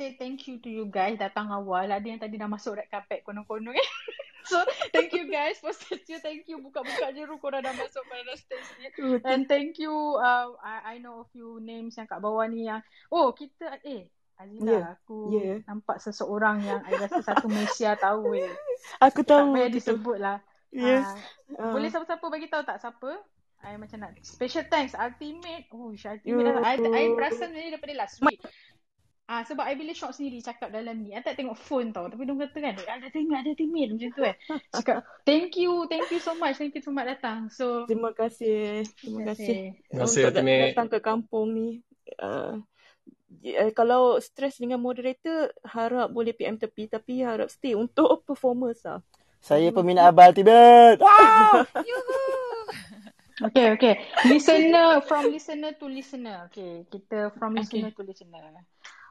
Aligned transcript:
say 0.00 0.16
thank 0.16 0.48
you 0.48 0.56
to 0.56 0.72
you 0.72 0.88
guys 0.88 1.20
datang 1.20 1.52
awal. 1.52 1.84
Ada 1.84 2.08
yang 2.08 2.16
tadi 2.16 2.40
dah 2.40 2.48
masuk 2.48 2.80
red 2.80 2.88
carpet 2.88 3.20
konon-konon 3.20 3.76
eh. 3.76 3.88
so 4.50 4.56
thank 4.96 5.12
you 5.12 5.28
guys 5.28 5.60
for 5.60 5.76
statue. 5.76 6.16
Thank 6.24 6.48
you 6.48 6.56
buka-buka 6.64 7.12
je 7.12 7.28
ru 7.28 7.36
korang 7.36 7.60
dah 7.60 7.76
masuk 7.76 8.00
pada 8.08 8.32
stage 8.40 8.70
ni. 8.80 8.88
And 9.28 9.44
thank 9.44 9.76
you 9.76 9.92
uh, 10.16 10.56
I, 10.64 10.96
I 10.96 11.04
know 11.04 11.20
a 11.20 11.28
few 11.28 11.60
names 11.60 12.00
yang 12.00 12.08
kat 12.08 12.24
bawah 12.24 12.48
ni 12.48 12.64
yang 12.64 12.80
oh 13.12 13.36
kita 13.36 13.76
eh 13.84 14.08
Azila 14.40 14.72
yeah. 14.72 14.84
aku 14.96 15.18
yeah. 15.36 15.60
nampak 15.68 16.00
seseorang 16.00 16.64
yang 16.64 16.80
I 16.88 16.96
rasa 16.96 17.20
satu 17.20 17.44
Malaysia 17.52 17.92
tahu 18.00 18.40
eh. 18.40 18.48
Aku 19.04 19.20
tahu. 19.20 19.52
Tak 19.52 19.60
payah 19.60 19.68
disebut 19.68 20.16
lah. 20.16 20.40
Yes. 20.72 21.04
Uh, 21.52 21.60
uh. 21.60 21.72
Boleh 21.76 21.92
siapa-siapa 21.92 22.24
bagi 22.24 22.48
tahu 22.48 22.64
tak 22.64 22.80
siapa? 22.80 23.20
I 23.60 23.76
macam 23.76 24.00
nak 24.00 24.16
special 24.24 24.64
thanks 24.72 24.96
ultimate. 24.96 25.68
Oh, 25.68 25.92
ultimate. 25.92 26.24
Yeah, 26.24 26.64
I, 26.64 26.80
I, 26.80 27.12
I 27.12 27.12
perasan 27.12 27.52
ni 27.52 27.68
daripada 27.68 27.92
last 27.92 28.16
week. 28.24 28.40
Ah 29.30 29.46
sebab 29.46 29.62
I 29.62 29.78
bila 29.78 29.94
shock 29.94 30.10
sendiri 30.10 30.42
cakap 30.42 30.74
dalam 30.74 31.06
ni. 31.06 31.14
I 31.14 31.22
tak 31.22 31.38
tengok 31.38 31.54
phone 31.54 31.94
tau. 31.94 32.10
Tapi 32.10 32.26
dia 32.26 32.34
kata 32.34 32.58
kan, 32.58 32.74
ada 32.82 33.06
tengok 33.14 33.38
ada 33.38 33.50
teammate 33.54 33.90
macam 33.94 34.10
tu 34.10 34.22
kan. 34.26 34.36
Cakap, 34.74 34.98
thank 35.22 35.54
you, 35.54 35.86
thank 35.86 36.10
you 36.10 36.18
so 36.18 36.34
much. 36.34 36.58
Thank 36.58 36.74
you 36.74 36.82
so 36.82 36.90
much 36.90 37.06
datang. 37.06 37.46
So 37.46 37.86
Terima 37.86 38.10
kasih. 38.10 38.90
Terima 38.98 39.30
kasih. 39.30 39.78
Terima 39.86 40.02
kasih 40.02 40.20
ultimate. 40.26 40.74
Datang 40.74 40.90
ke 40.90 40.98
kampung 40.98 41.54
ni. 41.54 41.78
Uh, 42.18 42.58
uh, 43.54 43.70
kalau 43.70 44.18
stres 44.18 44.58
dengan 44.58 44.82
moderator, 44.82 45.54
harap 45.62 46.10
boleh 46.10 46.34
PM 46.34 46.58
tepi. 46.58 46.90
Tapi 46.90 47.22
harap 47.22 47.54
stay 47.54 47.78
untuk 47.78 48.10
performance 48.28 48.82
lah. 48.82 48.98
Saya 49.38 49.70
peminat 49.70 50.10
Abal 50.10 50.34
Tibet. 50.34 50.98
Ah! 51.06 51.62
okay, 53.46 53.78
okay. 53.78 53.94
Listener, 54.26 55.00
from 55.06 55.30
listener 55.30 55.70
to 55.78 55.86
listener. 55.86 56.50
Okay, 56.50 56.82
kita 56.90 57.30
from 57.38 57.54
listener 57.54 57.94
okay. 57.94 57.96
to 57.96 58.02
listener. 58.02 58.66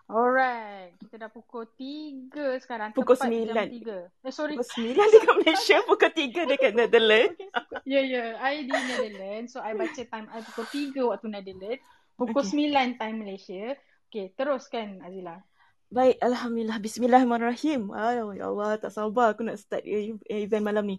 Alright, 0.10 0.98
kita 1.06 1.22
dah 1.22 1.30
pukul 1.30 1.70
3 1.78 2.34
sekarang. 2.66 2.90
Pukul 2.98 3.14
Tepat 3.14 3.30
9. 3.30 3.54
Jam 3.54 3.70
3. 3.70 4.26
Eh, 4.26 4.34
sorry. 4.34 4.58
Pukul 4.58 4.98
9 4.98 4.98
dekat 4.98 5.36
Malaysia, 5.46 5.78
pukul 5.86 6.10
3 6.10 6.50
dekat 6.50 6.72
Netherlands. 6.74 7.38
Ya, 7.86 8.02
ya. 8.02 8.34
I 8.42 8.66
di 8.66 8.74
Netherlands. 8.74 9.54
So, 9.54 9.62
I 9.62 9.78
baca 9.78 10.02
time 10.02 10.26
I 10.34 10.42
pukul 10.42 10.66
3 10.66 11.14
waktu 11.14 11.28
Netherlands. 11.30 11.86
Pukul 12.18 12.42
okay. 12.42 12.74
9 12.74 12.98
time 12.98 13.16
Malaysia. 13.22 13.78
Okay, 14.10 14.34
teruskan 14.34 15.06
Azila. 15.06 15.46
Baik, 15.94 16.18
Alhamdulillah. 16.26 16.82
Bismillahirrahmanirrahim. 16.82 17.94
Oh, 17.94 18.34
ya 18.34 18.50
Allah, 18.50 18.82
tak 18.82 18.90
sabar 18.90 19.38
aku 19.38 19.46
nak 19.46 19.62
start 19.62 19.86
event 20.26 20.66
malam 20.66 20.90
ni. 20.90 20.98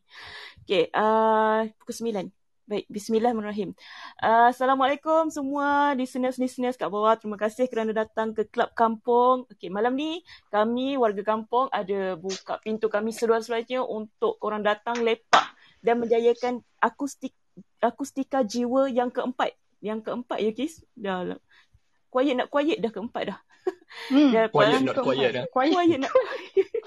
Okay, 0.62 0.86
uh, 0.94 1.66
pukul 1.82 2.14
9. 2.14 2.39
Baik, 2.70 2.86
bismillahirrahmanirrahim. 2.86 3.74
Uh, 4.22 4.54
Assalamualaikum 4.54 5.26
semua 5.26 5.90
di 5.98 6.06
listeners 6.06 6.78
kat 6.78 6.86
bawah. 6.86 7.18
Terima 7.18 7.34
kasih 7.34 7.66
kerana 7.66 7.90
datang 7.90 8.30
ke 8.30 8.46
Klub 8.46 8.70
Kampung. 8.78 9.42
Okey, 9.50 9.74
malam 9.74 9.98
ni 9.98 10.22
kami 10.54 10.94
warga 10.94 11.18
kampung 11.26 11.66
ada 11.74 12.14
buka 12.14 12.62
pintu 12.62 12.86
kami 12.86 13.10
seluas-luasnya 13.10 13.82
untuk 13.82 14.38
korang 14.38 14.62
datang 14.62 15.02
lepak 15.02 15.50
dan 15.82 15.98
menjayakan 15.98 16.62
akustik 16.78 17.34
akustika 17.82 18.46
jiwa 18.46 18.86
yang 18.86 19.10
keempat. 19.10 19.50
Yang 19.82 20.06
keempat 20.06 20.38
ya, 20.38 20.54
Kis? 20.54 20.86
Dah 20.94 21.26
quiet 22.06 22.38
nak 22.38 22.54
quiet 22.54 22.78
dah 22.78 22.94
keempat 22.94 23.34
dah. 23.34 23.38
Hmm. 24.10 24.30
quiet 24.54 24.82
not 24.86 24.96
quiet 25.02 25.30
dah. 25.34 25.44
Quiet, 25.50 25.74
quiet 25.74 25.98
not 26.02 26.14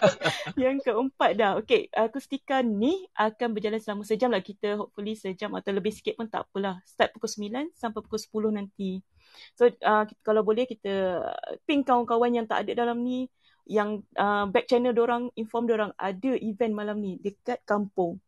yang 0.64 0.80
keempat 0.80 1.32
dah. 1.36 1.52
Okay, 1.60 1.92
akustika 1.92 2.64
ni 2.64 3.08
akan 3.16 3.56
berjalan 3.56 3.80
selama 3.80 4.04
sejam 4.08 4.32
lah. 4.32 4.44
Kita 4.44 4.80
hopefully 4.80 5.16
sejam 5.16 5.52
atau 5.56 5.72
lebih 5.76 5.92
sikit 5.92 6.16
pun 6.16 6.28
tak 6.28 6.48
apalah. 6.48 6.80
Start 6.88 7.16
pukul 7.16 7.32
9 7.52 7.76
sampai 7.76 8.00
pukul 8.04 8.20
10 8.20 8.60
nanti. 8.60 9.04
So, 9.56 9.68
uh, 9.68 10.04
kita, 10.08 10.22
kalau 10.24 10.42
boleh 10.46 10.64
kita 10.68 11.24
ping 11.68 11.84
kawan-kawan 11.84 12.32
yang 12.36 12.48
tak 12.48 12.68
ada 12.68 12.88
dalam 12.88 13.04
ni. 13.04 13.28
Yang 13.64 14.04
uh, 14.20 14.44
back 14.52 14.68
channel 14.68 14.92
orang 15.00 15.32
inform 15.40 15.72
orang 15.72 15.92
ada 15.96 16.36
event 16.36 16.76
malam 16.76 17.00
ni 17.00 17.16
dekat 17.24 17.64
kampung. 17.64 18.20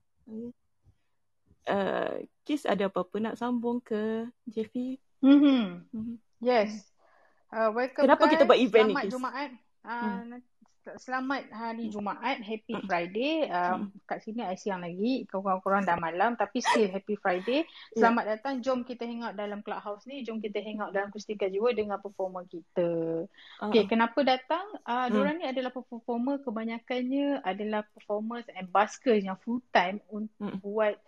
Uh, 1.68 2.24
Kis 2.48 2.64
ada 2.64 2.88
apa-apa 2.88 3.20
nak 3.20 3.36
sambung 3.36 3.84
ke 3.84 4.30
Jeffy? 4.48 4.96
Mm-hmm. 5.20 5.92
Mm-hmm. 5.92 6.18
Yes. 6.40 6.95
Uh, 7.56 7.72
welcome 7.72 8.04
Kenapa 8.04 8.28
guys. 8.28 8.32
kita 8.36 8.44
buat 8.44 8.60
event 8.60 8.92
Selamat 8.92 8.92
ni? 8.92 9.08
Selamat 9.08 9.16
Jumaat. 9.16 9.52
Uh, 9.86 10.04
hmm. 10.04 10.40
Selamat 11.00 11.44
hari 11.56 11.86
Jumaat. 11.88 12.38
Happy 12.44 12.76
hmm. 12.76 12.84
Friday. 12.84 13.34
Um, 13.48 13.72
hmm. 13.72 13.88
Kat 14.04 14.20
sini 14.28 14.44
I 14.44 14.60
siang 14.60 14.84
lagi. 14.84 15.24
Korang-korang 15.32 15.88
dah 15.88 15.96
malam. 15.96 16.36
Tapi 16.36 16.60
still 16.60 16.92
happy 16.92 17.16
Friday. 17.16 17.64
Ya. 17.96 18.04
Selamat 18.04 18.24
yeah. 18.28 18.32
datang. 18.36 18.54
Jom 18.60 18.84
kita 18.84 19.08
hangout 19.08 19.40
dalam 19.40 19.64
clubhouse 19.64 20.04
ni. 20.04 20.28
Jom 20.28 20.44
kita 20.44 20.60
hangout 20.60 20.92
dalam 20.92 21.16
Kustika 21.16 21.48
Jiwa 21.48 21.72
dengan 21.72 21.96
performer 22.04 22.44
kita. 22.52 23.24
Uh. 23.24 23.72
Okay, 23.72 23.88
kenapa 23.88 24.20
datang? 24.28 24.68
Uh, 24.84 25.08
hmm. 25.08 25.16
Diorang 25.16 25.36
ni 25.40 25.46
adalah 25.48 25.72
performer. 25.72 26.44
Kebanyakannya 26.44 27.40
adalah 27.40 27.88
performers 27.96 28.52
and 28.52 28.68
buskers 28.68 29.24
yang 29.24 29.40
full 29.48 29.64
time 29.72 30.04
untuk 30.12 30.60
hmm. 30.60 30.60
buat 30.60 31.00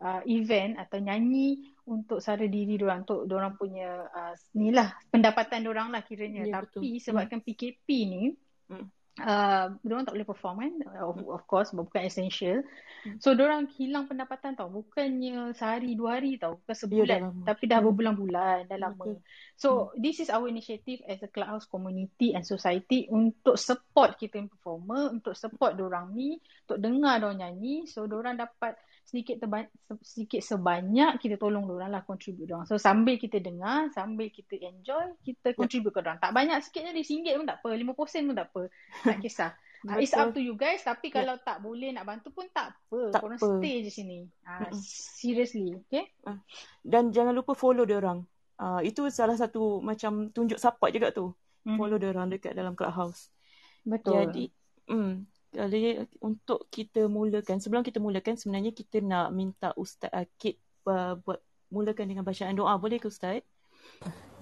uh, 0.00 0.22
event 0.26 0.80
atau 0.80 0.98
nyanyi 0.98 1.70
untuk 1.88 2.22
sara 2.22 2.46
diri 2.46 2.78
orang 2.80 3.02
untuk 3.04 3.26
orang 3.30 3.54
punya 3.56 4.06
uh, 4.10 4.34
ni 4.56 4.70
lah 4.70 4.94
pendapatan 5.10 5.66
orang 5.66 5.90
lah 5.90 6.02
kiranya 6.04 6.46
ya, 6.46 6.62
tapi 6.62 6.98
betul. 6.98 7.02
sebabkan 7.02 7.40
hmm. 7.40 7.46
PKP 7.46 7.86
ni 8.08 8.22
hmm. 8.70 8.86
Uh, 9.18 9.74
orang 9.74 10.06
tak 10.06 10.14
boleh 10.14 10.28
perform 10.28 10.56
kan 10.62 10.74
of, 11.02 11.18
hmm. 11.18 11.26
of 11.34 11.42
course 11.50 11.74
bukan 11.74 12.06
essential 12.06 12.62
hmm. 13.02 13.18
so 13.18 13.34
orang 13.34 13.66
hilang 13.74 14.06
pendapatan 14.06 14.54
tau 14.54 14.70
bukannya 14.70 15.50
sehari 15.56 15.98
dua 15.98 16.20
hari 16.22 16.38
tau 16.38 16.62
bukan 16.62 16.76
ya, 16.76 16.80
sebulan 16.86 17.20
ya, 17.20 17.30
tapi 17.50 17.64
dah 17.66 17.78
hmm. 17.82 17.86
berbulan-bulan 17.90 18.56
dah 18.70 18.78
lama 18.78 19.18
so 19.58 19.90
hmm. 19.90 19.98
this 19.98 20.22
is 20.22 20.30
our 20.30 20.46
initiative 20.46 21.02
as 21.10 21.18
a 21.26 21.28
clubhouse 21.28 21.66
community 21.66 22.32
and 22.32 22.46
society 22.46 23.10
untuk 23.10 23.58
support 23.58 24.14
kita 24.16 24.38
performer 24.46 25.10
untuk 25.10 25.34
support 25.34 25.74
orang 25.82 26.14
ni 26.14 26.38
untuk 26.68 26.78
dengar 26.78 27.18
orang 27.18 27.42
nyanyi 27.42 27.90
so 27.90 28.06
orang 28.06 28.38
dapat 28.38 28.78
sedikit 29.10 29.42
terba- 29.42 29.74
sedikit 30.06 30.38
sebanyak 30.38 31.18
kita 31.18 31.34
tolong 31.34 31.66
orang 31.66 31.90
lah 31.90 32.06
contribute 32.06 32.46
orang. 32.54 32.62
So 32.70 32.78
sambil 32.78 33.18
kita 33.18 33.42
dengar, 33.42 33.90
sambil 33.90 34.30
kita 34.30 34.54
enjoy, 34.62 35.18
kita 35.26 35.50
ya. 35.50 35.56
contribute 35.58 35.90
ke 35.90 35.98
orang. 35.98 36.22
Tak 36.22 36.30
banyak 36.30 36.62
sikit 36.62 36.86
je, 36.86 37.02
RM1 37.02 37.42
pun 37.42 37.46
tak 37.50 37.58
apa, 37.58 37.68
RM50 37.74 38.14
pun 38.30 38.36
tak 38.38 38.48
apa. 38.54 38.62
Tak 39.04 39.18
kisah. 39.24 39.52
Uh, 39.80 39.96
it's 39.96 40.12
up 40.12 40.36
to 40.36 40.40
you 40.44 40.52
guys 40.60 40.84
tapi 40.84 41.08
yeah. 41.08 41.24
kalau 41.24 41.40
tak 41.40 41.64
boleh 41.64 41.88
nak 41.96 42.04
bantu 42.04 42.28
pun 42.36 42.44
tak 42.52 42.76
apa. 42.76 43.00
Tak 43.16 43.20
Korang 43.24 43.40
apa. 43.40 43.48
stay 43.56 43.80
je 43.80 43.90
sini. 43.90 44.28
Uh, 44.44 44.68
seriously, 45.16 45.72
okay? 45.88 46.12
Uh. 46.28 46.36
Dan 46.84 47.08
jangan 47.08 47.32
lupa 47.32 47.56
follow 47.56 47.88
dia 47.88 47.96
orang. 47.96 48.28
Uh, 48.60 48.84
itu 48.84 49.08
salah 49.08 49.40
satu 49.40 49.80
macam 49.80 50.28
tunjuk 50.36 50.60
support 50.60 50.92
juga 50.92 51.08
tu. 51.16 51.32
Mm-hmm. 51.64 51.76
Follow 51.80 51.96
dia 51.96 52.12
orang 52.12 52.28
dekat 52.28 52.52
dalam 52.52 52.76
clubhouse. 52.76 53.32
Betul. 53.80 54.20
Jadi, 54.20 54.44
mm, 54.92 55.12
jadi 55.56 56.04
untuk 56.20 56.68
kita 56.68 57.08
mulakan 57.08 57.56
sebelum 57.56 57.80
kita 57.80 58.04
mulakan 58.04 58.36
sebenarnya 58.36 58.76
kita 58.76 59.00
nak 59.00 59.32
minta 59.32 59.72
Ustaz 59.80 60.12
Akid 60.12 60.60
uh, 60.84 61.16
buat 61.16 61.40
mulakan 61.72 62.04
dengan 62.04 62.24
bacaan 62.26 62.52
doa 62.52 62.76
boleh 62.76 63.00
ke 63.00 63.08
Ustaz? 63.08 63.40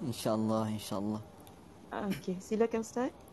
InsyaAllah, 0.03 0.67
insyaAllah. 0.67 1.23
Okey, 2.11 2.43
silakan 2.43 2.83
Ustaz. 2.83 3.28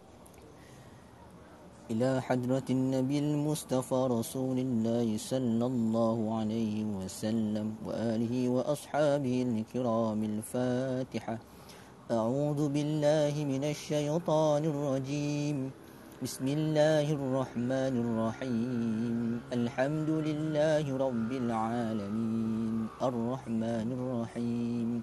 إلى 1.90 2.20
حضرة 2.22 2.64
النبي 2.70 3.18
المصطفى 3.18 4.08
رسول 4.10 4.58
الله 4.58 5.18
صلى 5.18 5.66
الله 5.66 6.38
عليه 6.38 6.84
وسلم 6.84 7.74
وآله 7.86 8.48
وأصحابه 8.48 9.42
الكرام 9.42 10.24
الفاتحة. 10.24 11.38
أعوذ 12.10 12.68
بالله 12.68 13.34
من 13.44 13.64
الشيطان 13.64 14.64
الرجيم. 14.64 15.70
بسم 16.22 16.46
الله 16.48 17.06
الرحمن 17.12 17.94
الرحيم. 18.02 19.40
الحمد 19.52 20.10
لله 20.10 20.96
رب 20.96 21.30
العالمين. 21.32 22.86
الرحمن 23.02 23.88
الرحيم. 23.92 25.02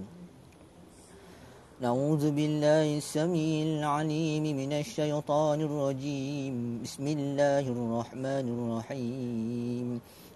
نعوذ 1.81 2.37
بالله 2.37 3.01
السميع 3.01 3.81
العليم 3.81 4.43
من 4.43 4.71
الشيطان 4.73 5.61
الرجيم. 5.61 6.85
بسم 6.85 7.05
الله 7.07 7.65
الرحمن 7.75 8.45
الرحيم. 8.53 9.87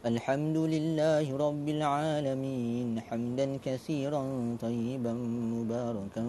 الحمد 0.05 0.57
لله 0.57 1.25
رب 1.37 1.67
العالمين. 1.69 2.99
حمدا 2.99 3.47
كثيرا 3.65 4.21
طيبا 4.61 5.13
مباركا 5.53 6.25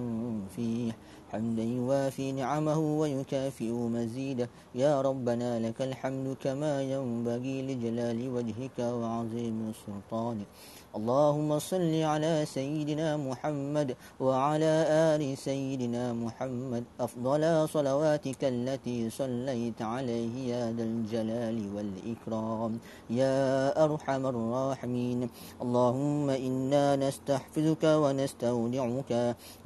فيه. 0.56 0.92
حمدا 1.32 1.64
يوافي 1.64 2.32
نعمه 2.32 2.78
ويكافئ 3.00 3.72
مزيده. 3.72 4.48
يا 4.74 5.00
ربنا 5.00 5.50
لك 5.64 5.82
الحمد 5.82 6.36
كما 6.44 6.82
ينبغي 6.82 7.56
لجلال 7.62 8.28
وجهك 8.28 8.78
وعظيم 8.78 9.72
سلطانك. 9.80 10.48
اللهم 10.94 11.58
صل 11.58 11.94
على 12.02 12.46
سيدنا 12.46 13.16
محمد 13.16 13.96
وعلى 14.20 14.74
آل 15.12 15.38
سيدنا 15.38 16.12
محمد. 16.12 16.84
أفضل 17.00 17.68
صلواتك 17.68 18.40
التي 18.44 19.10
صليت 19.10 19.82
عليه 19.82 20.34
يا 20.54 20.72
ذا 20.72 20.82
الجلال 20.82 21.58
والإكرام 21.74 22.78
يا 23.10 23.36
أرحم 23.84 24.22
الراحمين. 24.26 25.28
اللهم 25.62 26.30
إنا 26.30 26.96
نستحفظك 26.96 27.84
ونستودعك 27.84 29.12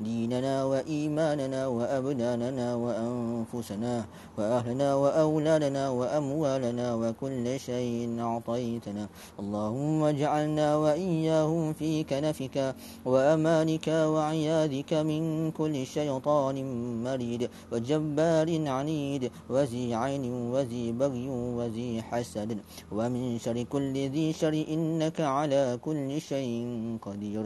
ديننا 0.00 0.64
وإيماننا 0.64 1.66
وأبداننا 1.66 2.74
وأنفسنا 2.74 3.94
وأهلنا 4.38 4.94
وأولادنا 4.94 5.84
وأموالنا 5.90 6.86
وكل 6.94 7.46
شيء 7.60 8.20
أعطيتنا. 8.20 9.04
اللهم 9.38 10.02
اجعلنا 10.02 10.76
وإيانا 10.76 11.19
إياهم 11.20 11.72
في 11.72 12.04
كنفك 12.04 12.56
وأمانك 13.04 13.88
وعياذك 13.88 14.90
من 15.10 15.50
كل 15.50 15.74
شيطان 15.86 16.56
مريد 17.04 17.42
وجبار 17.72 18.48
عنيد 18.76 19.22
وذي 19.50 19.94
عين 19.94 20.24
وذي 20.54 20.92
بغي 20.92 21.28
وذي 21.58 21.90
حسد 22.02 22.50
ومن 22.96 23.38
شر 23.44 23.62
كل 23.62 23.94
ذي 24.14 24.26
شر 24.32 24.54
إنك 24.74 25.20
على 25.20 25.78
كل 25.84 26.20
شيء 26.20 26.52
قدير 27.02 27.44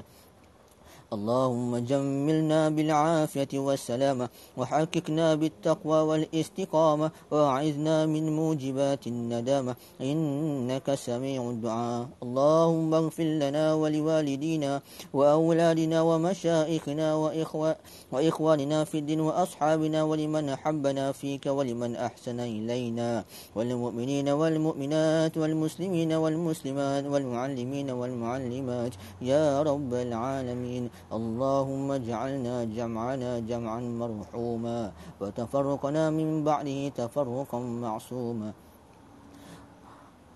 اللهم 1.12 1.76
جملنا 1.76 2.68
بالعافية 2.68 3.52
والسلامة 3.54 4.28
وحققنا 4.56 5.34
بالتقوى 5.34 6.00
والاستقامة 6.00 7.10
وأعذنا 7.30 8.06
من 8.06 8.36
موجبات 8.36 9.06
الندامة 9.06 9.76
إنك 10.00 10.94
سميع 10.94 11.50
الدعاء. 11.50 12.08
اللهم 12.22 12.94
اغفر 12.94 13.28
لنا 13.42 13.74
ولوالدينا 13.74 14.82
وأولادنا 15.12 15.98
ومشائخنا 16.02 17.14
وإخوة 17.14 17.76
وإخواننا 18.12 18.84
في 18.84 18.98
الدين 18.98 19.20
وأصحابنا 19.20 20.02
ولمن 20.02 20.48
أحبنا 20.48 21.12
فيك 21.12 21.46
ولمن 21.46 21.96
أحسن 21.96 22.40
إلينا 22.40 23.24
والمؤمنين 23.56 24.28
والمؤمنات 24.28 25.38
والمسلمين 25.38 26.12
والمسلمات 26.12 27.04
والمعلمين 27.04 27.90
والمعلمات. 27.90 28.92
يا 29.22 29.62
رب 29.62 29.94
العالمين. 29.94 30.93
اللهم 31.12 31.90
اجعلنا 31.90 32.64
جمعنا 32.64 33.38
جمعا 33.38 33.80
مرحوما 33.80 34.92
وتفرقنا 35.20 36.10
من 36.10 36.44
بعده 36.44 36.88
تفرقا 36.88 37.58
معصوما. 37.58 38.52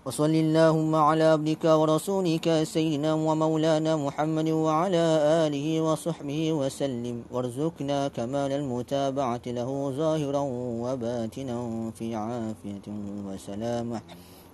وصل 0.05 0.29
اللهم 0.29 0.95
على 0.95 1.23
عبدك 1.23 1.65
ورسولك 1.65 2.63
سيدنا 2.63 3.13
ومولانا 3.13 3.95
محمد 3.95 4.49
وعلى 4.49 5.05
آله 5.45 5.67
وصحبه 5.81 6.53
وسلم. 6.53 7.23
وارزقنا 7.31 8.07
كمال 8.07 8.51
المتابعة 8.51 9.45
له 9.47 9.69
ظاهرا 9.91 10.43
وباتنا 10.83 11.57
في 11.97 12.15
عافية 12.15 12.87
وسلامة. 13.27 14.01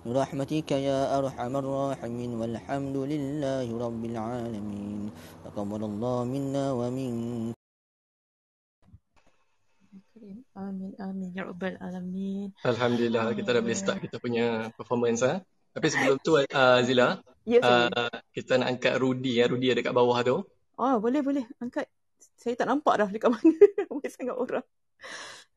برحمتك 0.04 0.70
يا 0.80 1.12
أرحم 1.18 1.52
الراحمين 1.56 2.30
والحمد 2.40 2.96
لله 2.96 3.66
رب 3.68 4.02
العالمين 4.04 5.00
تقبل 5.44 5.82
الله 5.84 6.16
منا 6.24 6.64
ومنك 6.72 7.60
Amin, 10.60 10.92
amin. 11.00 11.32
Ya 11.32 11.48
Rabbal 11.48 11.80
Alamin. 11.80 12.52
Alhamdulillah, 12.60 13.32
kita 13.32 13.56
dah 13.56 13.62
boleh 13.64 13.78
start 13.78 13.98
kita 14.04 14.20
punya 14.20 14.68
performance. 14.76 15.24
Ha? 15.24 15.40
Tapi 15.72 15.86
sebelum 15.88 16.20
tu, 16.20 16.36
uh, 16.36 16.78
Zila, 16.84 17.16
ya, 17.48 17.64
uh, 17.64 18.12
kita 18.34 18.60
nak 18.60 18.76
angkat 18.76 19.00
Rudy. 19.00 19.40
Ya. 19.40 19.48
Rudy 19.48 19.72
ada 19.72 19.80
kat 19.80 19.96
bawah 19.96 20.20
tu. 20.20 20.44
Oh, 20.76 20.94
boleh, 21.00 21.24
boleh. 21.24 21.48
Angkat. 21.64 21.88
Saya 22.36 22.60
tak 22.60 22.68
nampak 22.68 23.00
dah 23.00 23.08
dekat 23.08 23.32
mana. 23.32 23.56
Ramai 23.88 24.08
sangat 24.12 24.36
orang. 24.36 24.66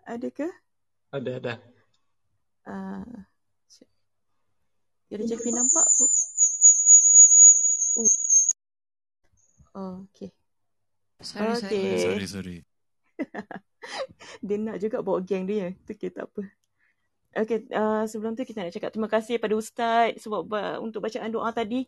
Ada 0.08 0.28
ke? 0.32 0.48
Ada, 1.12 1.32
ada. 1.44 1.54
Uh, 2.64 3.28
ada 5.17 5.25
Jeffrey 5.25 5.53
nampak? 5.57 5.87
Oh, 7.97 8.11
oh 9.79 9.95
okay. 10.13 10.31
Sorry, 11.25 11.57
okay. 11.57 11.63
sorry. 11.65 11.97
Sorry, 11.99 12.27
sorry. 12.29 12.57
dia 14.47 14.57
nak 14.61 14.77
juga 14.79 15.01
bawa 15.01 15.25
geng 15.25 15.49
dia. 15.49 15.73
Tu 15.89 15.97
okay, 15.97 16.13
tak 16.13 16.29
apa. 16.29 16.43
Okay, 17.39 17.69
uh, 17.77 18.09
sebelum 18.09 18.33
tu 18.35 18.43
kita 18.43 18.65
nak 18.65 18.73
cakap 18.73 18.91
terima 18.91 19.07
kasih 19.07 19.37
pada 19.37 19.55
Ustaz 19.55 20.17
sebab 20.17 20.49
uh, 20.49 20.77
untuk 20.81 21.05
bacaan 21.05 21.29
doa 21.29 21.53
tadi. 21.53 21.85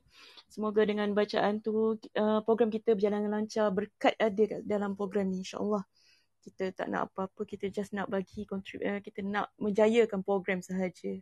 Semoga 0.46 0.84
dengan 0.84 1.10
bacaan 1.16 1.64
tu 1.64 1.96
uh, 1.96 2.40
program 2.44 2.68
kita 2.68 2.92
berjalan 2.92 3.24
lancar. 3.26 3.72
Berkat 3.72 4.14
ada 4.20 4.60
dalam 4.62 4.94
program 4.94 5.32
ni 5.32 5.40
insyaAllah. 5.40 5.82
Kita 6.40 6.72
tak 6.72 6.88
nak 6.88 7.12
apa-apa, 7.12 7.44
kita 7.44 7.68
just 7.68 7.92
nak 7.92 8.08
bagi 8.08 8.48
kontrib, 8.48 8.80
uh, 8.84 9.00
kita 9.00 9.20
nak 9.24 9.52
menjayakan 9.60 10.20
program 10.24 10.60
sahaja. 10.64 11.20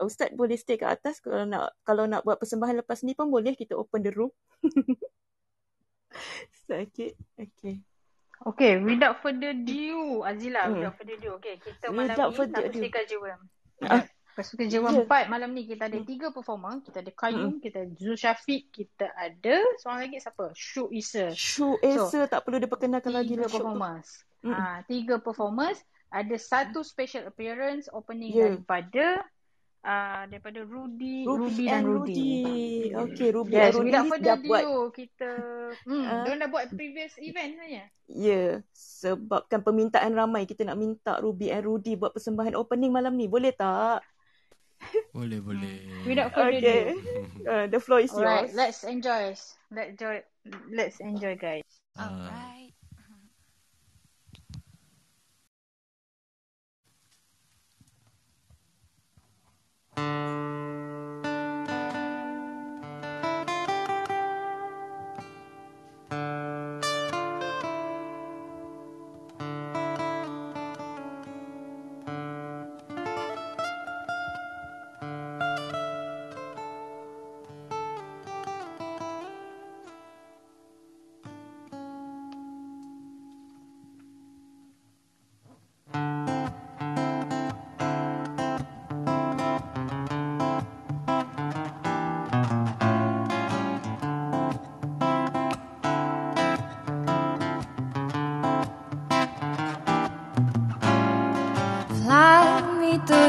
Ustaz 0.00 0.28
boleh 0.36 0.60
stay 0.60 0.76
kat 0.76 1.00
atas 1.00 1.24
kalau 1.24 1.48
nak 1.48 1.72
kalau 1.80 2.04
nak 2.04 2.20
buat 2.20 2.36
persembahan 2.36 2.84
lepas 2.84 3.00
ni 3.00 3.16
pun 3.16 3.32
boleh 3.32 3.56
kita 3.56 3.72
open 3.72 4.04
the 4.04 4.12
room. 4.12 4.32
Sakit. 6.68 7.16
Okay. 7.36 7.80
Okay, 8.44 8.76
without 8.84 9.24
further 9.24 9.56
ado, 9.56 10.20
Azila, 10.20 10.68
hmm. 10.68 10.76
without 10.76 10.94
further 11.00 11.16
ado. 11.16 11.30
Okay, 11.40 11.56
kita 11.56 11.88
malam 11.88 12.12
without 12.12 12.30
ni 12.36 12.52
nak 12.52 12.62
bersihkan 12.68 13.04
jiwa. 13.08 13.32
Bersihkan 14.36 14.66
jiwa 14.68 14.88
yeah. 14.92 15.00
empat 15.00 15.24
malam 15.32 15.56
ni 15.56 15.64
kita 15.64 15.88
ada 15.88 15.96
hmm. 15.96 16.04
tiga 16.04 16.26
performer. 16.28 16.84
Kita 16.84 17.00
ada 17.00 17.12
Qayyum, 17.16 17.56
hmm. 17.56 17.62
kita 17.64 17.88
ada 17.88 17.92
Zul 17.96 18.16
Syafiq, 18.20 18.68
kita 18.68 19.08
ada 19.16 19.56
seorang 19.80 20.00
lagi 20.04 20.20
siapa? 20.20 20.52
Shu 20.52 20.92
Isa. 20.92 21.32
Shu 21.32 21.80
Isa 21.80 22.12
so, 22.12 22.28
tak 22.28 22.44
perlu 22.44 22.60
diperkenalkan 22.60 23.16
lagi. 23.16 23.40
Tiga 23.40 23.48
performers. 23.48 24.08
Ha, 24.44 24.84
tiga 24.84 25.16
performers. 25.16 25.80
Ada 26.12 26.36
satu 26.36 26.84
special 26.84 27.26
appearance 27.32 27.88
opening 27.88 28.36
yeah. 28.36 28.52
daripada 28.52 29.24
uh, 29.86 30.22
daripada 30.26 30.60
Rudy, 30.66 31.22
Ruby, 31.22 31.38
Ruby 31.46 31.64
dan 31.70 31.82
Rudy. 31.86 32.12
Rudy. 32.18 32.98
Okey, 32.98 33.28
Ruby 33.30 33.54
yes, 33.54 33.62
dan 33.62 33.72
Rudy 33.78 33.92
dah 34.26 34.36
buat 34.42 34.64
kita 34.90 35.30
hmm, 35.86 36.04
uh, 36.04 36.24
dia 36.26 36.34
dah 36.42 36.48
buat 36.50 36.64
previous 36.74 37.14
event 37.22 37.54
sebenarnya. 37.54 37.84
Ya, 38.06 38.20
yeah, 38.26 38.50
sebabkan 38.74 39.62
permintaan 39.62 40.12
ramai 40.18 40.44
kita 40.44 40.66
nak 40.66 40.76
minta 40.76 41.22
Ruby 41.22 41.54
and 41.54 41.64
Rudy 41.64 41.94
buat 41.94 42.10
persembahan 42.10 42.58
opening 42.58 42.90
malam 42.90 43.14
ni. 43.14 43.30
Boleh 43.30 43.54
tak? 43.54 44.02
Boleh, 45.14 45.40
boleh. 45.40 46.04
Without 46.04 46.36
further 46.36 46.60
okay. 46.60 46.92
Uh, 47.46 47.64
the 47.70 47.78
floor 47.78 48.02
is 48.02 48.10
Alright, 48.10 48.50
yours. 48.50 48.58
let's 48.58 48.80
enjoy. 48.82 49.32
Let's 49.70 49.90
enjoy. 49.94 50.16
Let's 50.66 50.98
enjoy, 50.98 51.38
guys. 51.38 51.62
何? 59.96 60.85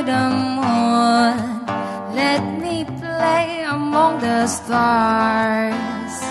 Uh, 0.09 0.13
Alright. 0.13 0.97
stars. 4.47 6.21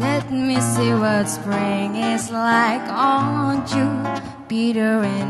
Let 0.00 0.30
me 0.30 0.58
see 0.60 0.92
what 0.94 1.28
spring 1.28 1.96
is 1.96 2.30
like 2.30 2.86
on 2.88 3.66
Jupiter 3.66 5.04
and 5.04 5.29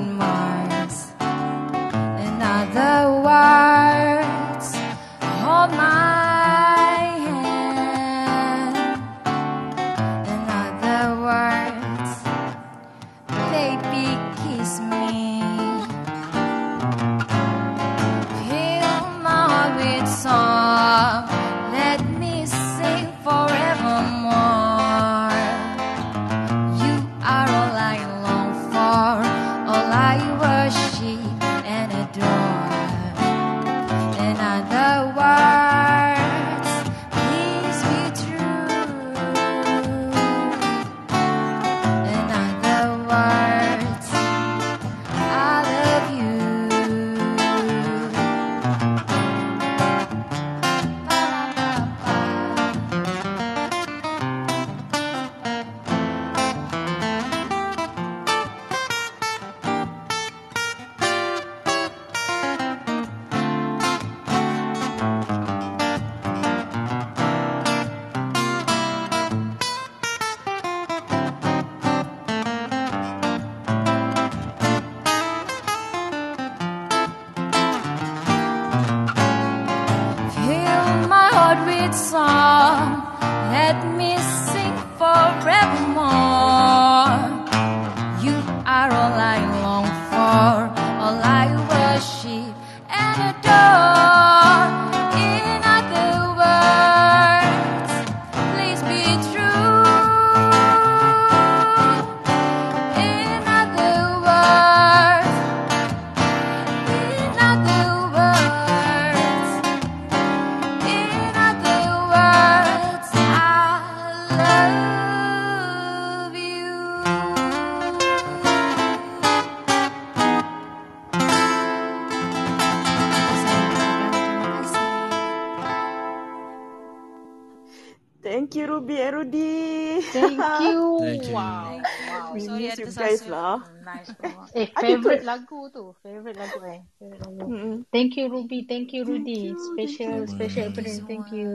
Mm-mm. 137.61 137.85
Thank 137.93 138.17
you 138.17 138.33
Ruby. 138.33 138.65
Thank 138.65 138.97
you 138.97 139.05
Rudy. 139.05 139.53
thank 139.53 139.61
Special 139.61 140.25
you. 140.25 140.33
special 140.33 140.65
Thank 140.73 140.81
you 140.81 140.81
opening. 140.81 140.99
Thank 141.05 141.27
you. 141.37 141.51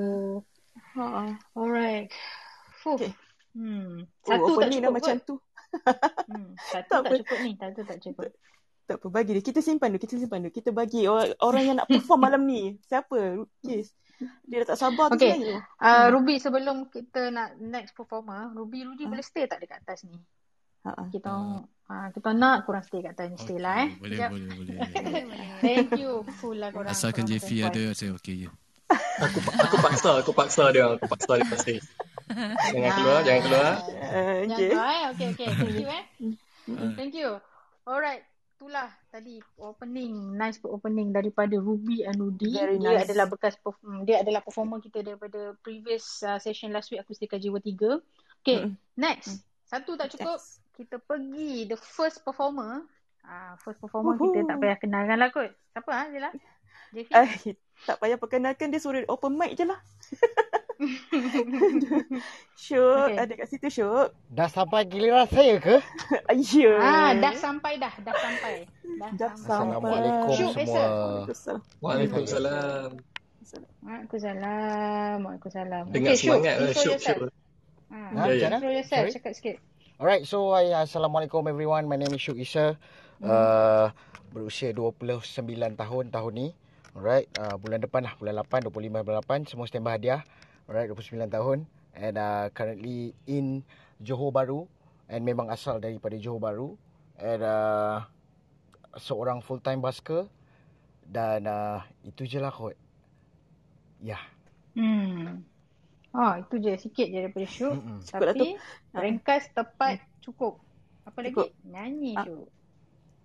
Ha. 0.94 1.34
Alright. 1.58 2.14
Fuh. 2.86 2.94
Okay. 3.02 3.12
Hmm. 3.58 4.06
Oh, 4.06 4.30
Satu 4.30 4.44
tak 4.46 4.54
opening 4.54 4.80
dah 4.86 4.92
cukup 4.94 4.98
macam 5.02 5.16
tu. 5.26 5.36
Hmm. 6.32 6.56
Satu 6.72 6.88
Tak 6.88 7.00
tak 7.04 7.12
cukup 7.20 7.38
ni. 7.44 7.52
Satu 7.60 7.82
tak 7.84 7.98
cukup. 8.00 8.30
Tak 8.86 8.96
apa, 9.02 9.08
bagi 9.10 9.32
dia. 9.36 9.44
Kita 9.44 9.60
simpan 9.60 9.92
dulu, 9.92 10.00
kita 10.00 10.16
simpan 10.16 10.40
dulu. 10.46 10.54
Kita 10.54 10.70
bagi 10.72 11.10
orang, 11.10 11.34
orang 11.42 11.64
yang 11.66 11.76
nak 11.82 11.90
perform 11.92 12.22
malam 12.22 12.46
ni. 12.46 12.78
Siapa? 12.86 13.44
Yes. 13.66 13.92
Dia 14.48 14.64
dah 14.64 14.72
tak 14.72 14.80
sabar 14.80 15.12
tu 15.12 15.20
Okay. 15.20 15.36
sebenarnya. 15.36 15.60
Uh, 15.82 16.06
Ruby 16.16 16.40
sebelum 16.40 16.88
kita 16.88 17.28
nak 17.34 17.60
next 17.60 17.92
performer, 17.92 18.54
Ruby 18.56 18.88
Ruby 18.88 19.04
boleh 19.10 19.26
stay 19.26 19.50
tak 19.50 19.60
dekat 19.60 19.84
atas 19.84 20.08
ni? 20.08 20.16
Ha. 20.88 21.12
Kita 21.12 21.28
uh, 21.28 21.60
kita 21.86 22.34
nak 22.34 22.66
kurang 22.66 22.82
stay 22.82 23.06
kat 23.06 23.14
atas 23.14 23.30
ni. 23.30 23.38
Stay 23.38 23.58
lah 23.62 23.86
eh. 23.86 23.90
Boleh, 24.02 24.18
Sekejap. 24.18 24.30
boleh, 24.34 24.50
boleh. 24.58 24.78
Thank 25.62 25.90
you. 26.02 26.12
Full 26.42 26.58
lah 26.58 26.70
korang. 26.74 26.90
Asalkan 26.90 27.30
korang 27.30 27.38
JV 27.38 27.50
ada, 27.62 27.84
saya 27.94 28.12
okey 28.18 28.36
je. 28.46 28.50
Aku 29.16 29.40
aku 29.42 29.76
paksa, 29.80 30.12
aku 30.22 30.32
paksa 30.36 30.64
dia, 30.76 30.86
aku 30.98 31.06
paksa 31.08 31.40
dia 31.40 31.48
pasti. 31.48 31.76
Jangan 32.74 32.92
keluar, 32.98 33.20
jangan 33.22 33.42
keluar. 33.46 33.72
Uh, 34.02 34.40
Jangan 34.46 34.58
okay. 34.58 34.70
kau 34.70 34.86
eh. 34.86 35.04
Okay, 35.14 35.28
okay. 35.34 35.48
Thank 35.54 35.78
you 35.78 35.90
eh. 35.90 36.04
Ah. 36.66 36.92
Thank 36.98 37.14
you. 37.14 37.30
Alright. 37.86 38.24
Itulah 38.56 38.88
tadi 39.12 39.44
opening, 39.60 40.40
nice 40.40 40.58
opening 40.64 41.12
daripada 41.12 41.60
Ruby 41.60 42.08
and 42.08 42.18
Rudy. 42.18 42.56
Very 42.56 42.80
dia 42.80 43.04
nice. 43.04 43.12
adalah 43.12 43.28
bekas 43.28 43.60
perf- 43.60 43.84
dia 44.08 44.24
adalah 44.24 44.40
performer 44.40 44.80
kita 44.80 45.04
daripada 45.04 45.54
previous 45.60 46.24
uh, 46.24 46.40
session 46.40 46.72
last 46.72 46.88
week 46.90 47.04
Akustika 47.04 47.36
Jiwa 47.36 47.60
3. 47.60 48.00
Okay, 48.42 48.64
Mm-mm. 48.64 48.80
next. 48.96 49.44
Satu 49.68 50.00
tak 50.00 50.16
cukup, 50.16 50.40
Next. 50.40 50.65
Kita 50.76 51.00
pergi 51.00 51.66
the 51.66 51.78
first 51.78 52.22
performer. 52.22 52.84
Ah, 53.22 53.58
first 53.58 53.80
performer 53.80 54.14
Woohoo. 54.14 54.36
kita 54.36 54.46
tak 54.46 54.58
payah 54.60 54.78
kenalkan 54.78 55.18
lah 55.18 55.30
kot. 55.30 55.50
Siapa 55.72 55.90
ah, 55.90 56.06
Zila? 56.08 56.30
JV? 56.92 57.10
Eh, 57.10 57.56
tak 57.84 57.98
payah 57.98 58.16
perkenalkan 58.16 58.70
dia 58.70 58.78
suruh 58.78 59.02
open 59.08 59.34
mic 59.34 59.56
je 59.56 59.66
lah. 59.66 59.80
Syuk, 62.56 63.08
Okay. 63.08 63.18
ada 63.18 63.34
kat 63.34 63.48
situ 63.48 63.68
Syuk. 63.72 64.12
Dah 64.30 64.48
sampai 64.48 64.84
giliran 64.84 65.24
saya 65.26 65.56
ke? 65.58 65.80
Ayo. 66.30 66.76
Ah, 66.78 67.12
dah 67.14 67.34
sampai 67.34 67.76
dah, 67.78 67.92
dah 68.02 68.12
sampai. 68.14 68.68
Dah, 68.96 69.10
Dah 69.14 69.32
sampai. 69.34 69.72
Assalamualaikum 69.72 70.30
Syuk, 70.32 70.52
semua. 70.54 70.86
Waalaikumsalam. 71.80 71.80
Waalaikumsalam. 71.80 72.90
Waalaikumsalam. 73.82 75.18
Waalaikumsalam. 75.22 75.84
Dengar 75.90 76.12
Okay, 76.12 76.16
Syuk, 76.18 76.36
semangat 76.36 76.56
lah, 76.56 76.72
syuk, 76.72 76.94
yourself. 76.94 77.18
syuk. 77.18 77.32
Ah, 77.86 78.10
Ha, 78.12 78.22
Ya, 78.28 78.34
ya. 78.36 78.48
intro 78.52 78.70
yourself, 78.70 79.06
Sorry? 79.06 79.16
cakap 79.16 79.32
sikit. 79.34 79.56
Alright, 79.96 80.28
so 80.28 80.52
hi, 80.52 80.76
Assalamualaikum 80.76 81.48
everyone. 81.48 81.88
My 81.88 81.96
name 81.96 82.12
is 82.12 82.20
Syuk 82.20 82.36
Isa. 82.36 82.76
Uh, 83.24 83.96
berusia 84.36 84.76
29 84.76 85.16
tahun 85.56 86.12
tahun 86.12 86.32
ni. 86.36 86.48
Alright, 86.92 87.32
uh, 87.40 87.56
bulan 87.56 87.80
depan 87.80 88.04
lah, 88.04 88.12
bulan 88.20 88.44
8, 88.44 88.68
25 88.68 88.92
bulan 88.92 89.24
8. 89.24 89.48
Semua 89.48 89.72
standby 89.72 89.96
hadiah. 89.96 90.28
Alright, 90.68 90.92
29 90.92 91.32
tahun. 91.32 91.64
And 91.96 92.20
uh, 92.20 92.52
currently 92.52 93.16
in 93.24 93.64
Johor 94.04 94.36
Bahru. 94.36 94.68
And 95.08 95.24
memang 95.24 95.48
asal 95.48 95.80
daripada 95.80 96.20
Johor 96.20 96.44
Bahru. 96.44 96.76
And 97.16 97.40
uh, 97.48 98.04
seorang 99.00 99.48
full 99.48 99.64
time 99.64 99.80
basker. 99.80 100.28
Dan 101.08 101.48
uh, 101.48 101.88
itu 102.04 102.28
je 102.28 102.44
lah 102.44 102.52
kot. 102.52 102.76
Ya. 104.04 104.20
Yeah. 104.20 104.24
Hmm. 104.76 105.55
Oh, 106.16 106.34
itu 106.40 106.56
je 106.64 106.72
sikit 106.80 107.08
je 107.12 107.20
daripada 107.20 107.44
Syuk. 107.46 107.76
Cukup 108.02 108.24
lah 108.24 108.34
tu. 108.34 108.46
Tapi 108.48 108.50
ringkas 108.96 109.44
tepat 109.52 110.00
cukup. 110.24 110.64
Apa 111.04 111.20
lagi? 111.20 111.36
Cukup. 111.36 111.50
Nyanyi 111.68 112.16
Ah. 112.16 112.24
Syuk. 112.24 112.48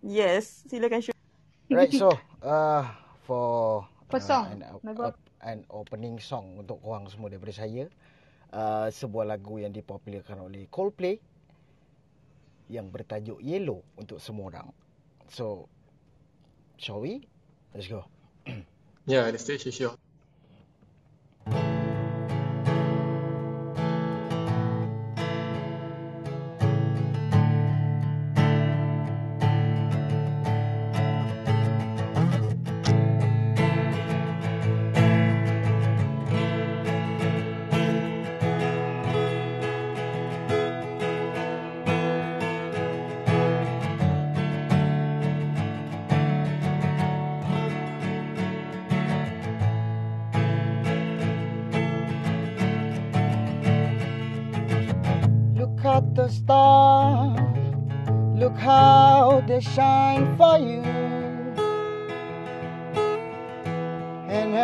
Yes, 0.02 0.66
silakan 0.66 1.00
Syuk. 1.00 1.16
Right, 1.70 1.94
so 1.94 2.10
uh, 2.42 2.82
for 3.22 3.86
Apa 4.10 4.18
song? 4.18 4.58
an, 4.58 4.66
op- 4.98 5.22
an 5.38 5.62
opening 5.70 6.18
song 6.18 6.58
untuk 6.58 6.82
korang 6.82 7.06
semua 7.06 7.30
daripada 7.30 7.54
saya, 7.54 7.86
uh, 8.50 8.90
sebuah 8.90 9.30
lagu 9.30 9.62
yang 9.62 9.70
dipopularkan 9.70 10.42
oleh 10.42 10.66
Coldplay 10.66 11.22
yang 12.66 12.90
bertajuk 12.90 13.38
Yellow 13.38 13.86
untuk 13.94 14.18
semua 14.18 14.50
orang. 14.50 14.66
So, 15.30 15.70
shall 16.74 16.98
we? 16.98 17.22
Let's 17.70 17.86
go. 17.86 18.02
Yeah, 19.06 19.30
the 19.30 19.38
stage 19.38 19.66
is 19.66 19.78
yours. 19.78 19.99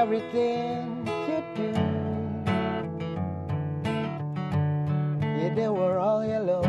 Everything 0.07 1.05
you 1.27 1.43
do, 1.57 1.73
yeah, 5.21 5.53
they 5.53 5.69
were 5.69 5.99
all 5.99 6.25
yellow. 6.25 6.63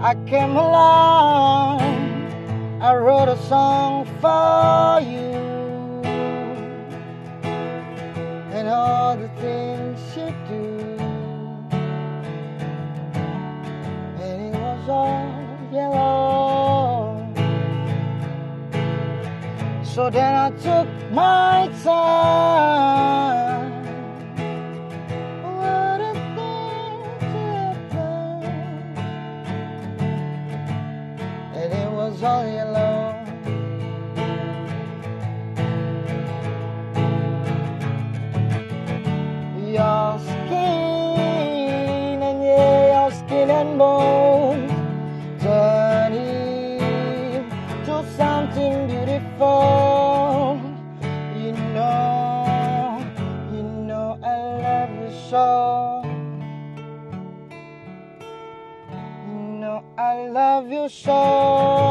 I 0.00 0.14
came 0.26 0.56
along, 0.56 1.82
I 2.80 2.94
wrote 2.94 3.28
a 3.28 3.36
song 3.42 4.06
for 4.22 5.02
you. 5.02 5.36
And 8.56 8.68
all 8.68 9.18
the 9.18 9.28
things 9.44 10.00
you 10.16 10.34
do. 10.48 10.66
and 14.22 14.54
it 14.54 14.58
was 14.58 14.88
all 14.88 15.28
yellow. 15.70 17.20
So 19.84 20.08
then 20.08 20.34
I 20.34 20.50
took 20.62 20.99
my 21.10 21.68
time. 21.82 23.39
Love 60.88 61.06
you 61.06 61.89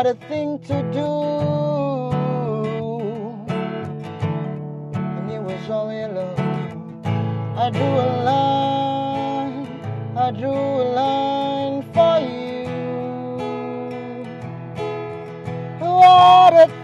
What 0.00 0.06
a 0.06 0.14
thing 0.14 0.58
to 0.60 0.82
do, 0.96 1.12
and 4.96 5.30
it 5.30 5.42
was 5.42 5.68
all 5.68 5.92
yellow. 5.92 6.34
I 7.54 7.68
drew 7.68 7.82
a 7.84 8.08
line, 8.24 9.66
I 10.16 10.30
drew 10.30 10.52
a 10.52 10.86
line 11.00 11.82
for 11.92 12.18
you. 12.18 12.64
What 15.80 16.54
a 16.54 16.79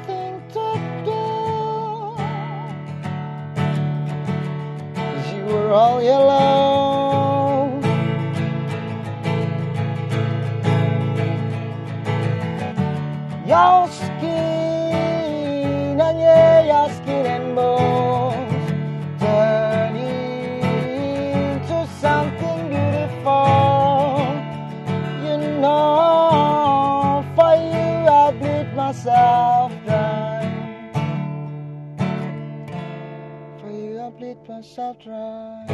myself 34.57 34.97
dry. 35.05 35.66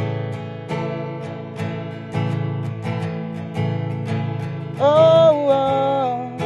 Oh, 4.77 5.47
oh. 5.47 6.37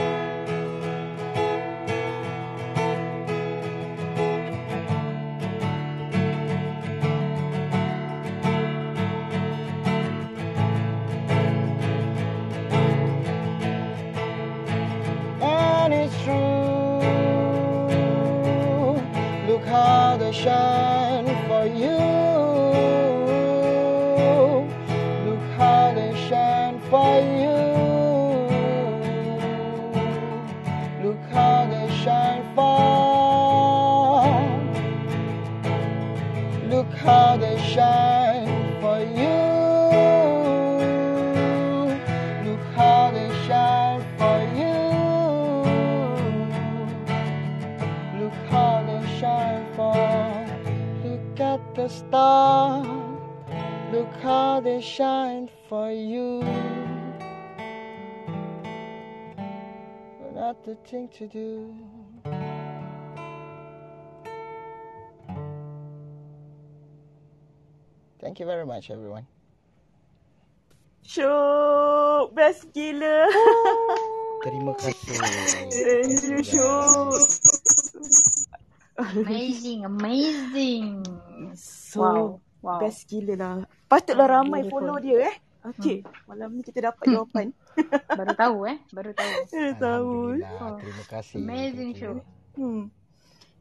and 15.41 15.91
it's 15.91 16.13
true. 16.21 17.01
Look 19.47 19.65
how 19.65 20.17
they 20.17 20.31
shine 20.31 21.25
for 21.47 21.65
you. 21.65 22.16
How 54.77 54.81
shine 54.81 55.49
for 55.67 55.91
you. 55.91 56.41
But 60.21 60.35
Not 60.35 60.63
the 60.63 60.75
thing 60.85 61.09
to 61.17 61.27
do. 61.27 61.73
Thank 68.21 68.39
you 68.39 68.45
very 68.45 68.65
much, 68.65 68.91
everyone. 68.91 69.25
Syuk. 71.01 72.35
Best 72.35 72.69
gila. 72.73 73.25
Terima 74.45 74.77
kasih. 74.77 75.17
Thank 75.73 76.21
you, 76.21 76.37
Syuk. 76.45 77.17
Amazing, 78.97 79.85
amazing. 79.85 81.01
So, 81.57 82.01
Wow, 82.01 82.41
wow. 82.61 82.79
best 82.81 83.09
gila 83.09 83.33
lah. 83.37 83.76
Patutlah 83.87 84.27
Ah, 84.27 84.33
ramai 84.39 84.61
beautiful. 84.61 84.83
follow 84.83 84.97
dia 84.99 85.17
eh. 85.25 85.35
Okay, 85.65 85.99
malam 86.23 86.53
ni 86.53 86.61
kita 86.61 86.79
dapat 86.81 87.03
jawapan. 87.05 87.51
Baru 88.19 88.33
tahu 88.33 88.57
eh, 88.65 88.77
baru 88.89 89.11
tahu. 89.11 89.31
Saya 89.45 89.71
tahu. 89.81 90.11
Alhamdulillah. 90.35 90.75
Terima 90.79 91.03
kasih. 91.09 91.35
Amazing 91.37 91.91
show. 91.93 92.15
Hmm. 92.53 92.83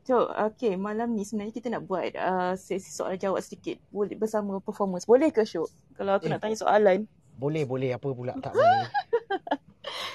So, 0.03 0.15
okay, 0.31 0.75
malam 0.77 1.13
ni 1.13 1.23
sebenarnya 1.23 1.51
kita 1.53 1.67
nak 1.69 1.83
buat 1.83 2.15
uh, 2.15 2.55
sesi 2.55 2.87
soal 2.89 3.15
jawab 3.17 3.39
sedikit 3.41 3.83
boleh 3.91 4.15
bersama 4.15 4.57
performers. 4.57 5.03
Boleh 5.03 5.29
ke 5.29 5.43
Syuk? 5.43 5.67
Kalau 5.93 6.15
aku 6.15 6.27
Eh. 6.27 6.31
nak 6.31 6.41
tanya 6.41 6.55
soalan. 6.55 7.11
Boleh, 7.35 7.67
boleh. 7.67 7.91
Apa 7.91 8.07
pula 8.09 8.33
tak 8.37 8.55
boleh. 8.57 8.87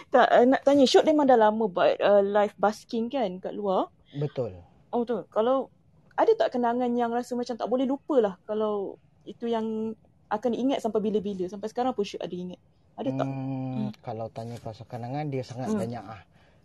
Tak, 0.10 0.28
uh, 0.30 0.45
nak 0.45 0.62
tanya 0.62 0.84
Syuk 0.84 1.04
memang 1.04 1.24
dah 1.26 1.36
lama 1.38 1.67
buat 1.67 2.00
uh, 2.00 2.19
live 2.21 2.56
basking 2.56 3.08
kan 3.08 3.36
kat 3.38 3.52
luar. 3.52 3.91
Betul. 4.13 4.56
Oh 4.89 5.04
betul. 5.04 5.28
Kalau 5.28 5.67
ada 6.13 6.32
tak 6.34 6.52
kenangan 6.52 6.91
yang 6.91 7.12
rasa 7.12 7.32
macam 7.34 7.54
tak 7.54 7.67
boleh 7.67 7.84
lupa 7.84 8.15
lah 8.17 8.36
kalau 8.43 8.95
itu 9.25 9.45
yang 9.47 9.95
akan 10.31 10.49
diingat 10.55 10.79
sampai 10.79 11.03
bila-bila. 11.03 11.45
Sampai 11.47 11.67
sekarang 11.67 11.91
pun 11.91 12.07
Syuk 12.07 12.23
ada 12.23 12.36
ingat. 12.36 12.60
Ada 12.95 13.10
tak? 13.15 13.27
Hmm, 13.27 13.88
Kalau 14.01 14.27
tanya 14.31 14.55
pasal 14.60 14.86
kenangan, 14.88 15.27
dia 15.27 15.43
sangat 15.43 15.71
Hmm. 15.71 15.79
banyak 15.79 16.05
ah. 16.05 16.21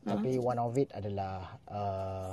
Tapi 0.07 0.39
one 0.39 0.63
of 0.63 0.71
it 0.79 0.87
adalah 0.95 1.59
uh, 1.67 2.31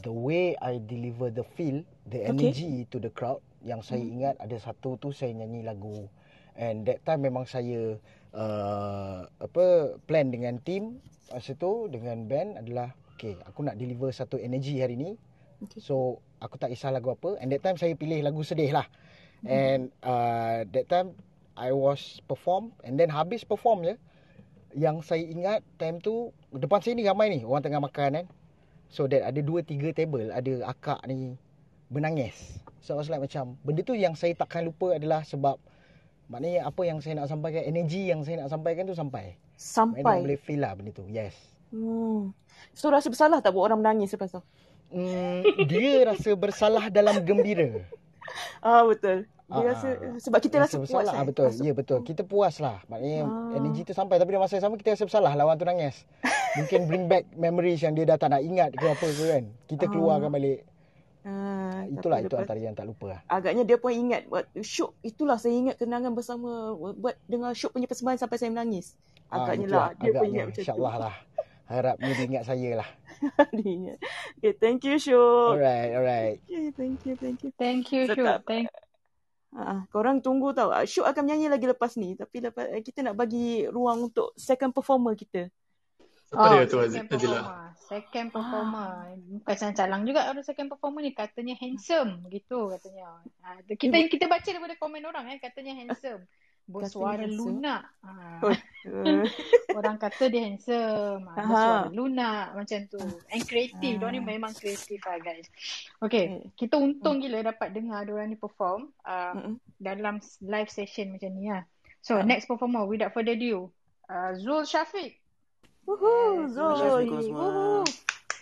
the 0.00 0.08
way 0.08 0.56
I 0.64 0.80
deliver 0.80 1.28
the 1.28 1.44
feel, 1.44 1.84
the 2.08 2.24
Okay. 2.24 2.32
energy 2.32 2.88
to 2.88 2.96
the 2.96 3.12
crowd. 3.12 3.44
Yang 3.60 3.92
saya 3.92 4.00
ingat 4.00 4.34
ada 4.40 4.56
satu 4.56 4.96
tu 4.96 5.12
saya 5.12 5.36
nyanyi 5.36 5.62
lagu 5.62 6.08
and 6.56 6.84
that 6.84 7.04
time 7.04 7.22
memang 7.22 7.44
saya 7.44 7.96
uh, 8.34 9.24
apa 9.38 9.64
plan 10.08 10.28
dengan 10.28 10.58
team 10.60 10.98
masa 11.30 11.56
tu 11.56 11.88
dengan 11.88 12.28
band 12.28 12.60
adalah 12.60 12.92
okay 13.14 13.38
aku 13.46 13.64
nak 13.64 13.78
deliver 13.78 14.10
satu 14.10 14.40
energy 14.40 14.80
hari 14.80 14.96
ni. 14.98 15.14
Okay. 15.62 15.78
So 15.78 16.18
aku 16.42 16.58
tak 16.58 16.74
kisah 16.74 16.90
lagu 16.90 17.14
apa 17.14 17.38
and 17.38 17.54
that 17.54 17.62
time 17.62 17.78
saya 17.78 17.94
pilih 17.94 18.18
lagu 18.24 18.42
sedih 18.42 18.72
lah. 18.74 18.88
And 19.42 19.90
uh, 20.06 20.62
that 20.70 20.86
time 20.86 21.18
I 21.58 21.74
was 21.74 22.22
perform 22.30 22.72
and 22.86 22.94
then 22.94 23.10
habis 23.10 23.42
perform 23.42 23.82
je 23.82 23.98
yang 24.72 25.04
saya 25.04 25.26
ingat 25.26 25.60
time 25.76 26.00
tu 26.00 26.32
depan 26.54 26.80
saya 26.80 26.96
ni 26.96 27.04
ramai 27.04 27.28
ni 27.28 27.40
orang 27.44 27.60
tengah 27.60 27.82
makan 27.82 28.22
kan. 28.22 28.26
So 28.92 29.08
that 29.10 29.24
ada 29.24 29.40
dua 29.42 29.64
tiga 29.64 29.90
table 29.92 30.30
ada 30.30 30.52
akak 30.68 31.02
ni 31.10 31.36
menangis. 31.90 32.62
So 32.80 32.94
I 32.94 33.02
was 33.02 33.10
like 33.10 33.20
macam 33.20 33.58
benda 33.66 33.82
tu 33.84 33.98
yang 33.98 34.14
saya 34.16 34.32
takkan 34.32 34.64
lupa 34.64 34.96
adalah 34.96 35.26
sebab 35.26 35.58
maknanya 36.30 36.70
apa 36.70 36.82
yang 36.86 37.02
saya 37.02 37.20
nak 37.20 37.28
sampaikan 37.28 37.62
energy 37.66 38.08
yang 38.08 38.24
saya 38.24 38.46
nak 38.46 38.50
sampaikan 38.50 38.88
tu 38.88 38.96
sampai. 38.96 39.36
Maknanya 39.36 39.60
Sampai. 39.62 40.18
boleh 40.24 40.38
feel 40.40 40.60
lah 40.64 40.72
benda 40.74 40.90
tu. 40.90 41.04
Yes. 41.06 41.36
Hmm. 41.70 42.34
So 42.72 42.88
rasa 42.90 43.10
bersalah 43.10 43.38
tak 43.44 43.52
buat 43.54 43.70
orang 43.70 43.80
menangis 43.84 44.14
lepas 44.14 44.32
tu? 44.32 44.42
Hmm, 44.92 45.40
dia 45.70 46.04
rasa 46.04 46.36
bersalah 46.36 46.92
dalam 46.92 47.16
gembira. 47.24 47.80
Ah 48.62 48.82
betul. 48.82 49.26
Dia 49.44 49.58
Ah, 49.58 49.64
rasa 49.68 49.88
ah. 49.90 50.16
sebab 50.16 50.38
kita 50.38 50.56
rasa, 50.58 50.76
puas 50.76 50.86
bersalah. 50.86 51.12
kan. 51.12 51.18
Ah, 51.18 51.24
betul. 51.24 51.46
Masuk- 51.46 51.62
Ya 51.62 51.72
betul. 51.72 51.98
Kita 52.02 52.22
puas 52.22 52.54
lah. 52.56 52.80
Maknanya 52.86 53.20
Ah. 53.22 53.52
energy 53.54 53.82
tu 53.82 53.92
sampai 53.92 54.16
tapi 54.16 54.30
dalam 54.30 54.42
masa 54.42 54.56
yang 54.56 54.64
sama 54.64 54.74
kita 54.76 54.92
rasa 54.92 55.04
bersalah 55.04 55.32
lawan 55.32 55.54
tu 55.54 55.64
nangis. 55.64 56.08
Mungkin 56.58 56.80
bring 56.86 57.04
back 57.06 57.28
memories 57.34 57.80
yang 57.80 57.92
dia 57.92 58.04
dah 58.04 58.16
tak 58.16 58.28
nak 58.28 58.40
ingat 58.40 58.70
ke 58.70 58.86
apa 58.86 59.02
ke 59.04 59.24
kan. 59.26 59.44
Kita 59.66 59.84
keluarkan 59.86 60.30
balik. 60.30 60.64
Ah, 61.22 61.86
Itulah 61.86 62.18
itu 62.18 62.26
lepas- 62.28 62.42
antara 62.42 62.58
yang 62.58 62.72
tak 62.72 62.82
lupa 62.84 63.06
lah. 63.08 63.20
Agaknya 63.28 63.62
dia 63.62 63.76
pun 63.76 63.90
ingat 63.90 64.26
buat 64.26 64.42
syuk 64.58 64.96
itulah 65.02 65.36
saya 65.36 65.52
ingat 65.52 65.76
kenangan 65.76 66.10
bersama 66.10 66.50
buat 66.74 67.14
dengar 67.24 67.52
syuk 67.52 67.70
punya 67.70 67.86
persembahan 67.86 68.18
sampai 68.18 68.36
saya 68.36 68.50
menangis. 68.50 68.98
Ah, 69.28 69.44
Agaknya 69.44 69.64
itulah. 69.64 69.78
lah 69.78 69.90
dia 69.92 70.10
pun 70.10 70.16
Agaknya. 70.18 70.28
ingat 70.28 70.44
macam 70.44 70.54
tu. 70.54 70.62
InsyaAllah 70.62 70.94
lah. 70.98 71.14
Harapnya 71.72 72.12
dia 72.12 72.26
ingat 72.28 72.44
saya 72.44 72.70
lah. 72.84 72.88
dia 73.56 73.70
ingat. 73.72 73.98
Okay, 74.36 74.52
thank 74.60 74.84
you 74.84 75.00
syuk. 75.00 75.56
Alright, 75.56 75.90
alright. 75.96 76.36
Okay, 76.44 76.68
thank 76.76 77.00
you, 77.08 77.14
thank 77.16 77.38
you. 77.40 77.50
Thank 77.56 77.84
you, 77.90 78.02
Syuk. 78.12 78.44
Thank 78.44 78.68
Ah, 79.52 79.84
korang 79.92 80.24
tunggu 80.24 80.56
tau. 80.56 80.72
Ah, 80.72 80.88
Syuk 80.88 81.04
akan 81.04 81.28
menyanyi 81.28 81.52
lagi 81.52 81.68
lepas 81.68 82.00
ni. 82.00 82.16
Tapi 82.16 82.40
lepas, 82.40 82.72
eh, 82.72 82.80
kita 82.80 83.04
nak 83.04 83.20
bagi 83.20 83.68
ruang 83.68 84.08
untuk 84.08 84.32
second 84.32 84.72
performer 84.72 85.12
kita. 85.12 85.52
Apa 86.32 86.64
dia 86.64 86.64
tu 86.64 86.80
second 86.88 87.12
Azila? 87.12 87.36
performer. 87.36 87.68
Second 87.76 88.28
performer. 88.32 88.90
Bukan 89.44 89.72
calang 89.76 90.02
juga 90.08 90.20
orang 90.32 90.40
second 90.40 90.68
performer 90.72 91.00
ni. 91.04 91.12
Katanya 91.12 91.54
handsome. 91.60 92.24
Begitu 92.24 92.72
katanya. 92.72 93.20
Ha, 93.44 93.60
kita 93.76 93.96
kita 94.08 94.24
baca 94.24 94.48
daripada 94.48 94.74
komen 94.80 95.04
orang 95.04 95.36
eh. 95.36 95.38
Katanya 95.44 95.76
handsome. 95.76 96.24
Bersuara 96.72 97.24
handsome. 97.28 97.60
lunak. 97.60 97.82
Ha. 98.00 98.12
Oh. 98.42 98.56
Uh, 98.88 99.24
Orang 99.78 99.96
kata 100.00 100.24
dia 100.32 100.42
handsome. 100.48 101.28
Ha, 101.28 101.36
Aha. 101.36 101.44
bersuara 101.44 101.88
lunak 101.92 102.44
macam 102.56 102.78
tu. 102.88 103.00
And 103.28 103.42
kreatif. 103.44 104.00
Diorang 104.00 104.16
ni 104.16 104.20
Ah. 104.24 104.28
memang 104.32 104.52
kreatif 104.56 105.00
lah 105.04 105.20
guys. 105.20 105.46
Okay. 106.00 106.24
Eh. 106.40 106.48
Kita 106.56 106.80
untung 106.80 107.20
gila 107.20 107.44
dapat 107.44 107.76
dengar 107.76 108.08
diorang 108.08 108.32
ni 108.32 108.38
perform. 108.40 108.88
Uh, 109.04 109.32
mm-mm. 109.36 109.54
dalam 109.76 110.18
live 110.40 110.70
session 110.72 111.12
macam 111.12 111.30
ni 111.36 111.52
lah. 111.52 111.62
So 112.00 112.18
Ah. 112.18 112.24
next 112.24 112.48
performer 112.48 112.88
without 112.88 113.12
further 113.12 113.36
ado. 113.36 113.68
Uh, 114.08 114.32
Zul 114.40 114.64
Syafiq. 114.64 115.20
Woohoo, 115.82 116.46
Yes, 116.46 116.54
Zul. 116.54 116.70
Woohoo. 117.32 117.82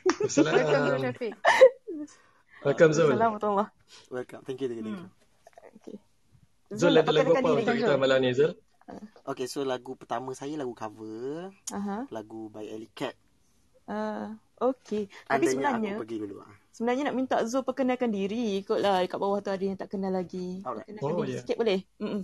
Welcome 0.00 0.28
Zul 0.28 0.44
Assalamualaikum. 0.48 1.00
Syafiq. 1.04 1.34
Welcome 2.64 2.92
Zul. 2.92 3.10
Assalamualaikum 3.12 3.68
Welcome. 4.12 4.42
Thank 4.44 4.60
you, 4.60 4.68
thank 4.68 4.80
you, 4.80 4.86
thank 4.96 5.19
Zul 6.70 6.94
ada 6.94 7.10
lagu 7.10 7.32
apa 7.32 7.42
diri. 7.42 7.60
untuk 7.60 7.74
kita 7.76 7.94
malam 7.96 8.18
ni 8.20 8.30
Zul? 8.30 8.52
Okay, 9.24 9.46
so 9.46 9.62
lagu 9.62 9.94
pertama 9.94 10.30
saya 10.32 10.54
lagu 10.54 10.70
cover. 10.72 11.50
Aha. 11.70 12.06
Lagu 12.08 12.46
by 12.48 12.62
Ellie 12.64 12.90
Cat. 12.90 13.14
Uh, 13.84 14.34
okay. 14.56 15.06
Tapi 15.24 15.46
Andainya 15.46 15.50
sebenarnya, 15.50 15.90
aku 15.92 16.02
pergi 16.02 16.16
dulu. 16.18 16.34
ah. 16.40 16.54
sebenarnya 16.70 17.02
nak 17.06 17.16
minta 17.16 17.36
Zul 17.44 17.62
perkenalkan 17.62 18.10
diri. 18.10 18.58
Ikutlah 18.58 19.02
kat 19.04 19.18
bawah 19.18 19.38
tu 19.38 19.50
ada 19.50 19.60
yang 19.60 19.74
tak 19.74 19.90
kenal 19.90 20.10
lagi. 20.10 20.62
Alright. 20.62 20.86
Perkenalkan 20.86 21.10
Oh, 21.12 21.22
diri 21.22 21.34
ya. 21.34 21.40
sikit 21.42 21.56
boleh? 21.56 21.78
Mm-mm. 21.98 22.22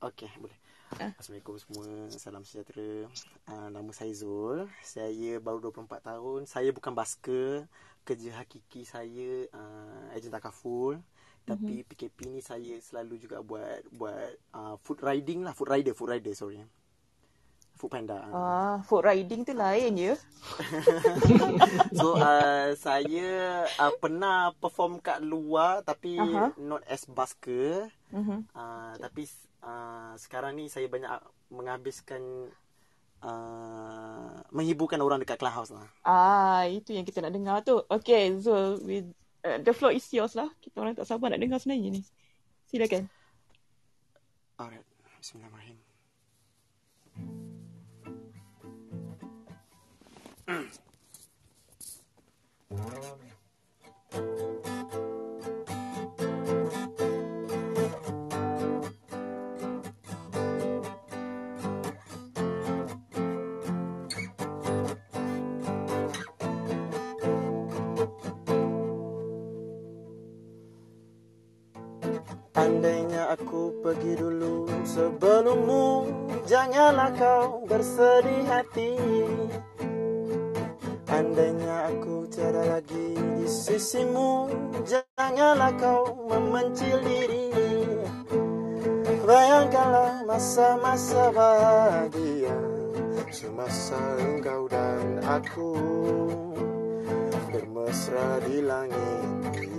Okay, 0.00 0.30
boleh. 0.36 0.58
Ah. 0.94 1.10
Assalamualaikum 1.16 1.54
semua. 1.56 1.86
Salam 2.12 2.42
sejahtera. 2.42 3.08
Uh, 3.46 3.68
nama 3.68 3.90
saya 3.90 4.12
Zul. 4.12 4.66
Saya 4.80 5.38
baru 5.38 5.58
24 5.64 5.98
tahun. 6.04 6.40
Saya 6.46 6.70
bukan 6.70 6.92
basker. 6.92 7.66
Kerja 8.04 8.36
hakiki 8.36 8.84
saya 8.84 9.48
uh, 9.50 10.14
ejen 10.14 10.28
takaful. 10.28 11.00
Tapi 11.44 11.80
Mhm. 11.80 11.86
PKP 11.86 12.18
ni 12.26 12.40
saya 12.40 12.80
selalu 12.80 13.20
juga 13.20 13.44
buat 13.44 13.84
buat 13.92 14.28
uh, 14.52 14.74
food 14.80 15.00
riding 15.00 15.44
lah. 15.44 15.52
Food 15.52 15.68
rider, 15.68 15.92
food 15.92 16.10
rider 16.10 16.32
sorry. 16.32 16.64
Food 17.74 17.90
panda. 17.90 18.16
ah. 18.16 18.30
Ah, 18.32 18.76
food 18.82 19.02
riding 19.02 19.42
tu 19.42 19.52
lain 19.52 19.92
je. 19.94 20.14
So 22.00 22.16
uh, 22.16 22.72
saya 22.76 23.28
uh, 23.68 23.92
pernah 23.98 24.54
perform 24.56 24.98
kat 24.98 25.20
luar 25.20 25.82
tapi 25.82 26.16
Aha. 26.16 26.54
not 26.56 26.80
as 26.86 27.04
basker. 27.04 27.90
Mhm. 28.08 28.48
Uh, 28.50 28.94
tapi 28.96 29.28
uh, 29.60 30.14
sekarang 30.16 30.56
ni 30.56 30.70
saya 30.70 30.86
banyak 30.86 31.12
menghabiskan 31.50 32.22
uh, 33.20 34.38
menghiburkan 34.50 35.00
orang 35.00 35.20
dekat 35.20 35.36
clubhouse 35.36 35.68
lah. 35.68 35.86
Ah, 36.02 36.64
itu 36.64 36.94
yang 36.94 37.04
kita 37.04 37.20
nak 37.20 37.34
dengar 37.34 37.56
tu. 37.60 37.82
Okay, 37.90 38.32
Zul, 38.38 38.80
with, 38.80 39.08
uh, 39.44 39.58
the 39.60 39.72
floor 39.76 39.92
is 39.92 40.08
yours 40.10 40.34
lah. 40.34 40.48
Kita 40.58 40.80
orang 40.80 40.96
tak 40.96 41.06
sabar 41.06 41.30
nak 41.30 41.40
dengar 41.40 41.60
sebenarnya 41.60 42.00
ni. 42.00 42.02
Silakan. 42.66 43.06
Alright. 44.56 44.84
Bismillahirrahmanirrahim. 45.20 45.78
Andainya 52.74 53.20
aku 73.34 73.82
pergi 73.82 74.14
dulu. 74.14 74.70
Sebelummu 74.86 75.86
Janganlah 76.46 77.10
kau 77.18 77.66
bersedih 77.66 78.46
hati. 78.46 78.94
Andainya 81.10 81.94
aku 81.94 82.26
tiada 82.26 82.66
lagi 82.78 83.14
di 83.38 83.46
sisimu 83.46 84.50
Janganlah 84.82 85.72
kau 85.78 86.26
memencil 86.30 87.00
diri. 87.02 87.50
Bayangkanlah 89.24 90.28
masa-masa 90.28 91.32
bahagia 91.32 92.52
Semasa 93.32 93.98
engkau 94.20 94.68
dan 94.68 95.24
aku. 95.24 95.72
Bermesra 97.50 98.42
di 98.44 98.60
langit 98.60 99.73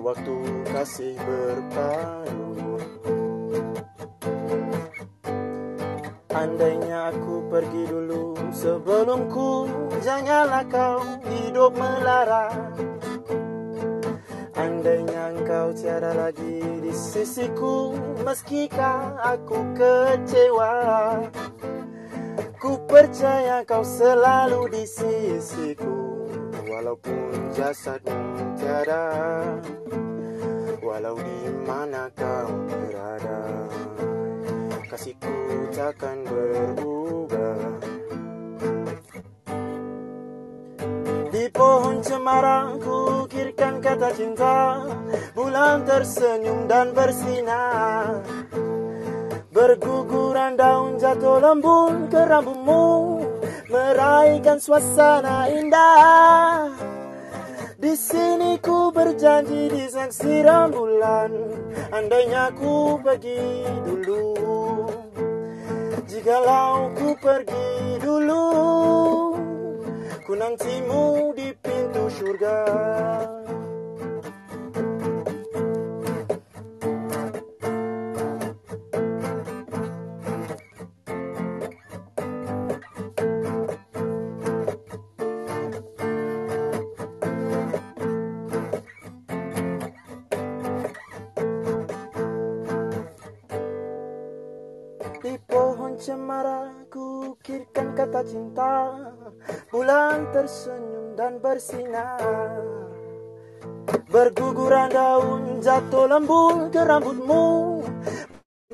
waktu 0.00 0.64
kasih 0.72 1.14
berpadu 1.20 2.80
Andainya 6.32 7.12
aku 7.12 7.44
pergi 7.52 7.84
dulu 7.84 8.32
sebelumku 8.48 9.68
Janganlah 10.00 10.64
kau 10.72 11.04
hidup 11.28 11.76
melara 11.76 12.48
Andainya 14.56 15.36
engkau 15.36 15.76
tiada 15.76 16.16
lagi 16.16 16.64
di 16.80 16.92
sisiku 16.96 17.92
Meskipun 18.24 19.20
aku 19.20 19.58
kecewa. 19.76 20.72
Ku 22.60 22.76
percaya 22.84 23.64
kau 23.64 23.80
selalu 23.80 24.68
di 24.68 24.84
sisiku 24.84 25.99
Walaupun 26.80 27.52
jasadmu 27.52 28.56
tiada 28.56 29.12
Walau 30.80 31.12
di 31.12 31.52
mana 31.68 32.08
kau 32.16 32.48
berada 32.72 33.68
Kasihku 34.88 35.68
takkan 35.76 36.24
berubah. 36.24 37.84
Di 41.28 41.52
pohon 41.52 42.00
cemara 42.00 42.72
ku 42.80 43.28
ukirkan 43.28 43.84
kata 43.84 44.16
cinta 44.16 44.80
Bulan 45.36 45.84
tersenyum 45.84 46.64
dan 46.64 46.96
bersinar. 46.96 48.24
Berguguran 49.52 50.56
daun 50.56 50.96
jatuh 50.96 51.44
lembut 51.44 52.08
ke 52.08 52.24
rambutmu 52.24 53.20
Meraihkan 53.70 54.58
suasana 54.58 55.46
indah. 55.46 56.74
Di 57.80 57.94
sini 57.96 58.58
ku 58.58 58.90
berjanji 58.90 59.70
di 59.70 59.86
saksi 59.86 60.42
rembulan. 60.42 61.30
Andainya 61.94 62.50
ku 62.58 62.98
pergi 62.98 63.64
dulu. 63.86 64.36
Jikalau 66.10 66.90
ku 66.98 67.14
pergi 67.16 67.96
dulu 68.02 68.44
Ku 70.26 70.32
nantimu 70.34 71.32
di 71.38 71.54
pintu 71.54 72.10
surga 72.10 72.58
cemara 96.10 96.74
ku 96.90 97.38
ukirkan 97.38 97.94
kata 97.94 98.26
cinta. 98.26 98.98
Bulan 99.70 100.26
tersenyum 100.34 101.14
dan 101.14 101.38
bersinar. 101.38 102.18
Berguguran 104.10 104.90
daun 104.90 105.62
jatuh 105.62 106.10
lembut 106.10 106.74
ke 106.74 106.82
rambutmu. 106.82 107.46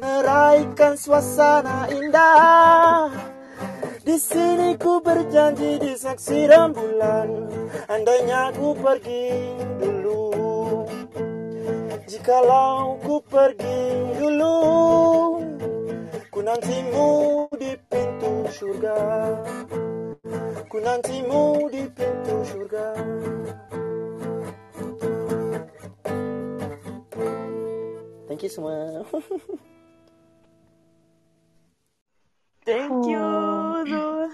Meraihkan 0.01 0.97
suasana 0.97 1.93
indah. 1.93 3.13
Di 4.01 4.17
sini 4.17 4.81
ku 4.81 5.05
berjanji 5.05 5.77
di 5.77 5.93
saksi 5.93 6.49
rembulan. 6.49 7.53
Andainya 7.85 8.49
ku 8.57 8.73
pergi 8.73 9.61
dulu. 9.77 10.33
Jikalau 12.09 12.97
ku 13.05 13.21
pergi 13.29 14.17
dulu 14.17 15.36
Ku 16.37 16.45
nantimu 16.45 17.09
di 17.57 17.73
pintu 17.89 18.45
surga 18.53 18.93
Ku 20.69 20.77
nantimu 20.85 21.65
di 21.73 21.89
pintu 21.97 22.45
surga 22.45 22.93
Thank 28.29 28.45
you 28.45 28.53
semua 28.53 29.01
Thank 32.69 33.01
you. 33.09 33.25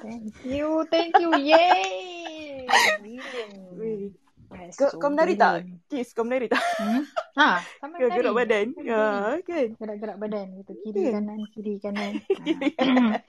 Thank 0.02 0.34
you, 0.42 0.82
thank 0.90 1.14
you. 1.22 1.30
Yay! 1.38 2.66
Brilliant. 2.98 4.18
Kau, 4.52 4.88
so 4.88 4.96
kau 4.96 5.08
menari 5.08 5.34
tak? 5.34 5.64
Kiss, 5.86 6.12
kau 6.12 6.22
menari 6.22 6.46
tak? 6.46 6.60
Hmm? 6.78 7.02
Ha, 7.34 7.60
sama 7.78 7.96
Kau 7.96 8.08
gerak 8.08 8.34
badan? 8.34 8.66
Ya, 8.78 9.36
kan? 9.40 9.68
Gerak-gerak 9.76 10.16
badan 10.16 10.46
gitu. 10.60 10.72
Kiri 10.80 11.00
Ya. 11.02 11.12
kanan, 11.16 11.40
kiri 11.50 11.74
kanan. 11.78 12.12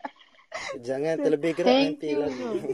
Jangan 0.86 1.16
terlebih 1.18 1.52
gerak 1.54 1.66
Thank 1.68 1.88
nanti 1.98 2.08
you, 2.12 2.20
lagi 2.22 2.36
Zul. 2.36 2.58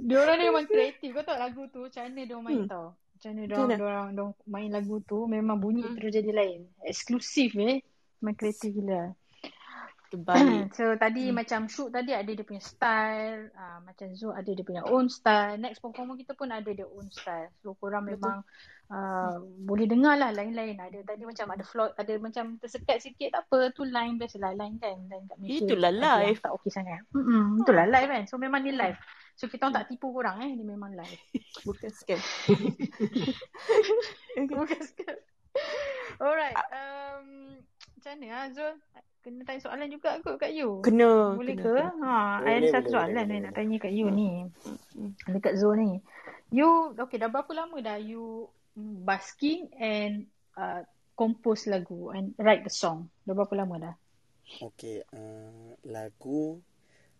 Diorang 0.00 0.36
ni 0.38 0.44
memang 0.46 0.66
kreatif. 0.66 1.10
Kau 1.10 1.24
tahu 1.24 1.38
lagu 1.38 1.62
tu 1.68 1.80
macam 1.84 2.02
mana 2.06 2.20
diorang 2.22 2.44
main 2.44 2.60
Hmm. 2.60 2.70
tau. 2.70 2.86
Macam 2.94 3.30
mana 3.30 3.42
diorang, 3.42 3.66
mana? 3.66 3.76
diorang, 3.76 4.06
diorang 4.14 4.32
main 4.46 4.70
lagu 4.70 4.96
tu 5.04 5.18
memang 5.26 5.56
bunyi 5.58 5.82
Hmm. 5.84 5.94
terus 5.98 6.12
jadi 6.14 6.30
lain. 6.30 6.60
Eksklusif 6.82 7.52
eh. 7.58 7.82
Memang 8.20 8.36
kreatif 8.36 8.70
gila. 8.70 9.12
Terbaik. 10.10 10.74
So 10.78 10.98
tadi 10.98 11.30
macam 11.30 11.70
Shoot 11.70 11.94
tadi 11.94 12.10
ada 12.10 12.26
dia 12.26 12.42
punya 12.42 12.58
style, 12.58 13.54
uh, 13.54 13.78
macam 13.86 14.10
Zul 14.18 14.34
ada 14.34 14.50
dia 14.50 14.66
punya 14.66 14.82
own 14.90 15.06
style. 15.06 15.54
Next 15.62 15.78
performer 15.78 16.18
kita 16.18 16.34
pun 16.34 16.50
ada 16.50 16.66
dia 16.66 16.86
own 16.86 17.06
style. 17.14 17.50
So 17.62 17.78
korang 17.78 18.06
Betul. 18.06 18.18
memang 18.18 18.36
uh, 18.90 19.38
boleh 19.62 19.86
dengar 19.86 20.18
lah 20.18 20.34
lain-lain. 20.34 20.82
Ada 20.82 21.06
tadi 21.06 21.22
macam 21.22 21.46
ada 21.54 21.64
float, 21.64 21.94
ada 21.94 22.12
macam 22.18 22.58
tersekat 22.58 22.98
sikit 22.98 23.38
tak 23.38 23.42
apa. 23.46 23.70
Tu 23.70 23.86
line 23.86 24.18
biasalah 24.18 24.52
line 24.58 24.76
kan. 24.82 24.98
Line 25.06 25.26
kat 25.30 25.36
Malaysia. 25.38 25.62
Itulah 25.64 25.92
live. 25.94 26.38
Tak 26.42 26.52
okey 26.58 26.70
sangat. 26.74 27.00
Mm-mm, 27.14 27.62
itulah 27.62 27.86
live 27.86 28.10
kan. 28.10 28.24
So 28.26 28.34
memang 28.36 28.66
ni 28.66 28.74
live. 28.74 28.98
So 29.38 29.46
kita 29.46 29.70
orang 29.70 29.76
tak 29.78 29.86
tipu 29.94 30.10
korang 30.10 30.42
eh. 30.42 30.50
Ni 30.52 30.66
memang 30.66 30.92
live. 30.98 31.22
Bukan 31.66 31.90
scam. 31.94 32.18
Bukan 34.58 34.80
scam. 34.82 35.16
Alright. 36.20 36.54
Um, 36.54 37.09
macam 38.00 38.16
mana 38.16 38.26
lah 38.32 38.46
Zul? 38.56 38.74
Kena 39.20 39.44
tanya 39.44 39.60
soalan 39.60 39.92
juga 39.92 40.16
kot 40.24 40.40
kat 40.40 40.56
you. 40.56 40.80
Kena. 40.80 41.36
Boleh 41.36 41.52
kena, 41.52 41.64
ke? 41.68 41.72
kena. 41.76 41.92
Ha, 42.00 42.16
I 42.16 42.40
Boleh, 42.40 42.56
ada 42.56 42.66
satu 42.72 42.88
boleh, 42.88 42.94
soalan 42.96 43.12
boleh, 43.12 43.24
boleh, 43.28 43.40
nak 43.44 43.52
tanya 43.52 43.76
kat 43.76 43.92
you 43.92 44.08
ni. 44.08 44.30
Hmm. 44.96 45.10
Dekat 45.28 45.54
Zul 45.60 45.76
ni. 45.76 45.90
You, 46.48 46.96
okay 46.96 47.20
dah 47.20 47.28
berapa 47.28 47.52
lama 47.52 47.76
dah 47.84 48.00
you 48.00 48.48
basking 49.04 49.68
and 49.76 50.24
uh, 50.56 50.80
compose 51.12 51.68
lagu 51.68 52.08
and 52.16 52.32
write 52.40 52.64
the 52.64 52.72
song? 52.72 53.12
Dah 53.28 53.36
berapa 53.36 53.52
lama 53.52 53.76
dah? 53.76 53.94
Okey, 54.64 55.04
uh, 55.12 55.76
lagu 55.84 56.64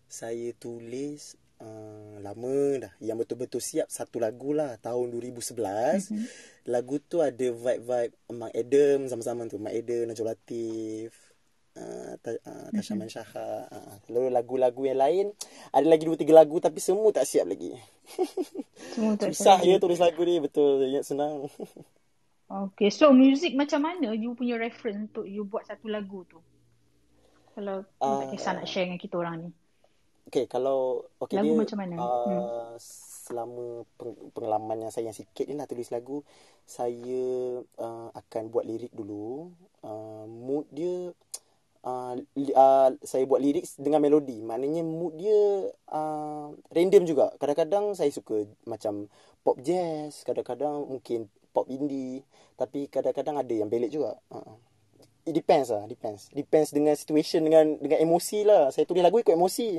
saya 0.09 0.51
tulis 0.57 1.37
uh, 1.61 2.17
lama 2.19 2.57
dah. 2.81 2.93
Yang 2.97 3.17
betul-betul 3.25 3.61
siap 3.61 3.87
satu 3.87 4.17
lagu 4.17 4.51
lah 4.51 4.75
tahun 4.81 5.13
2011. 5.13 5.53
Mm-hmm. 5.53 6.25
Lagu 6.69 6.97
tu 7.01 7.21
ada 7.21 7.47
vibe-vibe 7.53 8.13
Mak 8.33 8.51
Adam 8.53 8.97
zaman-zaman 9.07 9.45
tu. 9.47 9.57
Mak 9.61 9.73
Adam, 9.73 10.03
Najwa 10.09 10.33
Latif, 10.33 11.13
uh, 11.77 12.13
Ta- 12.19 12.41
uh, 12.45 12.67
Tasha. 12.73 12.93
Manshaha. 12.97 13.49
Uh, 13.69 13.93
lalu 14.09 14.33
lagu-lagu 14.33 14.81
yang 14.85 14.99
lain 14.99 15.25
ada 15.71 15.87
lagi 15.87 16.03
dua 16.03 16.17
tiga 16.17 16.33
lagu 16.35 16.57
tapi 16.57 16.81
semua 16.81 17.09
tak 17.13 17.25
siap 17.25 17.45
lagi. 17.47 17.71
Semua 18.91 19.15
tak 19.15 19.31
Susah 19.31 19.55
siap 19.61 19.77
lagi. 19.77 19.81
tulis 19.81 19.99
lagu 20.01 20.21
ni 20.25 20.35
betul. 20.41 20.83
Ingat 20.83 21.05
senang. 21.07 21.47
Okay, 22.51 22.91
so 22.91 23.15
music 23.15 23.55
macam 23.55 23.87
mana 23.87 24.11
you 24.11 24.35
punya 24.35 24.59
reference 24.59 25.07
untuk 25.07 25.23
you 25.23 25.47
buat 25.47 25.63
satu 25.63 25.87
lagu 25.87 26.27
tu? 26.27 26.43
Kalau 27.55 27.87
you 27.87 28.15
tak 28.19 28.27
kisah 28.35 28.51
nak 28.59 28.67
Uh, 28.67 28.69
share 28.69 28.85
dengan 28.91 28.99
kita 28.99 29.15
orang 29.15 29.35
ni. 29.47 29.49
Okay, 30.31 30.47
kalau 30.47 31.03
okay 31.19 31.35
Lagu 31.35 31.51
dia 31.51 31.59
macam 31.59 31.77
mana? 31.83 31.95
Hmm. 31.99 32.07
uh, 32.07 32.73
selama 32.79 33.83
peng- 33.99 34.31
pengalaman 34.31 34.87
yang 34.87 34.91
saya 34.95 35.11
yang 35.11 35.17
sikit 35.19 35.43
ni 35.43 35.59
lah 35.59 35.67
tulis 35.67 35.91
lagu, 35.91 36.23
saya 36.63 37.59
uh, 37.59 38.07
akan 38.15 38.47
buat 38.47 38.63
lirik 38.63 38.95
dulu. 38.95 39.51
Uh, 39.83 40.23
mood 40.31 40.71
dia 40.71 41.11
uh, 41.83 42.15
li, 42.39 42.47
uh, 42.55 42.95
saya 43.03 43.27
buat 43.27 43.43
lirik 43.43 43.67
dengan 43.75 43.99
melodi. 43.99 44.39
Maknanya 44.39 44.87
mood 44.87 45.19
dia 45.19 45.67
uh, 45.91 46.55
random 46.71 47.03
juga. 47.03 47.35
Kadang-kadang 47.35 47.91
saya 47.91 48.07
suka 48.15 48.47
macam 48.63 49.11
pop 49.43 49.59
jazz, 49.59 50.23
kadang-kadang 50.23 50.87
mungkin 50.87 51.27
pop 51.51 51.67
indie, 51.67 52.23
tapi 52.55 52.87
kadang-kadang 52.87 53.35
ada 53.35 53.51
yang 53.51 53.67
ballad 53.67 53.91
juga. 53.91 54.15
Uh. 54.31 54.55
It 55.21 55.37
depends 55.37 55.69
lah, 55.69 55.85
depends. 55.85 56.33
Depends 56.33 56.73
dengan 56.73 56.97
situation, 56.97 57.45
dengan 57.45 57.77
dengan 57.77 58.01
emosi 58.01 58.41
lah. 58.41 58.73
Saya 58.73 58.89
tulis 58.89 59.05
lagu 59.05 59.21
ikut 59.21 59.37
emosi. 59.37 59.77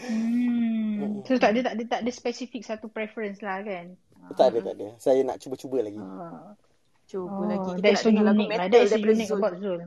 Hmm. 0.00 1.20
So 1.28 1.36
tak 1.36 1.52
ada 1.56 1.60
tak 1.68 1.74
ada 1.76 1.84
tak 1.84 2.00
ada 2.06 2.10
spesifik 2.12 2.62
satu 2.64 2.88
preference 2.88 3.44
lah 3.44 3.60
kan? 3.60 3.96
tak 4.36 4.52
ada, 4.52 4.58
tak 4.60 4.74
ada. 4.76 4.86
Saya 5.00 5.20
nak 5.24 5.40
cuba-cuba 5.40 5.80
lagi. 5.80 6.00
Ah. 6.00 6.52
Cuba 7.08 7.32
Oh, 7.32 7.44
lagi. 7.48 7.70
Kita 7.80 7.84
that's 7.84 8.00
nak 8.00 8.04
so 8.04 8.08
dengar 8.12 8.24
lagu 8.28 8.36
unique 8.36 8.48
lah. 8.52 8.58
metal 8.60 8.72
That's 8.72 8.92
so 8.92 8.98
unique 9.00 9.28
Zul. 9.28 9.38
about 9.40 9.54
Zul. 9.56 9.80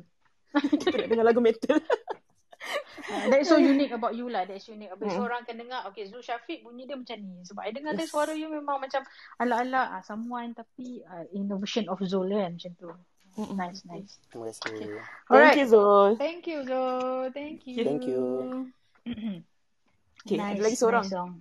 Kita 0.82 0.96
nak 0.98 1.08
dengar 1.14 1.26
lagu 1.30 1.42
metal. 1.42 1.78
Uh, 1.78 3.26
that's 3.32 3.48
so 3.50 3.58
unique 3.58 3.94
about 3.94 4.14
you 4.14 4.26
lah. 4.30 4.44
That's 4.46 4.66
unique. 4.66 4.90
Habis 4.90 5.14
Hmm. 5.14 5.26
orang 5.26 5.40
akan 5.46 5.56
dengar, 5.62 5.80
okay 5.90 6.10
Zul 6.10 6.26
Syafiq 6.26 6.66
bunyi 6.66 6.90
dia 6.90 6.98
macam 6.98 7.18
ni. 7.22 7.46
Sebab 7.46 7.62
I 7.62 7.72
dengar 7.74 7.94
dia 7.94 8.10
suara 8.10 8.34
you 8.34 8.50
memang 8.50 8.82
macam 8.82 9.02
ala-ala 9.38 9.98
ah, 9.98 10.02
someone 10.02 10.54
tapi 10.54 11.06
uh, 11.06 11.26
innovation 11.34 11.86
of 11.90 12.02
Zul 12.02 12.30
kan 12.34 12.58
macam 12.58 12.72
tu. 12.78 12.90
Mm-mm. 13.40 13.56
Nice, 13.56 13.82
nice. 13.88 14.20
Terima 14.28 14.52
kasih. 14.52 14.62
Thank 14.76 15.32
Alright. 15.32 15.56
you 15.56 15.66
Zul. 15.68 16.10
Thank 16.20 16.44
you 16.48 16.60
Zul. 16.68 17.32
Thank 17.32 17.60
you. 17.64 17.76
Thank 17.88 18.04
you. 18.04 18.24
Okay, 20.22 20.38
ada 20.38 20.54
nice, 20.54 20.62
lagi 20.62 20.78
seorang. 20.78 21.06
nice 21.08 21.16
song. 21.16 21.32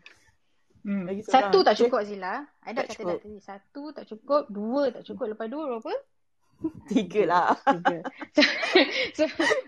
Hmm. 0.81 1.05
Lagi 1.05 1.21
seorang. 1.27 1.35
Satu 1.51 1.59
tak 1.61 1.75
Okay. 1.77 1.81
cukup 1.85 2.01
Zila. 2.07 2.35
I 2.65 2.71
dah 2.73 2.73
Tak 2.73 2.87
kata 2.87 2.95
cukup. 2.97 3.19
tadi. 3.21 3.33
Satu 3.43 3.83
tak 3.93 4.05
cukup. 4.09 4.43
Dua 4.49 4.83
tak 4.89 5.03
cukup. 5.05 5.27
Lepas 5.37 5.47
dua 5.51 5.63
berapa? 5.67 5.93
Tiga 6.93 7.23
lah. 7.29 7.49
Tiga. 7.75 7.99
so, 9.19 9.25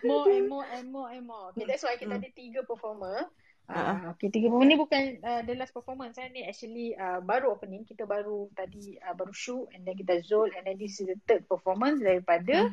more 0.07 0.31
and 0.31 0.47
more 0.49 0.67
and 0.73 0.87
more 0.89 1.09
and 1.11 1.25
more. 1.27 1.51
Okay, 1.53 1.67
that's 1.69 1.85
why 1.85 1.99
kita 1.99 2.17
ada 2.17 2.31
tiga 2.33 2.63
performer. 2.65 3.29
Uh, 3.65 4.13
okay, 4.13 4.29
tiga 4.29 4.47
performer 4.47 4.69
ni 4.69 4.77
bukan 4.77 5.03
uh, 5.23 5.41
the 5.43 5.55
last 5.55 5.73
performance. 5.73 6.19
Eh. 6.19 6.29
Ni 6.29 6.43
actually 6.43 6.93
uh, 6.93 7.19
baru 7.19 7.55
opening. 7.55 7.83
Kita 7.83 8.05
baru 8.05 8.51
tadi 8.53 8.99
uh, 8.99 9.15
baru 9.15 9.33
shoot 9.33 9.71
and 9.73 9.83
then 9.83 9.95
kita 9.95 10.21
Zul 10.21 10.51
and 10.53 10.67
then 10.67 10.77
this 10.77 10.99
is 10.99 11.07
the 11.07 11.17
third 11.25 11.47
performance 11.47 11.99
daripada 11.99 12.69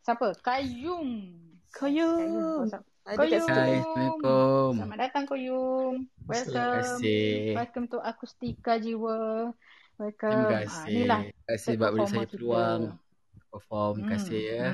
siapa? 0.00 0.32
Kayum. 0.40 1.34
Kayum. 1.70 2.16
Kayum. 2.16 2.66
Koyum. 2.70 2.82
Hai, 3.00 3.16
Assalamualaikum. 3.34 4.70
Selamat 4.76 4.98
datang 5.02 5.24
Koyum. 5.26 5.94
Terima 6.06 6.30
Welcome. 6.30 6.74
kasih. 6.78 7.28
Welcome 7.58 7.86
to 7.88 7.98
Akustika 7.98 8.72
Jiwa. 8.76 9.50
Welcome. 9.98 10.30
Terima 10.30 10.48
Ah, 10.48 10.60
kasih. 10.64 10.88
inilah 10.88 11.20
Terima 11.26 11.44
kasih 11.50 11.72
sebab 11.74 11.90
beri 11.90 12.06
saya 12.06 12.20
kita. 12.22 12.32
peluang 12.32 12.80
perform. 13.50 13.92
Terima 13.92 14.06
Hmm, 14.06 14.12
kasih 14.14 14.40
ya. 14.40 14.64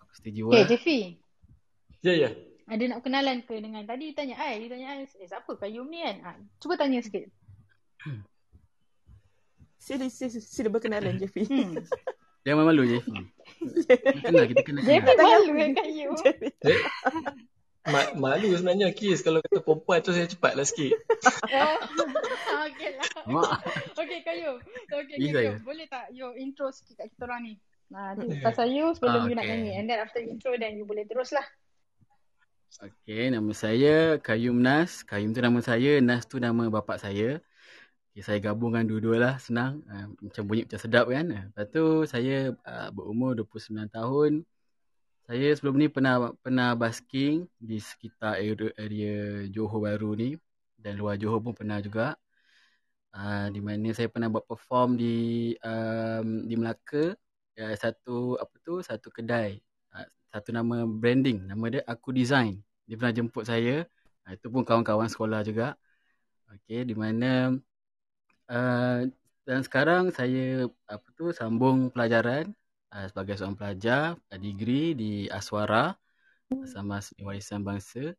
Aku 0.00 0.12
setuju 0.16 0.40
Okay, 0.48 0.56
lah. 0.56 0.66
Jeffy. 0.66 0.98
Ya, 2.00 2.12
ya. 2.16 2.30
Ada 2.68 2.84
nak 2.84 3.00
kenalan 3.00 3.40
ke 3.42 3.56
dengan 3.58 3.80
tadi 3.82 4.12
you 4.12 4.14
tanya 4.14 4.36
ai, 4.36 4.60
you 4.60 4.68
tanya 4.68 4.92
ai, 4.92 5.08
eh 5.08 5.24
siapa 5.24 5.56
Kayum 5.56 5.88
ni 5.88 6.04
kan? 6.04 6.16
Ha, 6.20 6.30
cuba 6.60 6.76
tanya 6.76 7.00
sikit. 7.00 7.24
Sila, 9.78 10.04
sila, 10.12 10.36
sila 10.36 10.68
berkenalan 10.68 11.16
Jeffy. 11.16 11.48
Hmm. 11.48 11.80
Jangan 12.44 12.64
malu 12.64 12.84
je. 12.84 12.98
Kenal 14.24 14.44
kita 14.46 14.62
kenal. 14.64 14.82
Dia 14.84 15.00
kenal. 15.00 15.16
pun 15.16 15.24
malu 15.24 15.52
kan 15.54 15.70
Kayum. 15.74 16.12
Jeffy. 16.16 16.48
Ma- 17.88 18.12
malu 18.12 18.52
sebenarnya 18.52 18.92
Kis 18.92 19.24
kalau 19.24 19.40
kata 19.40 19.64
perempuan 19.64 20.04
tu 20.04 20.12
saya 20.12 20.28
cepatlah 20.28 20.68
sikit. 20.68 20.92
Oh. 21.48 21.76
okay 22.68 22.90
lah. 23.00 23.08
Mak. 23.24 23.64
Okay 23.96 24.20
Kayum. 24.20 24.60
Okay 24.84 25.16
Bisa 25.16 25.40
Kayum. 25.40 25.56
ya? 25.56 25.64
Boleh 25.64 25.86
tak 25.88 26.12
you 26.12 26.28
intro 26.36 26.68
sikit 26.68 27.00
kat 27.00 27.08
kita 27.08 27.24
orang 27.24 27.48
ni? 27.48 27.54
Nah, 27.88 28.12
Ya. 28.12 28.20
nanti 28.20 28.36
pasal 28.44 28.68
you 28.68 28.92
sebelum 28.92 29.24
Ah, 29.24 29.28
you 29.28 29.32
nak 29.32 29.48
nyanyi. 29.48 29.72
And 29.80 29.88
then 29.88 30.04
after 30.04 30.20
intro 30.20 30.52
then 30.60 30.76
you 30.76 30.84
boleh 30.84 31.08
terus 31.08 31.32
lah. 31.32 31.48
Okey, 32.76 33.32
nama 33.32 33.52
saya 33.56 34.20
Kayum 34.20 34.60
Nas. 34.60 35.00
Kayum 35.00 35.32
tu 35.32 35.40
nama 35.40 35.56
saya, 35.64 36.04
Nas 36.04 36.28
tu 36.28 36.36
nama 36.36 36.68
bapak 36.68 37.00
saya. 37.00 37.40
Okay, 38.12 38.20
saya 38.20 38.38
gabungkan 38.44 38.84
dua-dua 38.84 39.16
lah, 39.16 39.34
senang. 39.40 39.80
Uh, 39.88 40.12
macam 40.20 40.42
bunyi 40.44 40.62
macam 40.68 40.80
sedap 40.84 41.08
kan. 41.08 41.26
Uh, 41.32 41.44
lepas 41.48 41.66
tu 41.72 41.84
saya 42.04 42.52
uh, 42.68 42.88
berumur 42.92 43.32
29 43.40 43.88
tahun. 43.88 44.32
Saya 45.24 45.46
sebelum 45.56 45.74
ni 45.80 45.88
pernah 45.88 46.36
pernah 46.44 46.76
basking 46.76 47.48
di 47.56 47.80
sekitar 47.80 48.36
area, 48.36 48.68
area 48.76 49.16
Johor 49.48 49.88
Bahru 49.88 50.12
ni. 50.12 50.36
Dan 50.76 51.00
luar 51.00 51.16
Johor 51.16 51.40
pun 51.40 51.56
pernah 51.56 51.80
juga. 51.80 52.20
Uh, 53.16 53.48
di 53.48 53.64
mana 53.64 53.96
saya 53.96 54.12
pernah 54.12 54.28
buat 54.28 54.44
perform 54.44 55.00
di 55.00 55.56
um, 55.64 56.44
di 56.44 56.54
Melaka. 56.54 57.16
Uh, 57.56 57.74
satu 57.80 58.36
apa 58.36 58.54
tu 58.60 58.84
satu 58.84 59.08
kedai 59.08 59.67
satu 60.28 60.52
nama 60.52 60.84
branding 60.84 61.48
nama 61.48 61.64
dia 61.72 61.82
aku 61.88 62.12
design. 62.12 62.60
Dia 62.88 62.96
pernah 62.96 63.14
jemput 63.16 63.44
saya. 63.48 63.84
Uh, 64.28 64.32
itu 64.36 64.46
pun 64.52 64.62
kawan-kawan 64.64 65.08
sekolah 65.08 65.40
juga. 65.44 65.76
Okey 66.48 66.88
di 66.88 66.96
mana 66.96 67.52
uh, 68.48 69.00
dan 69.48 69.60
sekarang 69.64 70.12
saya 70.12 70.68
apa 70.88 71.08
tu 71.16 71.32
sambung 71.32 71.88
pelajaran 71.88 72.52
uh, 72.92 73.06
sebagai 73.08 73.40
seorang 73.40 73.56
pelajar 73.56 74.16
uh, 74.16 74.38
degree 74.40 74.92
di 74.92 75.12
Aswara 75.32 75.96
sama 76.64 77.00
seni 77.04 77.24
warisan 77.24 77.64
bangsa. 77.64 78.12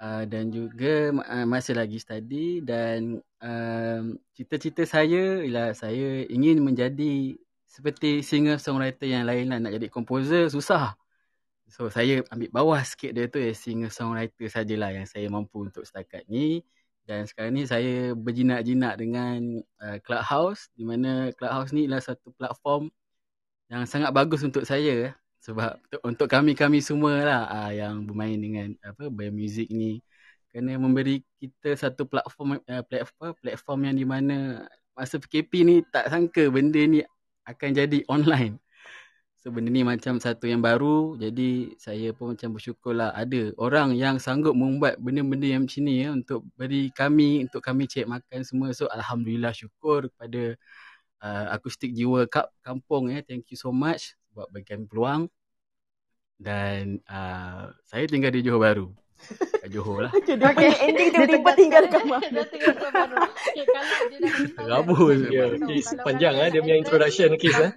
Uh, 0.00 0.24
dan 0.24 0.48
juga 0.48 1.12
uh, 1.12 1.44
masih 1.44 1.76
lagi 1.76 2.00
study 2.00 2.64
dan 2.64 3.20
um, 3.44 4.16
cita-cita 4.32 4.88
saya 4.88 5.44
ialah 5.44 5.76
saya 5.76 6.24
ingin 6.24 6.64
menjadi 6.64 7.36
seperti 7.68 8.24
singer 8.24 8.56
songwriter 8.56 9.06
yang 9.06 9.28
lain 9.28 9.52
lah. 9.52 9.60
Nak 9.60 9.76
jadi 9.76 9.86
komposer 9.92 10.48
susah. 10.48 10.96
So 11.70 11.86
saya 11.86 12.26
ambil 12.34 12.50
bawah 12.50 12.80
sikit 12.82 13.14
dia 13.14 13.30
tu 13.30 13.38
ya 13.38 13.54
singer 13.54 13.94
songwriter 13.94 14.50
sajalah 14.50 14.90
yang 14.90 15.06
saya 15.06 15.30
mampu 15.30 15.70
untuk 15.70 15.86
setakat 15.86 16.26
ni 16.26 16.66
dan 17.06 17.30
sekarang 17.30 17.54
ni 17.54 17.62
saya 17.62 18.10
berjinak-jinak 18.18 18.94
dengan 18.98 19.62
uh, 19.78 20.02
Clubhouse 20.02 20.66
di 20.74 20.82
mana 20.82 21.30
Clubhouse 21.38 21.70
ni 21.70 21.86
adalah 21.86 22.02
satu 22.02 22.34
platform 22.34 22.90
yang 23.70 23.86
sangat 23.86 24.10
bagus 24.10 24.42
untuk 24.42 24.66
saya 24.66 25.14
sebab 25.40 25.78
untuk, 26.02 26.26
kami-kami 26.26 26.82
semua 26.82 27.14
lah 27.22 27.42
uh, 27.48 27.70
yang 27.72 28.02
bermain 28.02 28.36
dengan 28.36 28.74
apa 28.82 29.06
bermuzik 29.06 29.70
ni 29.70 30.02
kerana 30.50 30.74
memberi 30.74 31.22
kita 31.38 31.78
satu 31.78 32.02
platform 32.02 32.58
uh, 32.66 32.82
platform 32.82 33.32
platform 33.38 33.80
yang 33.86 33.96
di 33.96 34.06
mana 34.06 34.66
masa 34.98 35.22
PKP 35.22 35.52
ni 35.62 35.76
tak 35.86 36.10
sangka 36.10 36.50
benda 36.50 36.82
ni 36.82 37.00
akan 37.46 37.70
jadi 37.72 37.98
online. 38.10 38.58
So 39.40 39.48
benda 39.48 39.72
ni 39.72 39.80
macam 39.80 40.20
satu 40.20 40.44
yang 40.44 40.60
baru 40.60 41.16
jadi 41.16 41.72
saya 41.80 42.12
pun 42.12 42.36
macam 42.36 42.52
bersyukur 42.52 42.92
lah 42.92 43.08
ada 43.16 43.56
orang 43.56 43.96
yang 43.96 44.20
sanggup 44.20 44.52
membuat 44.52 45.00
benda-benda 45.00 45.48
yang 45.48 45.64
macam 45.64 45.80
ni 45.80 46.04
ya, 46.04 46.12
untuk 46.12 46.44
beri 46.60 46.92
kami, 46.92 47.48
untuk 47.48 47.64
kami 47.64 47.88
cek 47.88 48.04
makan 48.04 48.44
semua. 48.44 48.68
So 48.76 48.84
Alhamdulillah 48.92 49.56
syukur 49.56 50.12
kepada 50.12 50.60
uh, 51.24 51.56
Akustik 51.56 51.96
Jiwa 51.96 52.28
Cup 52.28 52.52
Kampung 52.60 53.08
ya. 53.08 53.24
Thank 53.24 53.48
you 53.48 53.56
so 53.56 53.72
much 53.72 54.12
sebab 54.28 54.52
bagi 54.52 54.76
kami 54.76 54.84
peluang. 54.84 55.32
Dan 56.36 57.00
uh, 57.08 57.72
saya 57.88 58.04
tinggal 58.12 58.36
di 58.36 58.44
Johor 58.44 58.60
Baru. 58.60 58.86
Kat 59.64 59.68
Johor 59.72 60.04
lah. 60.04 60.12
Okay, 60.20 60.36
dia 60.36 60.52
Okay. 60.52 60.68
ending 60.84 61.08
tiba-tiba 61.16 61.50
tinggal 61.56 61.82
Dia 61.88 62.00
mana. 62.04 62.44
tinggal 62.44 62.74
kalau 62.76 63.16
panjang 66.04 66.36
kalian 66.36 66.44
ah 66.44 66.52
dia 66.52 66.60
punya 66.60 66.76
introduction 66.76 67.32
Kis 67.40 67.56
eh. 67.56 67.72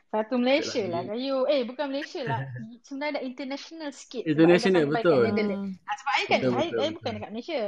Satu 0.10 0.41
Malaysia 0.41 0.82
lah 0.89 1.06
kayu. 1.06 1.45
Eh 1.45 1.62
bukan 1.69 1.86
Malaysia 1.93 2.25
lah. 2.25 2.41
Sebenarnya 2.82 3.21
dah 3.21 3.23
international 3.23 3.89
sikit. 3.93 4.25
Dah 4.25 4.32
International, 4.34 4.84
betul. 4.89 5.21
Hmm. 5.30 5.78
Ah, 5.86 5.95
sebab 6.02 6.13
I 6.17 6.23
kan, 6.25 6.39
betul. 6.49 6.89
bukan 6.97 7.12
dekat 7.19 7.30
Malaysia. 7.30 7.62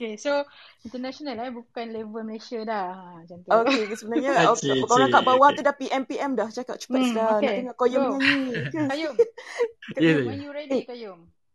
Okay, 0.00 0.16
so 0.16 0.32
international 0.80 1.36
lah, 1.36 1.52
bukan 1.52 1.92
level 1.92 2.24
Malaysia 2.24 2.56
dah. 2.64 2.88
Ha, 2.88 3.20
macam 3.20 3.36
tu. 3.44 3.48
Okay, 3.52 3.82
sebenarnya 3.92 4.30
Ah, 4.48 4.56
cik, 4.56 4.88
orang 4.88 5.12
kat 5.12 5.22
bawah 5.28 5.48
tu 5.52 5.60
dah 5.60 5.74
PM 5.76 6.02
PM 6.08 6.30
dah 6.40 6.48
cakap 6.48 6.80
cepat 6.80 7.04
Hmm, 7.04 7.08
sudah 7.12 7.24
nak 7.26 7.36
okay. 7.36 7.56
dengar 7.60 7.74
Koyum 7.76 8.00
Go. 8.00 8.10
menyanyi. 8.16 8.52
Kayum, 8.72 9.14
Ya, 9.92 9.98
Kayum, 10.00 10.16
ya. 10.16 10.24
when 10.24 10.40
you 10.40 10.50
ready, 10.56 10.80
Eh, 10.80 10.84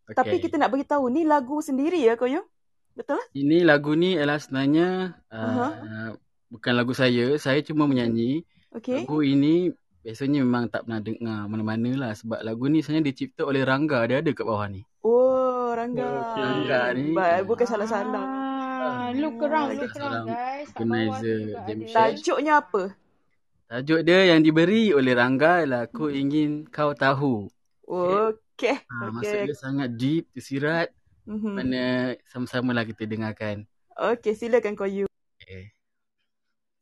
Kayum. 0.06 0.18
Tapi 0.22 0.36
kita 0.38 0.56
nak 0.62 0.70
beritahu 0.70 1.10
ni 1.10 1.26
lagu 1.26 1.58
sendiri 1.66 1.98
ya 1.98 2.14
Koyum? 2.14 2.46
Betul? 2.94 3.20
Ini 3.34 3.66
lagu 3.66 3.98
ni 3.98 4.16
adalah 4.16 4.38
sebenarnya 4.38 5.18
uh, 5.34 5.36
Aha. 5.36 5.68
uh, 5.68 6.10
bukan 6.54 6.74
lagu 6.78 6.94
saya. 6.94 7.34
Saya 7.42 7.60
cuma 7.66 7.90
menyanyi. 7.90 8.46
Okay. 8.70 9.04
Lagu 9.04 9.26
ini 9.26 9.74
biasanya 10.06 10.46
memang 10.46 10.70
tak 10.70 10.86
pernah 10.86 11.02
dengar 11.02 11.50
mana-mana 11.50 11.92
lah. 11.98 12.12
Sebab 12.14 12.46
lagu 12.46 12.70
ni 12.70 12.86
sebenarnya 12.86 13.10
dicipta 13.10 13.44
oleh 13.44 13.66
Rangga. 13.66 14.06
Dia 14.06 14.22
ada 14.22 14.32
kat 14.32 14.46
bawah 14.46 14.70
ni. 14.70 14.86
Oh, 15.02 15.74
Rangga. 15.74 16.06
Okay. 16.06 16.42
Rangga 16.46 16.82
ni. 16.94 17.12
Baik, 17.12 17.42
bukan 17.50 17.66
salah-salah. 17.66 18.26
Ah, 18.86 19.10
look 19.18 19.42
around, 19.42 19.74
Ah, 19.74 19.78
look 19.82 19.90
kita 19.90 20.06
around 20.06 20.28
guys. 20.30 20.68
Organizer 20.78 21.38
juga 21.42 21.60
jam 21.66 21.78
ada. 21.82 21.86
session. 21.90 21.98
Tajuknya 21.98 22.54
apa? 22.62 22.82
Tajuk 23.66 24.00
dia 24.06 24.20
yang 24.30 24.46
diberi 24.46 24.94
oleh 24.94 25.14
Rangga 25.18 25.66
ialah 25.66 25.90
Aku 25.90 26.14
Ingin 26.14 26.70
Kau 26.70 26.94
Tahu. 26.94 27.50
Okay. 27.82 28.45
Ha, 28.88 29.12
Maksud 29.12 29.36
Okay. 29.36 29.48
dia 29.50 29.58
sangat 29.58 29.90
deep, 30.00 30.32
tersirat. 30.32 30.88
Mhm. 31.26 31.52
Mana 31.58 31.84
sama-sama 32.30 32.72
lah 32.72 32.86
kita 32.86 33.04
dengarkan. 33.10 33.66
Okay, 33.96 34.36
silakan 34.38 34.78
Koyum. 34.78 35.10
Okay. 35.42 35.74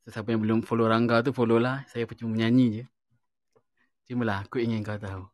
So, 0.04 0.12
siapa 0.12 0.36
yang 0.36 0.44
belum 0.44 0.60
follow 0.62 0.84
Rangga 0.84 1.24
tu 1.24 1.32
follow 1.32 1.56
lah. 1.56 1.80
Saya 1.88 2.04
pun 2.04 2.14
cuma 2.18 2.36
menyanyi 2.36 2.82
je. 2.82 2.84
Cumalah 4.04 4.44
aku 4.44 4.60
ingin 4.60 4.84
kau 4.84 5.00
tahu. 5.00 5.24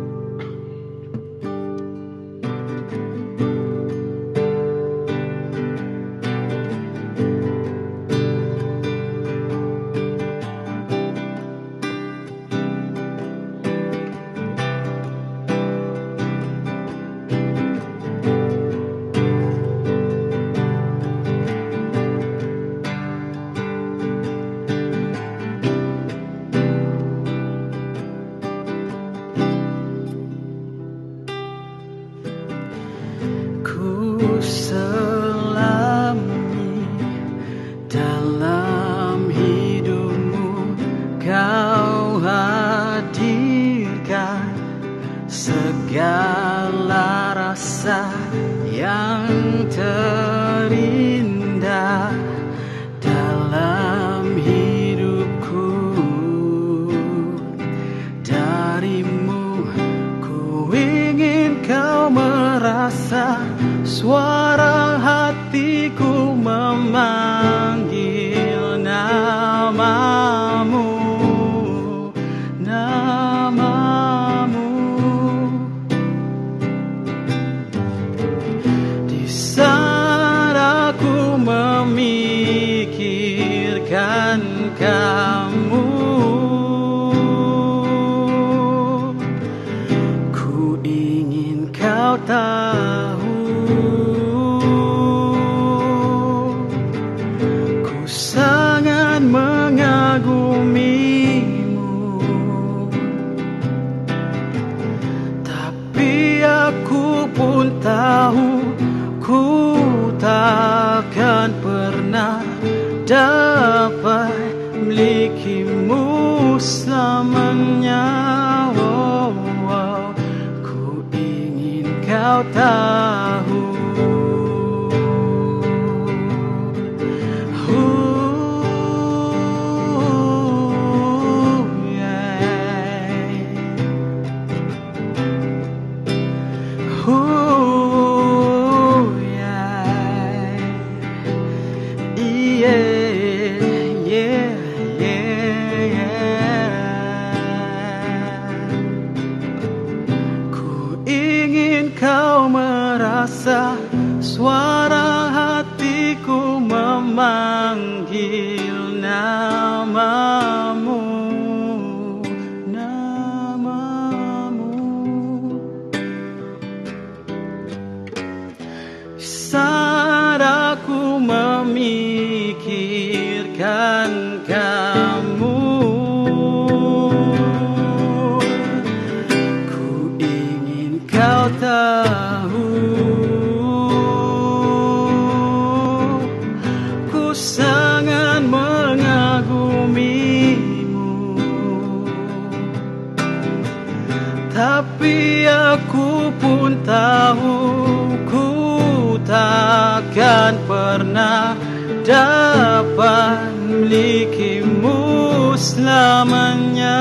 selamanya. 205.67 206.99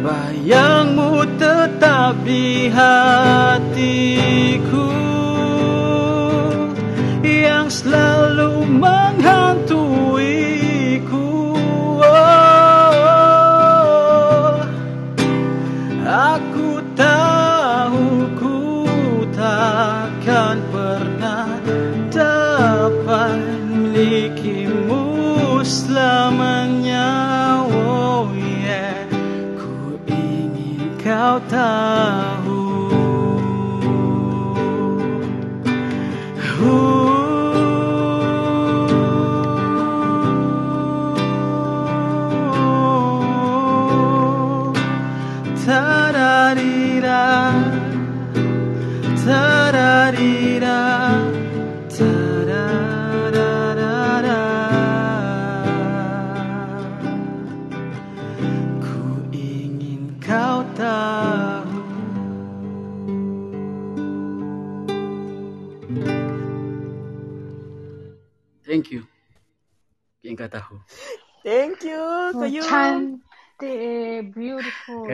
Bayangmu 0.00 1.28
tetap 1.36 2.16
di 2.24 2.72
hatiku 2.72 3.53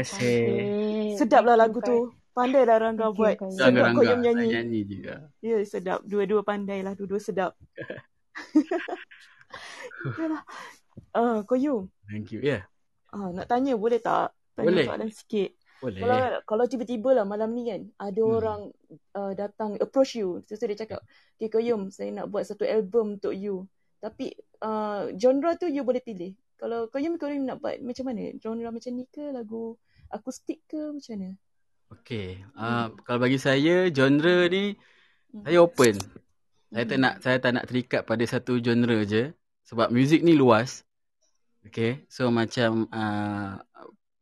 kasih. 0.00 0.40
Cantik. 0.40 1.16
Sedap 1.16 1.42
lah 1.44 1.54
lagu 1.54 1.78
tu. 1.80 2.10
Pandai 2.30 2.62
lah 2.62 2.78
Rangga 2.78 3.10
you, 3.10 3.14
buat. 3.14 3.34
Koyum. 3.36 3.54
Dan 3.58 3.70
Sedap 3.70 3.82
Rangga 3.84 3.98
Koyum 3.98 4.16
tak 4.16 4.22
nyanyi. 4.24 4.46
nyanyi 4.48 4.80
juga. 4.86 5.14
Ya, 5.40 5.56
sedap. 5.62 5.98
Dua-dua 6.02 6.40
pandai 6.40 6.80
lah. 6.80 6.92
Dua-dua 6.94 7.18
sedap. 7.18 7.52
Yalah. 10.18 10.42
Ah, 11.12 11.38
Koyum. 11.42 11.90
Thank 12.06 12.32
you. 12.32 12.40
Ya, 12.40 12.48
yeah, 12.48 12.62
Ah, 13.10 13.28
nak 13.34 13.44
tanya 13.44 13.74
boleh 13.74 13.98
tak? 13.98 14.30
Tanya 14.54 14.66
Boleh. 14.70 14.84
soalan 14.86 15.10
sikit. 15.10 15.50
boleh. 15.80 15.98
Kalau 15.98 16.18
kalau 16.44 16.64
tiba-tiba 16.68 17.10
lah 17.10 17.24
malam 17.24 17.50
ni 17.50 17.66
kan 17.66 17.80
ada 17.98 18.20
Hmm. 18.20 18.36
orang 18.36 18.60
uh, 19.16 19.32
datang 19.32 19.80
approach 19.80 20.14
you, 20.14 20.44
terus 20.44 20.60
dia 20.60 20.76
cakap, 20.76 21.00
"Okay, 21.34 21.48
Koyum, 21.48 21.88
saya 21.88 22.12
nak 22.12 22.28
buat 22.28 22.44
satu 22.44 22.62
album 22.62 23.16
untuk 23.16 23.32
you." 23.32 23.64
Tapi 23.98 24.30
uh, 24.60 25.08
genre 25.16 25.56
tu 25.56 25.66
you 25.66 25.82
boleh 25.82 25.98
pilih. 25.98 26.36
Kalau 26.54 26.86
Koyum 26.86 27.16
Koyum 27.16 27.42
nak 27.42 27.58
buat 27.58 27.80
macam 27.80 28.04
mana? 28.06 28.30
Genre 28.36 28.68
macam 28.68 28.90
ni 28.92 29.08
ke 29.08 29.32
lagu 29.32 29.74
akustik 30.10 30.60
ke 30.66 30.78
macam 30.90 31.14
mana? 31.16 31.30
Okay. 31.90 32.42
Uh, 32.54 32.94
kalau 33.02 33.18
bagi 33.22 33.38
saya, 33.40 33.90
genre 33.90 34.46
ni, 34.46 34.78
Hmm. 35.30 35.46
saya 35.46 35.58
open. 35.62 35.94
Saya 36.70 36.84
tak 36.86 36.98
nak 36.98 37.14
saya 37.22 37.36
tak 37.38 37.52
nak 37.54 37.64
terikat 37.70 38.02
pada 38.06 38.24
satu 38.26 38.58
genre 38.58 38.98
je. 39.06 39.30
Sebab 39.66 39.94
muzik 39.94 40.26
ni 40.26 40.34
luas. 40.34 40.82
Okay. 41.66 42.02
So 42.10 42.30
macam 42.34 42.90
uh, 42.90 43.62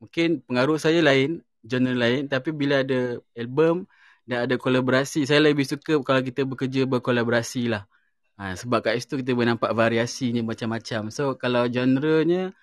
mungkin 0.01 0.45
pengaruh 0.45 0.77
saya 0.77 1.01
lain, 1.01 1.41
genre 1.65 1.97
lain. 1.97 2.29
Tapi 2.29 2.53
bila 2.53 2.85
ada 2.85 3.21
album 3.37 3.89
dan 4.29 4.45
ada 4.49 4.61
kolaborasi, 4.61 5.25
saya 5.25 5.41
lebih 5.41 5.65
suka 5.65 5.97
kalau 6.05 6.21
kita 6.21 6.45
bekerja 6.45 6.85
berkolaborasi 6.85 7.73
lah. 7.73 7.89
Ha, 8.39 8.55
sebab 8.55 8.85
kat 8.87 9.03
situ 9.03 9.25
kita 9.25 9.35
boleh 9.35 9.57
nampak 9.57 9.73
variasinya 9.75 10.45
macam-macam. 10.47 11.11
So 11.11 11.35
kalau 11.41 11.67
genrenya, 11.67 12.55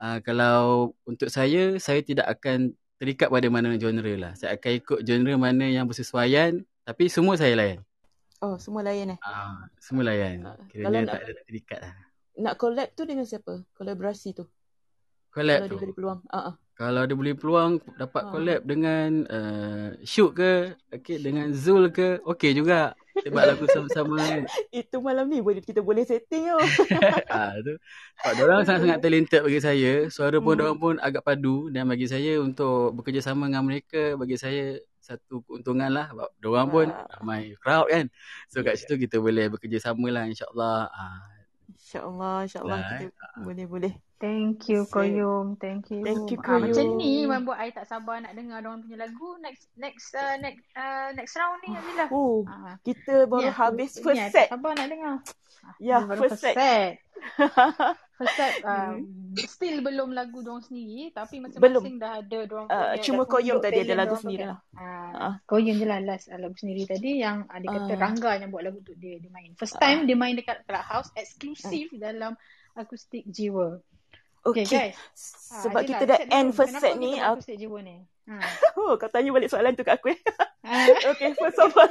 uh, 0.00 0.18
kalau 0.22 0.92
untuk 1.04 1.28
saya, 1.28 1.76
saya 1.78 2.00
tidak 2.02 2.26
akan 2.26 2.74
terikat 2.98 3.30
pada 3.30 3.46
mana 3.46 3.78
genre 3.78 4.14
lah. 4.18 4.32
Saya 4.34 4.58
akan 4.58 4.72
ikut 4.74 4.98
genre 5.06 5.34
mana 5.38 5.66
yang 5.66 5.86
bersesuaian. 5.86 6.62
Tapi 6.82 7.06
semua 7.06 7.36
saya 7.36 7.54
layan. 7.54 7.84
Oh, 8.38 8.54
semua 8.56 8.86
lain 8.86 9.14
eh. 9.14 9.18
Ah, 9.20 9.66
semua 9.82 10.06
layan. 10.06 10.46
Ah, 10.46 10.54
kalau 10.54 10.70
Kiranya 10.70 11.00
nak- 11.02 11.10
tak 11.10 11.20
ada 11.26 11.42
terikat 11.44 11.78
lah. 11.82 11.94
Nak 12.38 12.54
collab 12.54 12.88
tu 12.94 13.02
dengan 13.02 13.26
siapa? 13.26 13.66
Kolaborasi 13.74 14.30
tu. 14.30 14.46
Collab 15.34 15.58
kalau 15.58 15.66
tu. 15.66 15.74
dia 15.74 15.82
beri 15.82 15.94
peluang. 15.94 16.20
Ah. 16.30 16.54
Kalau 16.78 17.00
ada 17.02 17.14
boleh 17.18 17.34
peluang 17.34 17.82
dapat 17.98 18.22
Ah. 18.22 18.30
collab 18.30 18.60
dengan 18.62 19.10
uh, 19.26 19.88
Syuk 20.06 20.38
ke, 20.38 20.52
okay, 20.94 21.18
dengan 21.18 21.50
Zul 21.50 21.90
ke, 21.90 22.22
okey 22.22 22.54
juga. 22.54 22.94
Buat 23.26 23.44
lagu 23.50 23.64
sama-sama 23.66 24.14
kan. 24.20 24.42
Itu 24.70 25.02
malam 25.02 25.26
ni 25.26 25.42
boleh 25.42 25.58
kita 25.58 25.82
boleh 25.82 26.06
setting 26.06 26.48
tau. 26.48 26.62
ah, 27.34 27.52
tu. 27.58 27.74
Sebab 28.22 28.32
diorang 28.38 28.62
sangat-sangat 28.62 28.98
talented 29.02 29.42
bagi 29.42 29.60
saya. 29.60 29.92
Suara 30.08 30.38
pun 30.38 30.54
Hmm. 30.54 30.58
diorang 30.62 30.78
pun 30.78 30.94
agak 31.02 31.26
padu. 31.26 31.68
Dan 31.68 31.90
bagi 31.90 32.06
saya 32.06 32.38
untuk 32.38 32.94
bekerjasama 32.94 33.50
dengan 33.50 33.66
mereka, 33.66 34.14
bagi 34.14 34.38
saya 34.38 34.78
satu 34.98 35.42
keuntungan 35.44 35.90
lah. 35.90 36.06
Sebab 36.14 36.28
diorang 36.38 36.68
pun 36.68 36.86
Ah. 36.88 37.06
ramai 37.18 37.52
crowd 37.58 37.86
kan. 37.90 38.06
So 38.46 38.62
kat 38.62 38.78
situ 38.78 38.94
kita 38.96 39.18
boleh 39.18 39.50
bekerjasama 39.50 40.06
lah 40.08 40.24
insyaAllah. 40.24 40.88
Ah, 40.88 41.22
InsyaAllah, 41.68 42.36
insyaAllah 42.44 42.78
Lah, 42.80 42.90
kita 42.98 43.04
eh. 43.86 43.94
Thank 44.18 44.66
you. 44.66 44.82
Koyum, 44.84 45.54
thank 45.56 45.88
you. 45.88 46.02
Thank 46.02 46.26
you, 46.28 46.38
Ah, 46.40 46.58
macam 46.58 46.74
Koyum. 46.74 46.98
ni 46.98 47.22
membuat 47.22 47.58
I 47.60 47.70
tak 47.70 47.86
sabar 47.86 48.18
nak 48.18 48.34
dengar 48.34 48.58
orang 48.60 48.82
punya 48.82 48.98
lagu 49.00 49.38
next 49.38 49.70
next 49.74 50.10
uh, 50.12 50.34
next 50.36 50.66
uh, 50.74 51.14
next 51.14 51.32
round 51.32 51.62
ni 51.62 51.70
Azilah. 51.70 52.08
Oh, 52.10 52.42
Ah, 52.44 52.74
kita 52.82 53.24
baru 53.24 53.46
aku- 53.46 53.54
habis 53.56 53.94
first 53.96 54.18
I 54.20 54.28
set. 54.28 54.50
Sabar 54.50 54.74
nak 54.74 54.88
dengar. 54.88 55.22
Ah, 55.60 55.74
Ya, 55.78 55.96
ni 55.96 56.06
baru 56.08 56.20
first 56.26 56.42
set. 56.42 56.98
First 58.18 58.34
set 58.34 58.54
um, 58.62 59.06
still 59.38 59.78
belum 59.78 60.10
lagu 60.10 60.42
diorang 60.42 60.58
sendiri 60.60 61.10
tapi 61.12 61.38
Belum. 61.38 61.78
masing-masing 61.78 61.96
dah 61.96 62.18
ada 62.18 62.38
diorang 62.42 62.66
Uh, 62.66 62.74
punya 62.90 62.98
cuma 63.00 63.22
Koyum 63.24 63.58
tadi 63.60 63.78
ada 63.80 63.94
lagu 63.96 64.14
sendiri 64.16 64.42
lah. 64.44 64.58
Ah, 64.72 65.10
Ah. 65.14 65.34
Koyum 65.44 65.70
je 65.72 65.86
lah 65.86 65.98
last 66.00 66.26
uh, 66.26 66.34
lagu 66.34 66.54
sendiri 66.54 66.82
tadi 66.84 67.22
yang 67.22 67.46
uh, 67.46 67.54
dia 67.56 67.70
kata 67.70 67.92
Ah. 67.92 67.98
Rangga 68.00 68.30
yang 68.36 68.50
buat 68.50 68.62
lagu 68.64 68.82
untuk 68.82 68.98
dia 68.98 69.22
dia 69.22 69.30
main. 69.30 69.54
First 69.54 69.78
time 69.78 70.02
dia 70.02 70.14
main 70.14 70.34
dekat 70.34 70.66
Clubhouse 70.66 71.14
eksklusif 71.14 71.94
dalam 71.94 72.34
akustik 72.74 73.22
jiwa. 73.24 73.78
Okay, 74.40 74.64
Okay. 74.64 74.90
guys. 74.90 74.96
Ah, 75.48 75.62
Sebab 75.64 75.80
Azilah, 75.80 75.88
kita 75.88 76.04
dah 76.04 76.18
set 76.18 76.28
end 76.30 76.50
first 76.52 76.70
Kenapa 76.72 76.84
set 76.84 76.94
ni. 76.96 77.10
aku- 77.14 77.26
akustik 77.36 77.56
jiwa 77.56 77.78
ni? 77.80 77.96
Ha. 78.24 78.34
Oh, 78.78 78.94
kau 78.94 79.08
tanya 79.08 79.30
balik 79.30 79.48
soalan 79.48 79.72
tu 79.72 79.82
kat 79.82 79.96
aku. 79.96 80.12
eh. 80.12 80.20
Ah. 80.62 80.84
okay, 81.10 81.32
first 81.34 81.58
of 81.60 81.72
all. 81.72 81.90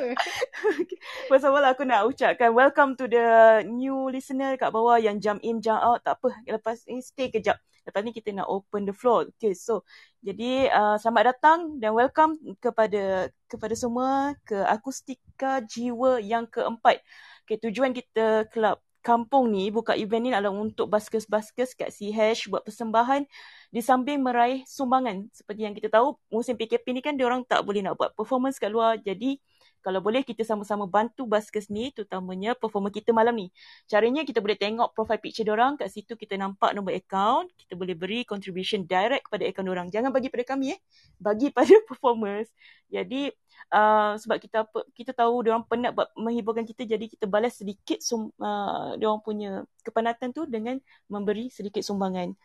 First 1.27 1.43
of 1.43 1.51
all, 1.51 1.65
aku 1.65 1.83
nak 1.83 2.05
ucapkan 2.05 2.51
welcome 2.51 2.93
to 2.93 3.05
the 3.05 3.25
new 3.65 4.07
listener 4.07 4.55
kat 4.55 4.69
bawah 4.69 4.95
yang 4.95 5.17
jump 5.17 5.41
in, 5.41 5.59
jump 5.59 5.79
out. 5.79 5.99
Tak 6.01 6.17
apa. 6.17 6.29
Lepas 6.47 6.85
ni 6.85 7.01
stay 7.01 7.27
kejap. 7.27 7.57
Lepas 7.83 8.01
ni 8.01 8.11
kita 8.11 8.29
nak 8.31 8.47
open 8.47 8.83
the 8.83 8.91
floor. 8.91 9.31
Okay, 9.33 9.51
so 9.51 9.81
jadi 10.19 10.67
uh, 10.69 10.95
selamat 10.97 11.33
datang 11.33 11.59
dan 11.77 11.91
welcome 11.91 12.35
kepada 12.57 13.27
kepada 13.45 13.73
semua 13.73 14.35
ke 14.41 14.59
Akustika 14.59 15.63
Jiwa 15.63 16.19
yang 16.19 16.45
keempat. 16.45 16.99
Okay, 17.43 17.55
tujuan 17.57 17.91
kita 17.91 18.43
kelab 18.49 18.83
kampung 19.07 19.47
ni 19.47 19.71
buka 19.71 19.95
event 19.95 20.27
ni 20.27 20.31
adalah 20.35 20.51
untuk 20.51 20.91
baskers-baskers 20.91 21.71
kat 21.79 21.95
CH 21.95 22.51
buat 22.51 22.67
persembahan 22.67 23.23
di 23.71 23.79
samping 23.79 24.19
meraih 24.19 24.67
sumbangan. 24.67 25.31
Seperti 25.31 25.63
yang 25.63 25.71
kita 25.71 25.87
tahu, 25.87 26.19
musim 26.27 26.59
PKP 26.59 26.91
ni 26.91 26.99
kan 26.99 27.15
diorang 27.15 27.47
tak 27.47 27.63
boleh 27.63 27.79
nak 27.79 27.95
buat 27.95 28.11
performance 28.11 28.59
kat 28.59 28.67
luar. 28.67 28.99
Jadi, 28.99 29.39
kalau 29.85 30.03
boleh 30.03 30.25
kita 30.25 30.43
sama-sama 30.43 30.83
bantu 30.89 31.23
baskers 31.29 31.71
ni, 31.71 31.93
terutamanya 31.95 32.57
performer 32.57 32.91
kita 32.91 33.15
malam 33.15 33.33
ni. 33.37 33.47
Caranya 33.87 34.27
kita 34.27 34.43
boleh 34.43 34.57
tengok 34.59 34.91
profile 34.91 35.21
picture 35.21 35.47
diorang. 35.47 35.79
Kat 35.79 35.87
situ 35.93 36.17
kita 36.19 36.35
nampak 36.35 36.75
nombor 36.75 36.97
account. 36.97 37.47
Kita 37.55 37.77
boleh 37.77 37.95
beri 37.95 38.27
contribution 38.27 38.83
direct 38.83 39.29
kepada 39.29 39.47
account 39.47 39.67
diorang. 39.69 39.87
Jangan 39.93 40.11
bagi 40.11 40.27
pada 40.27 40.43
kami 40.43 40.75
eh. 40.75 40.79
Bagi 41.21 41.53
pada 41.53 41.71
performers. 41.89 42.49
Jadi, 42.91 43.31
uh, 43.71 44.19
sebab 44.19 44.37
kita 44.43 44.67
kita 44.95 45.11
tahu 45.15 45.47
diorang 45.47 45.63
penat 45.63 45.95
buat 45.95 46.11
menghiburkan 46.19 46.67
kita. 46.67 46.83
Jadi, 46.83 47.13
kita 47.13 47.25
balas 47.29 47.55
sedikit 47.55 48.01
sum, 48.03 48.33
uh, 48.41 48.97
diorang 48.99 49.23
punya 49.23 49.63
kepenatan 49.87 50.35
tu 50.35 50.43
dengan 50.49 50.79
memberi 51.07 51.47
sedikit 51.47 51.79
sumbangan. 51.79 52.35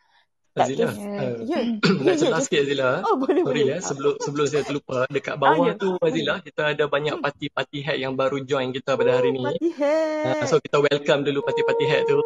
Tak 0.53 0.69
Azila, 0.69 0.85
uh, 0.85 0.93
Ya, 1.49 1.59
ya, 1.65 1.81
nak 1.97 2.13
ya. 2.13 2.21
celah 2.21 2.41
sikit 2.41 2.61
Azila. 2.63 2.91
Oh, 3.03 3.17
boleh, 3.17 3.41
Sorry 3.41 3.63
boleh. 3.63 3.73
ya, 3.73 3.77
sebelum 3.81 4.15
sebelum 4.19 4.45
saya 4.45 4.63
terlupa. 4.63 5.09
Dekat 5.09 5.35
Ah, 5.35 5.41
bawah 5.41 5.67
ya. 5.67 5.75
tu 5.75 5.89
Azila, 5.97 6.35
kita 6.39 6.63
ada 6.71 6.85
banyak 6.87 7.17
parti-parti 7.19 7.79
head 7.81 7.99
yang 7.99 8.13
baru 8.13 8.41
join 8.43 8.69
kita 8.69 8.93
pada 8.93 9.17
hari 9.17 9.33
ni. 9.33 9.41
Party 9.41 9.69
Uh, 10.23 10.45
so 10.45 10.61
kita 10.61 10.77
welcome 10.79 11.25
dulu 11.25 11.41
parti-parti 11.41 11.85
head 11.85 12.05
tu. 12.05 12.21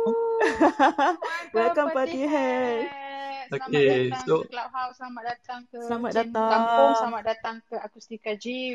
Welcome 1.54 1.90
party 1.90 2.20
hat. 2.24 2.84
selamat 3.46 3.62
Okay, 3.64 4.10
datang 4.10 4.26
so- 4.26 4.42
ke 4.42 4.50
Clubhouse, 4.50 4.94
selamat 4.98 5.22
datang 5.24 5.60
ke 5.64 5.78
Selamat 5.80 6.10
datang. 6.12 6.50
Kampung, 6.50 6.90
selamat 6.98 7.22
datang 7.24 7.56
ke 7.62 7.74
Akustika 7.78 8.32
G. 8.34 8.74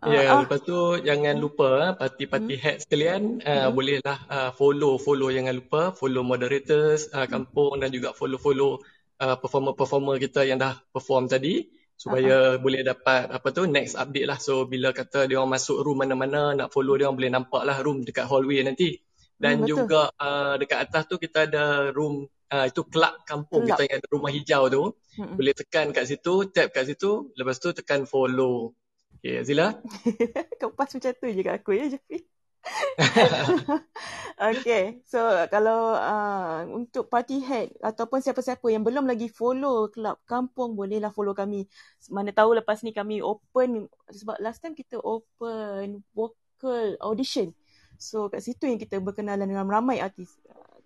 Ah, 0.00 0.08
Ya, 0.16 0.20
ah. 0.32 0.40
lepas 0.40 0.60
tu 0.64 0.76
jangan 1.04 1.36
lupa 1.36 1.68
ah, 1.76 1.92
parti-parti 1.92 2.54
head 2.56 2.76
sekalian 2.80 3.44
uh, 3.44 3.68
Hmm. 3.68 3.76
bolehlah 3.76 4.18
uh, 4.32 4.50
follow 4.56 4.96
follow 4.96 5.28
jangan 5.28 5.52
lupa 5.60 5.92
follow 5.92 6.24
moderators 6.24 7.12
uh, 7.12 7.28
kampung 7.28 7.76
dan 7.84 7.92
juga 7.92 8.16
follow-follow 8.16 8.80
uh, 9.20 9.36
performer-performer 9.36 10.16
kita 10.16 10.48
yang 10.48 10.56
dah 10.56 10.80
perform 10.88 11.28
tadi 11.28 11.68
supaya 12.00 12.56
boleh 12.56 12.80
dapat 12.80 13.28
apa 13.28 13.48
tu 13.52 13.68
next 13.68 13.92
update 13.92 14.24
lah. 14.24 14.40
So 14.40 14.64
bila 14.64 14.88
kata 14.96 15.28
dia 15.28 15.36
orang 15.36 15.60
masuk 15.60 15.84
room 15.84 16.00
mana-mana 16.00 16.56
nak 16.56 16.72
follow 16.72 16.96
dia 16.96 17.04
orang 17.04 17.20
boleh 17.20 17.32
nampak 17.36 17.62
lah 17.68 17.76
room 17.84 18.00
dekat 18.00 18.24
hallway 18.24 18.64
nanti. 18.64 18.96
Dan 19.36 19.60
Hmm, 19.60 19.68
betul. 19.68 19.72
juga 19.84 20.02
uh, 20.16 20.54
dekat 20.56 20.78
atas 20.88 21.02
tu 21.12 21.20
kita 21.20 21.44
ada 21.44 21.64
room 21.92 22.24
uh, 22.48 22.64
itu 22.64 22.88
kelab 22.88 23.20
kampung 23.28 23.68
Kelab. 23.68 23.76
kita 23.76 23.82
yang 23.84 23.96
ada 24.00 24.08
rumah 24.08 24.32
hijau 24.32 24.62
tu. 24.72 24.82
Mm-mm. 25.20 25.36
Boleh 25.36 25.52
tekan 25.52 25.92
kat 25.92 26.08
situ, 26.08 26.48
tap 26.48 26.72
kat 26.72 26.88
situ, 26.88 27.36
lepas 27.36 27.60
tu 27.60 27.68
tekan 27.76 28.08
follow. 28.08 28.72
Okay, 29.20 29.36
Azila. 29.36 29.76
Kau 30.60 30.72
pas 30.72 30.88
macam 30.88 31.12
tu 31.12 31.28
je 31.28 31.44
kat 31.44 31.60
aku 31.60 31.76
ya, 31.76 31.92
Jafi. 31.92 32.24
okay, 34.52 35.00
so 35.04 35.20
kalau 35.52 35.92
uh, 35.92 36.64
untuk 36.72 37.12
party 37.12 37.44
head 37.44 37.68
ataupun 37.84 38.24
siapa-siapa 38.24 38.64
yang 38.72 38.80
belum 38.80 39.04
lagi 39.04 39.28
follow 39.28 39.92
kelab 39.92 40.16
kampung, 40.24 40.72
bolehlah 40.72 41.12
follow 41.12 41.36
kami. 41.36 41.68
Mana 42.08 42.32
tahu 42.32 42.56
lepas 42.56 42.80
ni 42.80 42.96
kami 42.96 43.20
open, 43.20 43.92
sebab 44.08 44.40
last 44.40 44.64
time 44.64 44.72
kita 44.72 44.96
open 45.04 46.00
vocal 46.16 46.96
audition. 47.04 47.52
So 48.00 48.32
kat 48.32 48.40
situ 48.40 48.72
yang 48.72 48.80
kita 48.80 49.04
berkenalan 49.04 49.44
dengan 49.44 49.68
ramai 49.68 50.00
artis. 50.00 50.32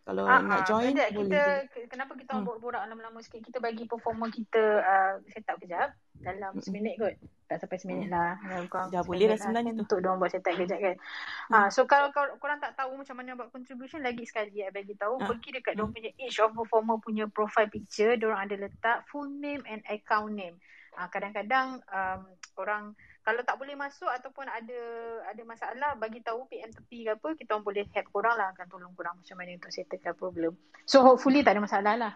Uh, 0.05 0.12
kalau 0.12 0.28
Ah, 0.28 0.36
nak 0.36 0.61
ah, 0.61 0.64
join, 0.68 0.92
Sekejap, 0.92 1.09
boleh. 1.16 1.24
kita, 1.24 1.42
kenapa 1.88 2.12
kita 2.12 2.32
Hmm. 2.36 2.44
borak-borak 2.44 2.84
lama-lama 2.84 3.24
sikit? 3.24 3.40
Kita 3.40 3.57
bagi 3.57 3.88
performer 3.88 4.28
kita 4.28 4.62
uh, 4.78 5.14
set 5.32 5.48
up 5.48 5.57
kejap 5.57 5.96
dalam 6.20 6.52
Mm-mm. 6.52 6.61
seminit 6.61 7.00
kot. 7.00 7.16
Tak 7.44 7.61
sampai 7.61 7.80
seminit 7.80 8.09
lah. 8.09 8.36
Dalam 8.38 8.68
kurang 8.68 8.88
Dah 8.88 9.00
boleh 9.00 9.24
dah 9.24 9.32
lah 9.32 9.40
sebenarnya 9.40 9.72
kan 9.72 9.76
tu. 9.76 9.82
Untuk 9.84 9.98
diorang 10.00 10.18
buat 10.20 10.28
set 10.28 10.44
up 10.44 10.55
kejap 10.55 10.76
kan. 10.76 10.96
Ah, 11.48 11.68
so 11.68 11.84
kalau 11.84 12.09
kau 12.11 12.24
korang 12.36 12.61
tak 12.61 12.76
tahu 12.76 13.00
macam 13.00 13.16
mana 13.16 13.32
buat 13.32 13.48
contribution, 13.48 14.05
lagi 14.05 14.28
sekali 14.28 14.61
I 14.61 14.68
bagi 14.68 14.92
tahu. 14.92 15.20
Ah. 15.20 15.28
Pergi 15.32 15.48
dekat 15.57 15.72
diorang 15.72 15.88
Hmm. 15.88 15.96
punya 15.96 16.11
each 16.20 16.36
of 16.36 16.52
performer 16.52 17.00
punya 17.00 17.24
profile 17.24 17.68
picture. 17.68 18.12
Diorang 18.14 18.44
ada 18.44 18.61
letak 18.61 19.09
full 19.09 19.28
name 19.28 19.64
and 19.64 19.80
account 19.88 20.36
name. 20.36 20.61
Ah, 20.94 21.09
kadang-kadang 21.09 21.80
um, 21.88 22.20
orang 22.57 22.92
kalau 23.24 23.40
tak 23.40 23.56
boleh 23.56 23.72
masuk 23.72 24.06
ataupun 24.06 24.44
ada 24.44 24.80
ada 25.32 25.42
masalah 25.48 25.96
bagi 25.96 26.20
tahu 26.20 26.44
PM 26.52 26.68
tepi 26.68 27.08
ke 27.08 27.16
apa 27.16 27.28
kita 27.32 27.56
orang 27.56 27.64
boleh 27.64 27.84
help 27.88 28.06
korang 28.12 28.36
lah 28.36 28.52
akan 28.52 28.66
tolong 28.68 28.92
korang 28.92 29.16
macam 29.16 29.36
mana 29.40 29.56
untuk 29.56 29.72
settlekan 29.72 30.12
problem. 30.12 30.52
So 30.84 31.00
hopefully 31.00 31.40
tak 31.40 31.56
ada 31.56 31.64
masalah 31.64 31.94
lah. 31.96 32.14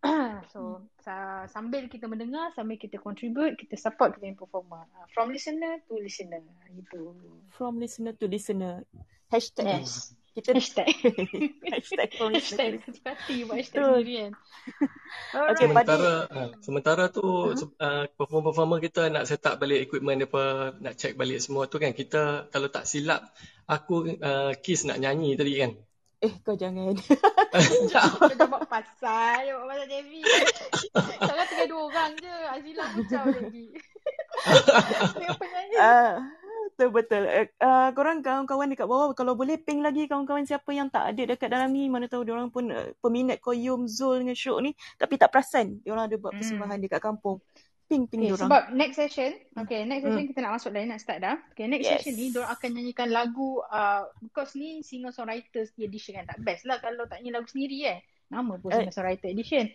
so 0.52 0.84
sa- 1.00 1.48
sambil 1.48 1.88
kita 1.88 2.08
mendengar 2.08 2.52
sambil 2.52 2.76
kita 2.76 3.00
contribute 3.00 3.56
kita 3.56 3.80
support 3.80 4.12
kita 4.12 4.20
punya 4.20 4.36
performer. 4.36 4.84
Ah, 4.96 5.08
From 5.16 5.32
listener 5.32 5.80
to 5.88 5.96
listener 5.96 6.44
gitu. 6.76 7.16
From 7.56 7.80
listener 7.80 8.12
to 8.16 8.28
listener. 8.28 8.84
Hashtag. 9.32 9.64
Yes. 9.80 10.12
Kita 10.30 10.54
Hashtag. 10.54 10.94
hashtag 11.74 12.10
hashtag 12.14 12.72
hashtag 12.86 13.16
Betul. 13.50 13.82
sendiri 13.98 14.14
kan. 14.14 14.32
Okay. 15.34 15.66
Sementara 15.66 16.12
uh, 16.30 16.48
sementara 16.62 17.04
tu 17.10 17.26
Uh-huh. 17.26 17.66
uh, 17.82 18.04
performer-performer 18.14 18.78
kita 18.78 19.10
nak 19.10 19.26
set 19.26 19.42
up 19.50 19.58
balik 19.58 19.82
equipment 19.90 20.22
depa, 20.22 20.76
nak 20.78 20.94
check 20.94 21.18
balik 21.18 21.42
semua 21.42 21.66
tu 21.66 21.82
kan. 21.82 21.90
Kita 21.90 22.46
kalau 22.46 22.70
tak 22.70 22.86
silap 22.86 23.34
aku 23.66 24.06
uh, 24.22 24.54
Kiss 24.62 24.86
nak 24.86 25.02
nyanyi 25.02 25.34
tadi 25.34 25.54
kan. 25.58 25.72
Eh, 26.20 26.36
kau 26.44 26.52
jangan. 26.52 26.92
Kau 28.20 28.28
jangan 28.28 28.52
buat 28.52 28.68
pasal, 28.68 29.40
jangan 29.40 29.64
buat 29.64 29.72
pasal 29.72 29.88
Devi. 29.88 30.20
Sekarang 30.92 31.46
tinggal 31.48 31.68
dua 31.72 31.82
orang 31.88 32.12
je. 32.20 32.36
Azila 32.52 32.84
pecah 32.92 33.22
lagi. 33.24 33.66
Dengan 35.16 35.32
penyanyi. 35.40 35.76
Ah, 35.80 36.12
betul 36.80 36.88
betul. 36.96 37.22
Uh, 37.28 37.44
uh, 37.60 37.88
korang 37.92 38.24
kawan-kawan 38.24 38.72
dekat 38.72 38.88
bawah 38.88 39.12
kalau 39.12 39.36
boleh 39.36 39.60
ping 39.60 39.84
lagi 39.84 40.08
kawan-kawan 40.08 40.48
siapa 40.48 40.72
yang 40.72 40.88
tak 40.88 41.12
ada 41.12 41.36
dekat 41.36 41.52
dalam 41.52 41.68
ni 41.68 41.92
mana 41.92 42.08
tahu 42.08 42.24
diorang 42.24 42.48
pun 42.48 42.72
uh, 42.72 42.88
peminat 43.04 43.36
Koyum 43.36 43.84
Zul 43.84 44.24
dengan 44.24 44.32
Syuk 44.32 44.64
ni 44.64 44.72
tapi 44.96 45.20
tak 45.20 45.28
perasan 45.28 45.84
diorang 45.84 46.08
ada 46.08 46.16
buat 46.16 46.32
Hmm. 46.32 46.40
persembahan 46.40 46.78
dekat 46.80 47.00
kampung. 47.00 47.36
Ping 47.84 48.06
ping 48.06 48.22
Okay, 48.22 48.30
diorang. 48.32 48.48
sebab 48.48 48.62
next 48.72 48.96
session, 48.96 49.30
okay, 49.58 49.82
next 49.82 50.06
Hmm. 50.06 50.14
session 50.14 50.26
kita 50.30 50.40
nak 50.40 50.52
masuk 50.56 50.70
dah, 50.70 50.80
nak 50.86 51.00
start 51.02 51.18
dah. 51.20 51.36
Okay, 51.50 51.66
next 51.66 51.84
Yes. 51.84 51.92
session 52.00 52.14
ni, 52.14 52.30
diorang 52.30 52.54
akan 52.54 52.68
nyanyikan 52.70 53.08
lagu, 53.10 53.58
uh, 53.66 54.06
because 54.22 54.54
ni 54.54 54.78
singer-songwriters 54.80 55.74
edition 55.76 56.14
kan, 56.14 56.24
tak 56.24 56.38
best 56.40 56.64
lah 56.64 56.78
kalau 56.78 57.04
tak 57.04 57.18
nyanyi 57.18 57.34
lagu 57.34 57.50
sendiri 57.50 57.78
eh. 57.84 57.98
Nama 58.30 58.52
pun 58.56 58.70
Eh. 58.70 58.78
singer-songwriter 58.78 59.28
edition. 59.28 59.66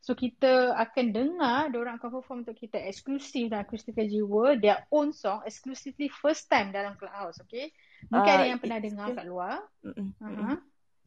So, 0.00 0.16
kita 0.16 0.72
akan 0.80 1.12
dengar, 1.12 1.68
diorang 1.68 2.00
akan 2.00 2.08
perform 2.20 2.38
untuk 2.48 2.56
kita 2.56 2.80
eksklusif 2.80 3.52
dan 3.52 3.68
akustika 3.68 4.00
jiwa, 4.00 4.56
their 4.56 4.80
own 4.88 5.12
song, 5.12 5.44
exclusively 5.44 6.08
first 6.08 6.48
time 6.48 6.72
dalam 6.72 6.96
Clubhouse, 6.96 7.36
okay? 7.44 7.68
Mungkin 8.08 8.32
Ah, 8.32 8.36
ada 8.40 8.48
yang 8.48 8.60
pernah 8.60 8.80
dengar 8.80 9.06
kat 9.12 9.26
luar. 9.28 9.60
Mm-mm. 9.84 10.08
Uh-huh. 10.16 10.56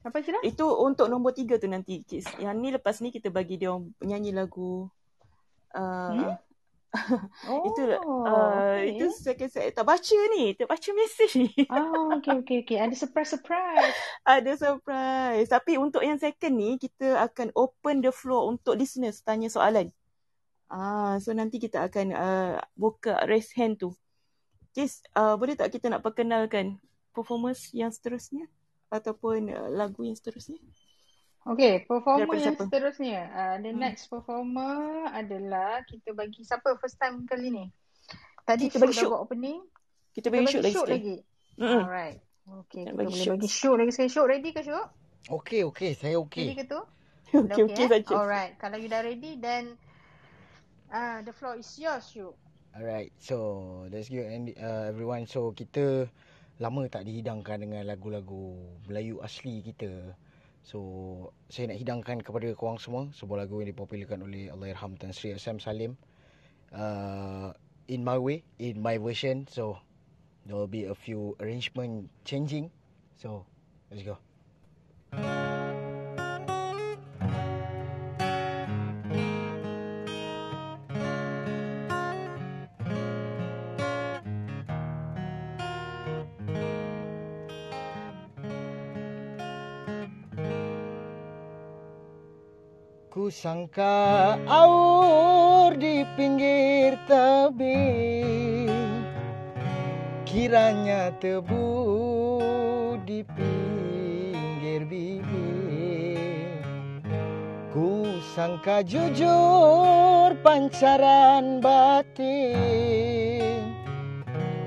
Apa 0.03 0.19
lah? 0.19 0.43
Itu 0.45 0.67
untuk 0.83 1.09
nombor 1.09 1.33
tiga 1.33 1.57
tu 1.57 1.65
nanti. 1.65 2.05
Yang 2.37 2.55
ni 2.59 2.69
lepas 2.69 3.01
ni 3.01 3.09
kita 3.09 3.33
bagi 3.33 3.55
dia 3.57 3.73
nyanyi 4.03 4.35
lagu 4.35 4.85
uh, 5.73 6.11
Hmm? 6.13 6.37
Oh, 7.49 7.65
itu 7.65 7.81
uh, 7.89 8.77
okay. 8.77 8.93
itu 8.93 9.05
second 9.17 9.49
set 9.49 9.73
tak 9.73 9.85
baca 9.85 10.17
ni. 10.37 10.53
Tak 10.53 10.69
baca 10.69 10.89
mesej 10.93 11.31
ni. 11.41 11.49
Oh, 11.73 12.13
okay, 12.13 12.37
okay, 12.37 12.57
okay. 12.61 12.77
Ada 12.77 12.93
surprise-surprise. 12.93 13.97
ada 14.37 14.51
surprise. 14.53 15.49
Tapi 15.49 15.81
untuk 15.81 16.05
yang 16.05 16.21
second 16.21 16.53
ni 16.53 16.77
kita 16.77 17.17
akan 17.25 17.49
open 17.57 18.05
the 18.05 18.13
floor 18.13 18.45
untuk 18.53 18.77
listeners 18.77 19.25
tanya 19.25 19.49
soalan. 19.49 19.89
Ah 20.69 21.17
so 21.17 21.33
nanti 21.33 21.57
kita 21.57 21.85
akan 21.89 22.07
uh, 22.13 22.55
buka 22.77 23.25
raise 23.25 23.49
hand 23.57 23.81
tu. 23.81 23.93
Jis, 24.73 25.05
uh, 25.13 25.37
boleh 25.37 25.53
tak 25.53 25.73
kita 25.73 25.89
nak 25.89 26.01
perkenalkan 26.01 26.81
performance 27.13 27.73
yang 27.73 27.93
seterusnya? 27.93 28.49
Ataupun 28.93 29.49
uh, 29.49 29.69
lagu 29.69 30.05
yang 30.05 30.17
seterusnya 30.17 30.61
Okay, 31.43 31.83
performer 31.83 32.23
Daripada 32.23 32.39
yang 32.39 32.55
siapa? 32.55 32.63
seterusnya. 32.63 33.19
Uh, 33.35 33.55
the 33.59 33.71
Hmm. 33.71 33.83
next 33.83 34.07
performer 34.07 34.79
adalah 35.11 35.83
kita 35.83 36.15
bagi 36.15 36.39
siapa 36.47 36.79
first 36.79 36.95
time 36.95 37.27
kali 37.27 37.51
ni? 37.51 37.65
Tadi 38.47 38.71
Kita 38.71 38.79
bagi 38.79 38.95
dah 38.95 39.03
Syuk. 39.03 39.11
buat 39.11 39.21
opening. 39.23 39.59
kita 40.13 40.27
Kita 40.29 40.31
bagi 40.31 40.45
bagi 40.47 40.63
shoot 40.63 40.87
lagi 40.87 40.93
lagi. 40.93 41.15
Mm-mm. 41.59 41.83
Alright. 41.83 42.19
Okay, 42.63 42.83
kita 42.85 42.91
bagi 42.95 43.11
boleh 43.11 43.27
Syuk. 43.27 43.33
bagi 43.35 43.49
Syuk 43.49 43.75
lagi 43.75 43.91
sekali. 43.91 44.09
Syuk 44.11 44.27
ready 44.27 44.49
ke 44.55 44.61
Syuk? 44.63 44.87
Okey, 45.31 45.61
okey. 45.67 45.91
Saya 45.95 46.15
Ready 46.35 46.53
okey. 46.53 46.55
ke 46.55 46.63
tu? 46.67 46.79
okey 47.33 47.47
Dah 47.47 47.55
okay, 47.59 47.63
okey 47.67 47.85
eh? 47.85 47.89
saja 47.91 48.15
Alright. 48.15 48.53
Kalau 48.57 48.77
you 48.79 48.87
dah 48.87 49.01
ready, 49.03 49.35
then 49.35 49.75
uh, 50.89 51.19
the 51.23 51.33
floor 51.33 51.55
is 51.55 51.67
yours, 51.75 52.07
Syuk. 52.07 52.35
Alright, 52.73 53.13
so 53.21 53.37
let's 53.93 54.09
go 54.09 54.23
and 54.23 54.49
uh, 54.57 54.89
everyone. 54.89 55.29
So 55.29 55.53
kita 55.53 56.09
lama 56.57 56.89
tak 56.89 57.05
dihidangkan 57.05 57.61
dengan 57.67 57.83
lagu-lagu 57.85 58.57
Melayu 58.89 59.21
asli 59.21 59.61
kita. 59.61 60.15
So 60.63 60.79
saya 61.51 61.75
nak 61.75 61.79
hidangkan 61.83 62.23
kepada 62.23 62.47
korang 62.55 62.79
semua 62.79 63.11
sebuah 63.11 63.45
lagu 63.45 63.59
yang 63.59 63.69
dipopularkan 63.75 64.23
oleh 64.23 64.47
Allahyarham 64.47 64.95
Tan 64.95 65.11
Sri 65.11 65.35
Asam 65.35 65.59
Salim. 65.59 65.99
Uh, 66.71 67.51
in 67.91 68.01
my 68.01 68.15
way, 68.17 68.41
in 68.57 68.79
my 68.79 68.95
version. 68.95 69.43
So 69.51 69.77
there 70.47 70.55
will 70.55 70.71
be 70.71 70.87
a 70.87 70.95
few 70.95 71.35
arrangement 71.43 72.07
changing. 72.23 72.71
So 73.19 73.43
let's 73.91 74.07
go. 74.07 74.17
Sangka 93.33 94.37
aur 94.45 95.73
di 95.73 96.05
pinggir 96.13 96.93
tebing. 97.09 98.69
Kiranya 100.21 101.09
tebu 101.17 101.73
di 103.01 103.25
pinggir 103.25 104.85
bibir. 104.85 106.61
Ku 107.73 108.05
sangka 108.37 108.85
jujur 108.85 110.37
pancaran 110.45 111.57
batin. 111.57 113.49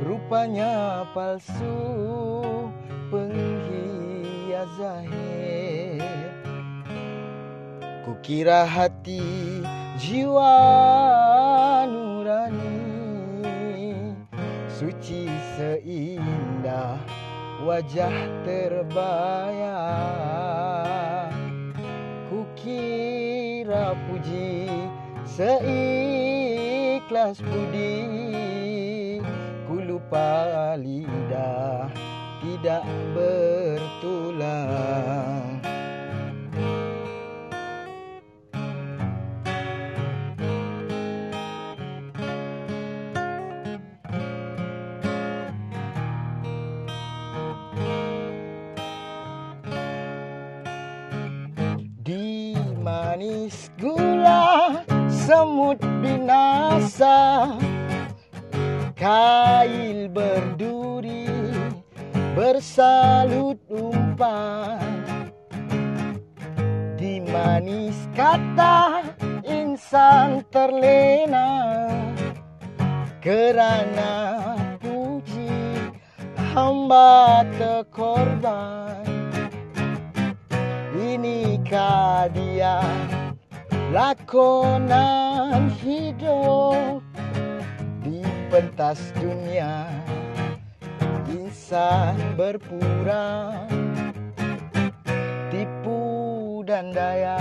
Rupanya 0.02 1.06
palsu 1.14 1.70
penghias 3.14 4.66
zahir 4.74 5.75
Kukira 8.16 8.64
hati 8.66 9.20
jiwa 10.00 10.52
nurani. 11.84 12.80
Suci 14.72 15.28
seindah 15.52 16.96
wajah 17.60 18.16
terbayang 18.40 19.68
Kukira 22.32 23.92
puji 24.08 24.64
seikhlas 25.28 25.76
budi. 27.44 28.00
Ku 29.68 29.76
lupa 29.84 30.72
lidah 30.80 31.92
tidak 32.40 32.80
bertulang 33.12 34.56
semut 55.26 55.82
binasa 55.98 57.50
Kail 58.94 60.08
berduri 60.08 61.26
bersalut 62.32 63.58
umpan. 63.68 64.78
Di 66.96 67.20
manis 67.20 68.08
kata 68.16 69.04
insan 69.44 70.46
terlena 70.48 71.90
Kerana 73.18 74.54
puji 74.78 75.50
hamba 76.54 77.42
terkorban. 77.58 79.02
Inikah 80.96 82.32
dia 82.32 82.80
lakonan 83.96 85.72
hidup 85.80 87.00
di 88.04 88.20
pentas 88.52 89.00
dunia. 89.16 89.88
Insan 91.32 92.12
berpura 92.36 93.64
tipu 95.48 96.60
dan 96.68 96.92
daya 96.92 97.40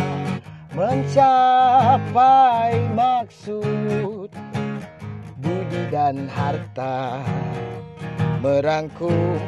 mencapai 0.72 2.00
maksud. 2.96 4.32
Budi 5.44 5.92
dan 5.92 6.32
harta 6.32 7.20
merangkum 8.40 9.44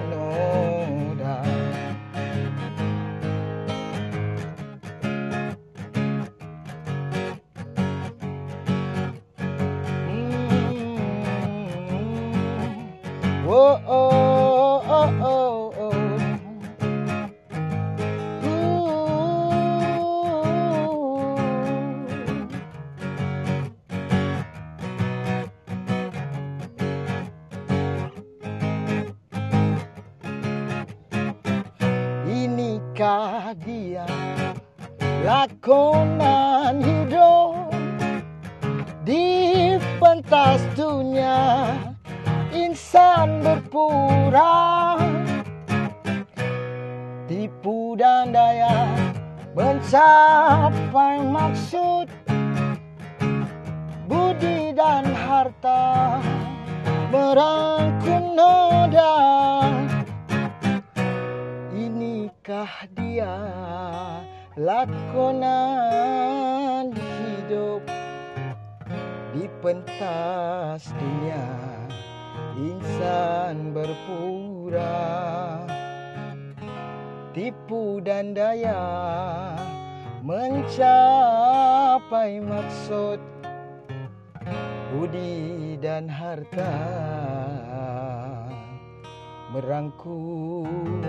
lakonan 64.77 65.33
hidup 66.93 67.81
di 69.33 69.49
pentas 69.65 70.93
dunia. 71.01 71.41
Insan 72.57 73.73
berpura 73.73 75.01
tipu 77.33 77.97
dan 78.05 78.37
daya 78.37 79.57
mencapai 80.21 80.77
maksud 82.37 83.17
budi 84.93 85.73
dan 85.81 86.05
harta. 86.05 86.77
Merangkum 89.57 91.01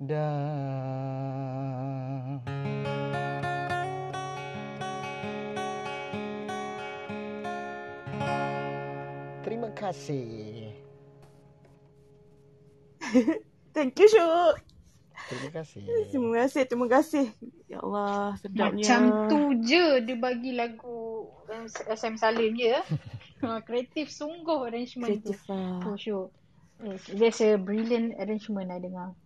noda. 0.00 0.26
Terima 9.44 9.70
kasih. 9.76 10.72
Thank 13.74 14.00
you, 14.00 14.08
Syuk. 14.08 14.56
Terima 15.24 15.50
kasih. 15.56 15.82
Terima 16.10 16.30
kasih, 16.36 16.62
terima 16.68 16.88
kasih. 16.90 17.26
Ya 17.70 17.78
Allah, 17.80 18.36
sedapnya. 18.40 18.84
Macam 18.84 19.02
tu 19.30 19.38
je 19.64 20.04
dia 20.04 20.16
bagi 20.20 20.52
lagu 20.52 21.28
SM 21.88 22.20
Salim 22.20 22.56
je. 22.56 22.76
Ha, 23.44 23.60
Kreatif 23.66 24.12
sungguh 24.12 24.68
arrangement 24.68 25.12
tu. 25.20 25.32
Kreatif 25.32 25.40
lah. 25.48 25.80
Oh, 25.84 25.96
sure. 25.96 26.28
Yes, 26.82 27.06
There's 27.08 27.40
a 27.40 27.56
brilliant 27.56 28.18
arrangement 28.20 28.68
I 28.68 28.82
dengar. 28.82 29.16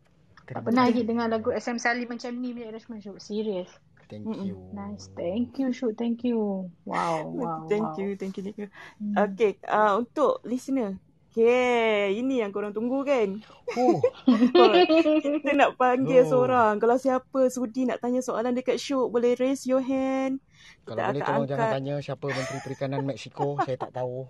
Tak 0.48 0.64
pernah 0.64 0.88
lagi 0.88 1.04
dengar 1.04 1.28
lagu 1.28 1.52
SM 1.52 1.76
Salim 1.76 2.08
macam 2.08 2.32
ni 2.34 2.56
punya 2.56 2.72
arrangement 2.72 3.00
Syuk. 3.04 3.20
Serius. 3.20 3.68
Thank 4.08 4.24
Mm-mm. 4.24 4.48
you. 4.48 4.56
Nice. 4.72 5.12
Thank 5.12 5.60
you 5.60 5.68
Syuk. 5.68 5.92
Thank 5.94 6.24
you. 6.24 6.72
Wow. 6.88 7.28
Wow. 7.38 7.68
Thank 7.68 7.92
wow. 7.92 8.00
you, 8.00 8.16
thank 8.16 8.34
you, 8.34 8.42
thank 8.42 8.56
you. 8.56 8.68
Hmm. 8.96 9.14
Okay, 9.28 9.60
uh, 9.68 10.00
untuk 10.00 10.40
listener. 10.48 10.96
Okay, 11.28 12.16
ini 12.18 12.40
yang 12.40 12.50
korang 12.50 12.72
tunggu 12.72 13.04
kan? 13.04 13.44
Oh, 13.76 14.00
Kita 15.36 15.52
nak 15.54 15.76
panggil 15.76 16.24
Oh. 16.24 16.28
seorang. 16.34 16.80
Kalau 16.80 16.96
siapa 16.96 17.52
sudi 17.52 17.84
nak 17.84 18.00
tanya 18.00 18.24
soalan 18.24 18.56
dekat 18.56 18.80
Syuk, 18.80 19.12
boleh 19.12 19.36
raise 19.36 19.68
your 19.68 19.84
hand. 19.84 20.40
kalau 20.82 20.98
Kita 20.98 21.12
boleh 21.12 21.22
tolong 21.22 21.46
jangan 21.46 21.60
angkat 21.62 21.76
tanya 21.78 21.94
siapa 22.00 22.26
Menteri 22.26 22.58
Perikanan 22.64 23.02
Mexico. 23.04 23.46
Saya 23.68 23.76
tak 23.76 23.92
tahu. 23.92 24.24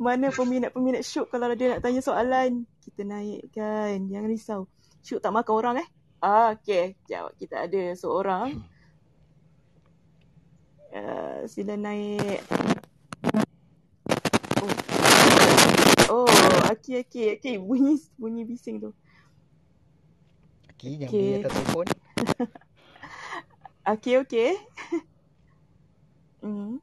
mana 0.00 0.30
peminat-peminat 0.32 1.02
Syuk 1.04 1.28
kalau 1.28 1.50
dia 1.52 1.76
nak 1.76 1.82
tanya 1.82 2.00
soalan. 2.00 2.64
Kita 2.80 3.02
naikkan. 3.04 4.06
Jangan 4.08 4.28
risau. 4.30 4.60
Syuk 5.00 5.20
tak 5.24 5.32
makan 5.32 5.54
orang 5.56 5.76
eh? 5.80 5.88
Ah, 6.20 6.52
okay. 6.52 6.92
Sekejap. 7.00 7.32
Kita 7.40 7.56
ada 7.64 7.82
seorang. 7.96 8.60
Uh, 10.90 11.46
sila 11.48 11.78
naik. 11.80 12.44
Oh. 14.60 16.26
Oh, 16.26 16.28
Aki, 16.68 17.00
Aki, 17.06 17.22
Aki. 17.38 17.52
Bunyi, 17.62 17.96
bunyi 18.20 18.42
bising 18.44 18.82
tu. 18.84 18.90
Aki, 20.74 21.00
jangan 21.00 21.08
Okay. 21.08 21.22
beli 21.24 21.38
atas 21.40 21.52
telefon. 21.54 21.86
Aki, 23.96 24.10
okay. 24.20 24.50
hmm. 26.44 26.76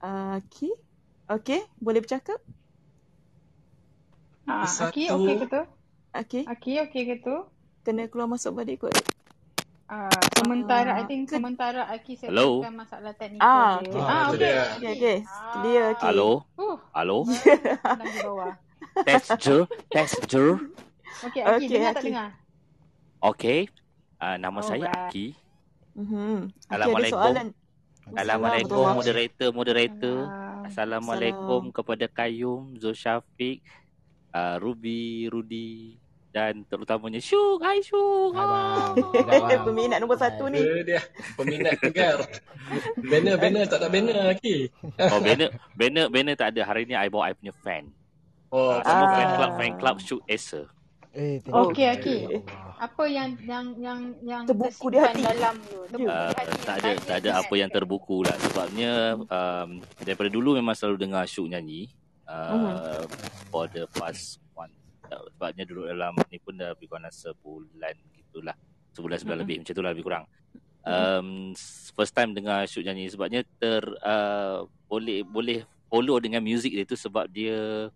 Aki. 0.00 0.70
Okay, 1.30 1.62
boleh 1.78 2.02
bercakap? 2.02 2.42
Ah, 4.50 4.66
Aki 4.66 5.06
Satu. 5.06 5.22
okey 5.22 5.34
ke 5.38 5.46
tu? 5.46 5.62
Aki, 6.10 6.42
Aki 6.44 6.72
okey 6.84 7.02
ke 7.06 7.16
tu? 7.22 7.36
kena 7.80 8.04
keluar 8.06 8.28
masuk 8.28 8.52
balik 8.56 8.82
kot. 8.82 8.92
Ah, 9.86 10.06
sementara 10.36 10.94
I 10.94 11.02
Ah, 11.02 11.06
think 11.06 11.26
ke- 11.26 11.34
sementara 11.34 11.82
Aki 11.88 12.12
Hello? 12.20 12.62
settlekan 12.62 12.74
masalah 12.76 13.12
teknikal 13.12 13.46
Ah, 13.48 13.72
dia. 13.76 13.88
okay. 13.88 13.98
Ah, 13.98 14.06
Ah, 14.06 14.24
okey. 14.28 14.38
dia. 14.38 14.62
Okay, 14.70 14.90
okay. 14.92 15.16
Clear, 15.52 15.84
Aki. 15.88 16.04
Halo? 16.04 16.30
Uh, 16.54 16.76
senang 17.24 18.06
di 18.14 18.20
bawah. 18.20 18.52
Texture? 19.02 19.62
Texture? 19.88 20.52
Okey, 21.20 21.40
Aki 21.40 21.54
Okey, 21.56 21.66
dengar 21.68 21.90
tak 21.90 21.96
Aki. 21.96 22.08
dengar? 22.08 22.28
Okey. 23.20 23.60
Uh, 24.20 24.36
nama 24.36 24.60
saya 24.60 24.84
Alright. 24.84 25.08
Aki. 25.08 25.26
Mm-hmm. 25.96 26.34
Assalamualaikum. 26.68 27.18
soalan. 27.18 27.48
Assalamualaikum 28.10 28.84
moderator, 28.92 29.48
moderator. 29.50 30.18
Ah, 30.26 30.62
Assalamualaikum 30.62 31.70
kepada 31.70 32.06
Kayum, 32.06 32.76
Zul 32.76 32.94
Syafiq, 32.94 33.62
uh, 34.32 34.56
Ruby, 34.56 35.00
Rudi. 35.26 35.96
dan 36.30 36.62
terutamanya 36.62 37.18
Syuk. 37.18 37.58
Hai 37.58 37.82
Syuk. 37.82 38.30
Hai 38.32 38.46
Ah. 38.46 38.94
Peminat 39.66 39.98
nombor 39.98 40.14
satu 40.14 40.46
ni. 40.46 40.62
Dia 40.62 40.82
dia 40.86 41.00
peminat 41.34 41.74
tegar. 41.76 42.22
Banner 42.96 43.34
banner 43.34 43.64
tak 43.66 43.78
ada 43.78 43.90
banner 43.90 44.14
lagi. 44.28 44.70
Oh 45.10 45.18
banner 45.18 45.50
banner 45.74 46.06
banner 46.06 46.34
tak 46.34 46.54
ada. 46.54 46.62
Hari 46.62 46.86
ni 46.86 46.94
I 46.94 47.10
bawa 47.10 47.26
I 47.26 47.34
punya 47.34 47.50
fan. 47.56 47.90
Oh, 48.48 48.70
Uh, 48.70 48.78
semua 48.80 49.06
Ah. 49.06 49.12
fan 49.12 49.28
club 49.32 49.50
fan 49.56 49.72
club 49.74 49.96
Syuk 49.98 50.22
Esa. 50.24 50.70
Eh, 51.10 51.42
tengok. 51.42 51.74
Okey, 51.74 51.86
okey. 51.98 52.18
Allah. 52.22 52.42
Apa 52.80 53.04
yang 53.04 53.34
yang 53.42 53.66
yang 53.76 54.00
yang 54.22 54.42
Terbuku 54.46 54.86
di 54.86 54.98
hati. 55.02 55.26
dalam 55.26 55.58
tu? 55.60 55.82
Terbuku 55.84 56.06
Uh, 56.06 56.30
hati. 56.30 56.54
tak 56.62 56.76
ada 56.78 56.90
tak 57.00 57.16
ada 57.20 57.30
apa 57.36 57.54
yang 57.54 57.66
terbuku 57.68 58.22
lah 58.22 58.38
sebabnya 58.40 58.90
um, 59.18 59.70
daripada 59.98 60.30
dulu 60.30 60.54
memang 60.54 60.72
selalu 60.72 60.96
dengar 61.00 61.26
Syuk 61.26 61.50
nyanyi 61.50 61.90
uh, 62.30 63.02
for 63.50 63.66
the 63.66 63.84
past 63.92 64.38
one 64.54 64.70
sebabnya 65.34 65.66
duduk 65.66 65.86
dalam 65.86 66.14
ni 66.30 66.38
pun 66.38 66.54
dah 66.54 66.70
lebih 66.70 66.86
kurang 66.86 67.10
sebulan 67.10 67.94
gitulah 68.14 68.54
sebulan 68.90 69.16
sebulan 69.18 69.36
Mhm. 69.36 69.44
lebih 69.44 69.56
macam 69.58 69.74
tu 69.74 69.82
lah 69.82 69.90
lebih 69.90 70.06
kurang 70.06 70.24
um, 70.82 71.28
first 71.92 72.14
time 72.14 72.30
dengar 72.30 72.62
Syuk 72.64 72.86
nyanyi 72.86 73.10
sebabnya 73.10 73.42
ter 73.58 73.82
uh, 74.00 74.62
boleh 74.86 75.22
boleh 75.22 75.58
follow 75.86 76.16
dengan 76.16 76.40
muzik 76.40 76.70
dia 76.70 76.86
tu 76.86 76.94
sebab 76.94 77.26
dia 77.26 77.90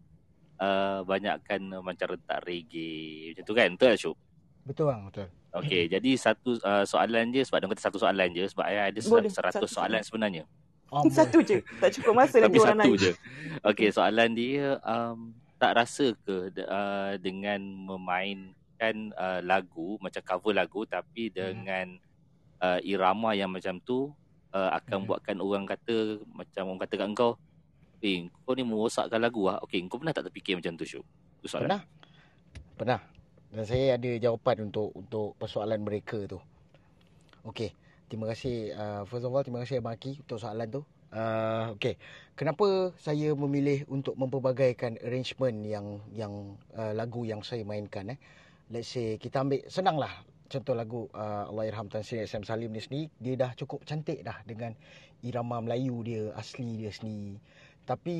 uh, 0.59 1.01
banyakkan 1.03 1.61
uh, 1.71 1.83
macam 1.83 2.15
rentak 2.15 2.43
reggae 2.43 3.31
macam 3.33 3.45
tu 3.45 3.55
kan 3.55 3.69
betul 3.71 3.89
tak 3.89 4.01
Syuk? 4.01 4.17
Betul 4.65 4.85
bang, 4.89 5.01
betul. 5.05 5.27
Okey, 5.55 5.83
jadi 5.87 6.11
satu 6.17 6.57
uh, 6.59 6.83
soalan 6.83 7.31
je 7.31 7.45
sebab 7.45 7.61
dia 7.61 7.69
kata 7.69 7.85
satu 7.85 7.99
soalan 8.01 8.33
je 8.33 8.49
sebab 8.49 8.65
saya 8.65 8.91
ada 8.91 9.01
Boleh, 9.07 9.31
seratus 9.31 9.71
soalan. 9.71 10.01
sebenarnya. 10.03 10.43
Amboi. 10.93 11.11
Satu 11.11 11.39
je. 11.41 11.59
Tak 11.81 11.91
cukup 11.97 12.13
masa 12.15 12.37
Tapi 12.39 12.59
orang 12.61 12.79
satu 12.79 12.93
lain. 12.93 13.03
je. 13.03 13.13
Okey, 13.63 13.89
soalan 13.91 14.31
dia 14.33 14.79
um, 14.83 15.33
tak 15.57 15.75
rasa 15.75 16.13
ke 16.23 16.35
uh, 16.61 17.15
dengan 17.19 17.61
memainkan 17.61 19.11
uh, 19.15 19.41
lagu 19.41 19.97
macam 19.99 20.21
cover 20.21 20.53
lagu 20.53 20.85
tapi 20.85 21.31
dengan 21.31 21.97
uh, 22.61 22.79
irama 22.81 23.33
yang 23.33 23.49
macam 23.49 23.81
tu 23.81 24.13
uh, 24.51 24.71
akan 24.73 25.03
Hmm. 25.03 25.09
buatkan 25.09 25.37
orang 25.39 25.65
kata 25.65 26.21
macam 26.29 26.63
orang 26.71 26.83
kata 26.85 26.95
kat 26.95 27.07
engkau, 27.09 27.31
"Eh, 27.99 28.29
kau 28.45 28.55
ni 28.55 28.63
merosakkan 28.63 29.19
lagu 29.19 29.49
ah." 29.49 29.59
Okey, 29.65 29.83
kau 29.89 29.99
pernah 29.99 30.15
tak 30.15 30.29
terfikir 30.29 30.55
macam 30.55 30.77
tu, 30.77 30.85
Syuk? 30.85 31.05
Tu 31.41 31.49
soalan. 31.49 31.67
Pernah? 31.67 31.81
Pernah. 32.75 33.01
Dan 33.51 33.65
saya 33.65 33.95
ada 33.95 34.11
jawapan 34.19 34.67
untuk 34.67 34.91
untuk 34.95 35.39
persoalan 35.39 35.79
mereka 35.79 36.23
tu. 36.27 36.39
Okey. 37.47 37.71
Terima 38.09 38.29
kasih 38.29 38.71
uh, 38.77 39.03
first 39.09 39.25
of 39.25 39.33
all 39.33 39.41
terima 39.41 39.65
kasih 39.65 39.81
Abang 39.81 39.97
Aki 39.97 40.21
untuk 40.25 40.39
soalan 40.39 40.69
tu. 40.69 40.83
Uh, 41.15 41.71
okey. 41.79 41.95
Kenapa 42.35 42.91
saya 42.99 43.31
memilih 43.39 43.87
untuk 43.87 44.19
mempelbagaikan 44.19 44.99
arrangement 45.07 45.63
yang 45.63 46.03
yang 46.11 46.59
uh, 46.75 46.91
lagu 46.91 47.23
yang 47.23 47.41
saya 47.47 47.63
mainkan 47.63 48.13
eh? 48.13 48.19
Let's 48.69 48.91
say 48.91 49.17
kita 49.23 49.47
ambil 49.47 49.63
senanglah 49.71 50.11
contoh 50.51 50.75
lagu 50.75 51.07
uh, 51.15 51.49
Allahyarham 51.49 51.87
Tan 51.87 52.03
Sri 52.03 52.21
SM 52.27 52.43
Salim 52.43 52.75
ni 52.75 52.83
sendiri 52.83 53.07
dia 53.23 53.35
dah 53.39 53.51
cukup 53.55 53.87
cantik 53.87 54.27
dah 54.27 54.43
dengan 54.43 54.75
irama 55.23 55.63
Melayu 55.63 56.03
dia 56.03 56.23
asli 56.37 56.83
dia 56.83 56.91
sendiri. 56.91 57.39
Tapi 57.87 58.17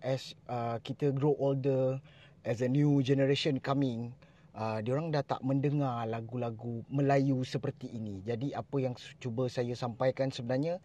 as 0.00 0.32
uh, 0.48 0.80
kita 0.80 1.12
grow 1.12 1.36
older 1.36 2.00
as 2.48 2.64
a 2.64 2.68
new 2.70 3.04
generation 3.04 3.60
coming 3.60 4.16
uh, 4.54 4.78
diorang 4.82 5.14
dah 5.14 5.22
tak 5.22 5.40
mendengar 5.44 6.06
lagu-lagu 6.08 6.82
Melayu 6.90 7.42
seperti 7.46 7.90
ini. 7.92 8.22
Jadi 8.24 8.54
apa 8.54 8.76
yang 8.80 8.94
cuba 9.22 9.46
saya 9.46 9.74
sampaikan 9.76 10.32
sebenarnya 10.32 10.82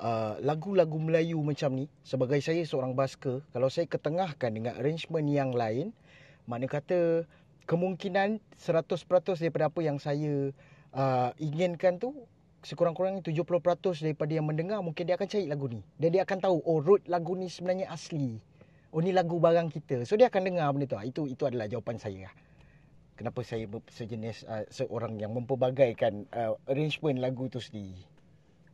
uh, 0.00 0.36
lagu-lagu 0.44 0.96
Melayu 1.00 1.40
macam 1.40 1.72
ni 1.76 1.86
sebagai 2.04 2.40
saya 2.44 2.62
seorang 2.64 2.92
basker 2.92 3.40
kalau 3.52 3.68
saya 3.72 3.88
ketengahkan 3.88 4.52
dengan 4.52 4.76
arrangement 4.76 5.26
yang 5.28 5.52
lain 5.52 5.92
makna 6.46 6.70
kata 6.70 7.26
kemungkinan 7.66 8.38
100% 8.62 9.42
daripada 9.42 9.66
apa 9.66 9.80
yang 9.82 9.98
saya 9.98 10.54
uh, 10.94 11.30
inginkan 11.42 11.98
tu 11.98 12.14
sekurang-kurangnya 12.62 13.22
70% 13.22 14.02
daripada 14.02 14.32
yang 14.34 14.46
mendengar 14.46 14.82
mungkin 14.82 15.06
dia 15.06 15.18
akan 15.18 15.26
cari 15.26 15.46
lagu 15.50 15.66
ni. 15.70 15.82
Dan 15.98 16.14
dia 16.14 16.22
akan 16.22 16.38
tahu 16.38 16.56
oh 16.62 16.78
root 16.82 17.02
lagu 17.10 17.34
ni 17.34 17.50
sebenarnya 17.50 17.90
asli. 17.90 18.38
Oh 18.94 19.02
ni 19.02 19.10
lagu 19.10 19.38
barang 19.42 19.70
kita. 19.70 20.06
So 20.06 20.14
dia 20.14 20.30
akan 20.30 20.42
dengar 20.46 20.70
benda 20.74 20.86
tu. 20.86 20.96
Ah, 20.98 21.06
Itu 21.06 21.26
itu 21.26 21.42
adalah 21.46 21.66
jawapan 21.66 21.98
saya. 21.98 22.30
lah. 22.30 22.34
Kenapa 23.16 23.40
saya 23.40 23.64
sejenis 23.88 24.44
uh, 24.44 24.64
seorang 24.68 25.16
yang 25.16 25.32
mempelbagaikan 25.32 26.28
uh, 26.36 26.52
arrangement 26.68 27.16
lagu 27.16 27.48
tu 27.48 27.64
sendiri. 27.64 27.96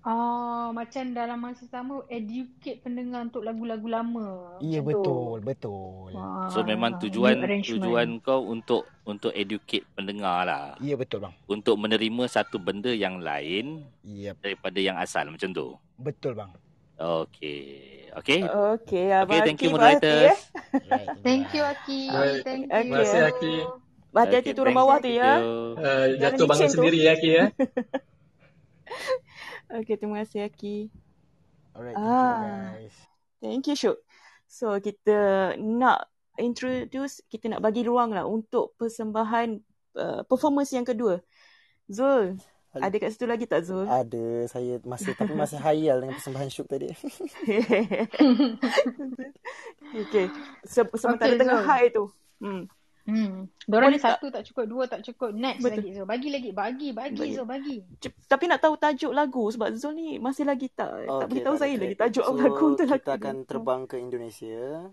Oh, 0.03 0.75
macam 0.75 1.15
dalam 1.15 1.39
masa 1.39 1.63
sama 1.71 2.03
educate 2.11 2.83
pendengar 2.83 3.23
untuk 3.31 3.47
lagu-lagu 3.47 3.87
lama. 3.87 4.59
Iya 4.59 4.83
Macam 4.83 4.91
tu. 4.91 4.99
betul, 4.99 5.37
betul. 5.47 6.11
Ah, 6.19 6.51
So 6.51 6.59
memang 6.67 6.99
tujuan 6.99 7.39
tujuan 7.63 8.19
kau 8.19 8.43
untuk 8.51 8.83
untuk 9.07 9.31
educate 9.31 9.87
pendengar 9.95 10.43
lah. 10.43 10.75
Iya 10.83 10.99
betul 10.99 11.23
bang. 11.23 11.35
Untuk 11.47 11.79
menerima 11.79 12.25
satu 12.27 12.59
benda 12.59 12.91
yang 12.91 13.23
lain 13.23 13.87
Yep, 14.03 14.37
daripada 14.43 14.79
yang 14.83 14.99
asal 14.99 15.31
macam 15.31 15.51
tu. 15.55 15.79
betul 15.99 16.35
bang. 16.35 16.51
Okey. 16.99 18.11
Okey. 18.19 18.41
Okey, 18.43 19.07
Abang 19.15 19.39
Okey, 19.39 19.47
thank 19.47 19.61
you 19.63 19.71
Aki, 19.71 19.75
berhati, 19.75 20.07
moderators. 20.07 20.35
eh. 20.35 20.39
Right, 20.83 21.11
Thank 21.23 21.55
you 21.55 21.63
Aki. 21.63 22.03
Thank 22.43 22.63
you. 22.67 22.75
Terima 22.75 22.97
kasih 23.03 23.21
Aki. 23.31 23.55
Berhati-hati 24.13 24.47
Okey, 24.47 24.55
turun 24.55 24.73
bawah 24.73 24.99
tu 24.99 25.09
ya. 25.09 25.39
you. 25.39 25.75
Uh, 25.75 26.07
jatuh 26.17 26.45
bangun 26.45 26.59
licin 26.59 26.69
tu. 26.69 26.75
sendiri 26.79 26.99
ya 27.01 27.13
Ki 27.17 27.29
ya. 27.33 27.45
Okey, 29.73 29.95
terima 29.97 30.21
kasih 30.21 30.45
Aki. 30.45 30.77
Alright, 31.73 31.95
thank 31.95 32.05
you 32.05 32.13
Ah. 32.13 32.71
guys. 32.71 32.95
Thank 33.41 33.65
you 33.65 33.75
Syuk. 33.75 33.97
So 34.47 34.79
kita 34.79 35.17
nak 35.57 36.07
introduce, 36.35 37.21
kita 37.27 37.49
nak 37.49 37.61
bagi 37.61 37.83
ruang 37.83 38.11
lah 38.11 38.23
untuk 38.23 38.73
persembahan 38.77 39.59
uh, 39.95 40.21
performance 40.23 40.71
yang 40.71 40.85
kedua. 40.85 41.19
Zul, 41.87 42.37
Hal- 42.71 42.81
ada 42.85 42.95
kat 42.95 43.11
situ 43.11 43.25
lagi 43.25 43.45
tak 43.45 43.65
Zul? 43.65 43.85
Ada 43.85 44.47
saya 44.47 44.79
masih 44.83 45.13
tapi 45.13 45.33
masih 45.33 45.57
hayal 45.57 45.99
dengan 45.99 46.15
persembahan 46.15 46.49
syuk 46.49 46.69
tadi. 46.69 46.87
okay. 49.99 50.25
Se- 50.63 50.95
sementara 50.95 51.31
Okay, 51.31 51.39
tengah 51.39 51.59
Zul. 51.59 51.67
high 51.67 51.89
tu. 51.89 52.05
Hmm. 52.39 52.63
Hmm. 53.03 53.51
Diorang 53.67 53.91
Boleh 53.91 53.99
ni 53.99 54.03
satu 54.03 54.31
tak 54.31 54.47
cukup, 54.47 54.65
dua 54.71 54.85
tak 54.87 55.03
cukup. 55.03 55.35
Next 55.35 55.67
Betul. 55.67 55.75
lagi 55.75 55.91
Zul. 55.91 56.07
Bagi 56.07 56.29
lagi, 56.31 56.51
bagi, 56.55 56.89
bagi 56.95 57.19
Bagi. 57.19 57.35
Zul, 57.35 57.47
bagi. 57.51 57.77
Tapi 58.31 58.45
nak 58.47 58.63
tahu 58.63 58.75
tajuk 58.79 59.11
lagu 59.11 59.45
sebab 59.51 59.75
Zul 59.75 59.99
ni 59.99 60.09
masih 60.23 60.47
lagi 60.47 60.71
tak 60.71 61.11
tak 61.11 61.27
beritahu 61.27 61.59
tak 61.59 61.67
ada 61.67 61.67
saya 61.67 61.75
lagi 61.83 61.97
tajuk 61.99 62.25
so, 62.25 62.33
lagu 62.39 62.65
untuk 62.75 62.87
lagu 62.87 63.03
kita 63.03 63.13
akan 63.19 63.37
terbang 63.43 63.83
ke 63.91 63.97
Indonesia. 63.99 64.87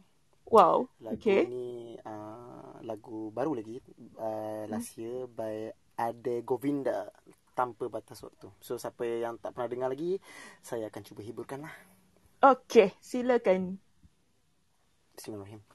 Wow. 0.50 0.90
Lagu 1.06 1.22
Okay. 1.22 1.46
ni 1.46 1.94
uh, 2.02 2.82
lagu 2.82 3.30
baru 3.30 3.54
lagi 3.54 3.78
uh, 4.18 4.66
last 4.66 4.98
year 4.98 5.30
by 5.30 5.70
Ade 5.94 6.42
Govinda 6.42 7.14
tanpa 7.54 7.92
batas 7.94 8.26
waktu. 8.26 8.50
So 8.58 8.82
siapa 8.82 9.06
yang 9.06 9.38
tak 9.38 9.54
pernah 9.54 9.70
dengar 9.70 9.90
lagi, 9.94 10.18
saya 10.66 10.90
akan 10.90 11.02
cuba 11.06 11.22
hiburkan 11.22 11.68
lah. 11.68 11.76
Okay, 12.40 12.96
silakan. 13.04 13.78
Bismillahirrahmanirrahim. 15.14 15.69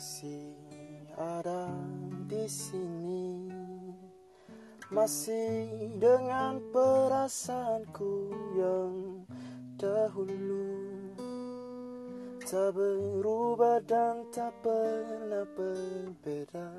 Masih 0.00 0.56
ada 1.20 1.68
di 2.24 2.48
sini. 2.48 3.52
Masih 4.88 5.92
dengan 6.00 6.56
perasaanku 6.72 8.32
yang 8.56 8.96
dahulu. 9.76 10.72
Tak 12.48 12.80
berubah 12.80 13.84
dan 13.84 14.24
tak 14.32 14.56
pernah 14.64 15.44
berbeda. 15.52 16.72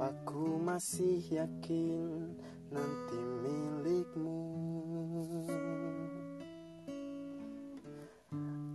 Aku 0.00 0.64
masih 0.64 1.28
yakin 1.28 2.24
nanti 2.72 3.20
milikmu 3.44 4.77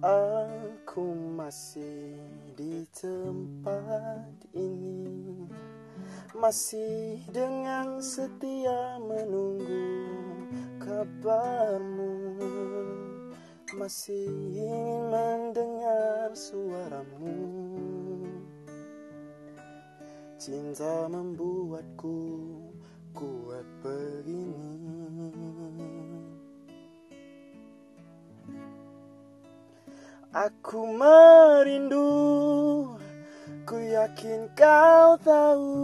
Aku 0.03 1.15
masih 1.15 2.19
di 2.59 2.83
tempat 2.91 4.35
ini. 4.51 5.47
Masih 6.35 7.23
dengan 7.31 8.03
setia 8.03 8.99
menunggu 8.99 9.95
kabarmu. 10.83 12.35
Masih 13.79 14.27
ingin 14.51 15.07
mendengar 15.07 16.35
suaramu. 16.35 17.39
Cinta 20.35 21.07
membuatku 21.07 22.19
kuat 23.15 23.63
begini 23.79 24.92
Aku 30.33 30.89
merindu 30.97 32.09
Ku 33.69 33.77
yakin 33.77 34.49
kau 34.57 35.13
tahu 35.21 35.77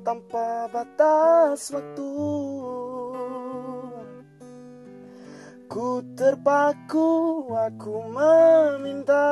Tanpa 0.00 0.64
batas 0.72 1.68
waktu. 1.76 2.12
Ku 5.68 6.00
terpaku, 6.16 7.08
aku 7.52 8.00
meminta 8.08 9.28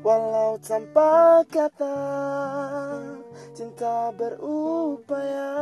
Walau 0.00 0.56
tanpa 0.64 1.44
kata 1.52 2.00
Cinta 3.52 4.08
berupaya 4.16 5.52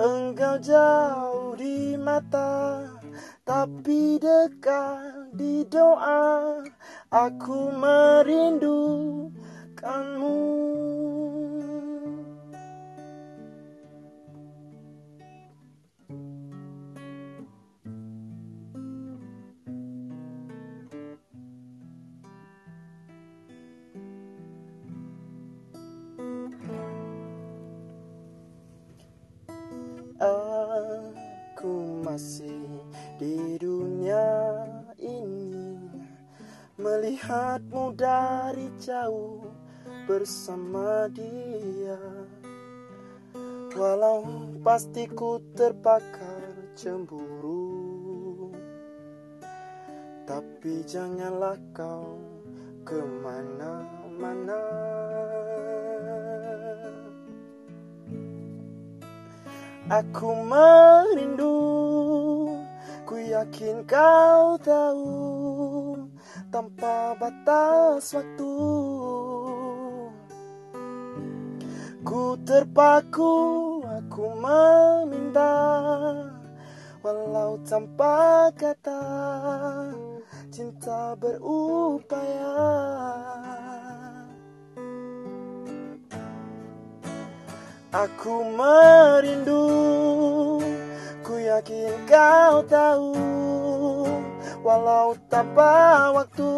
Engkau 0.00 0.56
jauh 0.64 1.52
di 1.60 1.92
mata 2.00 2.88
Tapi 3.44 4.16
dekat 4.16 5.36
di 5.36 5.60
doa. 5.68 6.56
Aku 7.12 7.68
merindukanmu 7.68 10.40
di 33.20 33.60
dunia 33.60 34.64
ini. 34.96 35.76
Melihatmu 36.80 37.92
dari 37.92 38.72
jauh 38.80 39.44
bersama 40.08 41.08
dia. 41.12 42.00
Walau 43.76 44.24
pasti 44.64 45.04
ku 45.08 45.40
terbakar 45.52 46.72
cemburu. 46.76 48.52
Tapi 50.24 50.84
janganlah 50.88 51.60
kau 51.76 52.16
ke 52.84 53.00
mana-mana. 53.20 54.62
Aku 59.90 60.30
merindu 60.46 61.50
Ku 63.10 63.18
yakin 63.18 63.82
kau 63.90 64.54
tahu 64.62 65.18
Tanpa 66.46 67.18
batas 67.18 68.14
waktu. 68.14 68.54
Ku 72.06 72.38
terpaku 72.46 73.34
Aku 73.82 74.30
meminta 74.38 75.58
Walau 77.02 77.58
tanpa 77.66 78.54
kata 78.54 79.02
Cinta 80.54 81.18
berupaya. 81.18 82.54
Aku 87.90 88.46
merindu 88.54 89.66
yakin 91.50 91.94
kau 92.06 92.62
tahu 92.70 93.10
Walau 94.60 95.16
tanpa 95.32 96.12
waktu. 96.12 96.52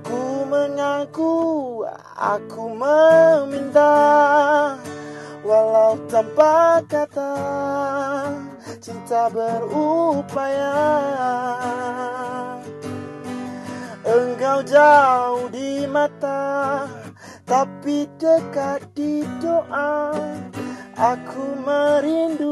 Ku 0.00 0.22
mengaku 0.48 1.34
Aku 2.16 2.72
meminta 2.72 3.94
Walau 5.44 6.00
tanpa 6.08 6.80
kata 6.88 7.36
Cinta 8.82 9.28
berupaya. 9.30 10.74
Engkau 14.02 14.66
jauh 14.66 15.46
di 15.54 15.86
mata 15.86 16.90
tapi 17.46 18.08
dekat 18.16 18.88
di 18.96 19.22
doa 19.38 20.16
Aku 21.02 21.58
merindukanmu. 21.66 22.46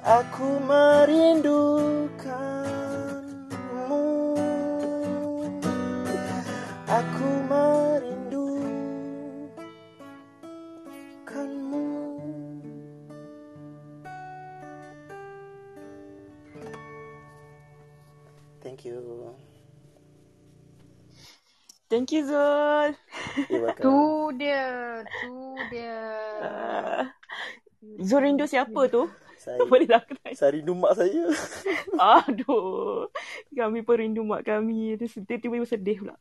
Aku 0.00 0.48
merindukanmu. 0.64 1.92
Aku 6.88 7.28
merindukanmu 7.44 7.87
Thank 21.88 22.12
you 22.12 22.22
Zul. 22.22 22.92
Tu 23.84 23.98
dia, 24.36 24.66
tu 25.24 25.36
dia. 25.72 25.96
Uh, 26.38 27.02
Zul 28.04 28.28
rindu 28.28 28.44
siapa 28.44 28.92
tu? 28.92 29.08
Saya, 29.40 29.64
Boleh 29.70 29.88
tak 29.88 30.12
kenal? 30.12 30.36
saya 30.36 30.50
rindu 30.52 30.76
mak 30.76 30.92
saya. 30.92 31.32
Aduh. 32.20 33.08
Kami 33.50 33.80
pun 33.80 33.96
rindu 33.96 34.20
mak 34.20 34.44
kami. 34.44 35.00
Dia 35.00 35.08
tiba-tiba 35.08 35.64
sedih 35.64 36.04
pula. 36.04 36.14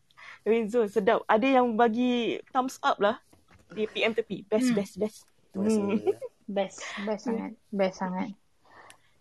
Tapi 0.48 0.72
Zul 0.72 0.88
sedap. 0.88 1.28
Ada 1.28 1.60
yang 1.60 1.76
bagi 1.76 2.40
thumbs 2.56 2.80
up 2.80 3.04
lah. 3.04 3.20
Di 3.68 3.84
PM 3.92 4.16
tepi. 4.16 4.48
Best, 4.48 4.72
Hmm. 4.72 4.78
best, 4.80 4.94
best. 4.96 5.20
Kasih. 5.52 6.16
Best, 6.48 6.80
best 7.04 7.24
sangat. 7.28 7.52
Best 7.68 8.00
sangat. 8.00 8.32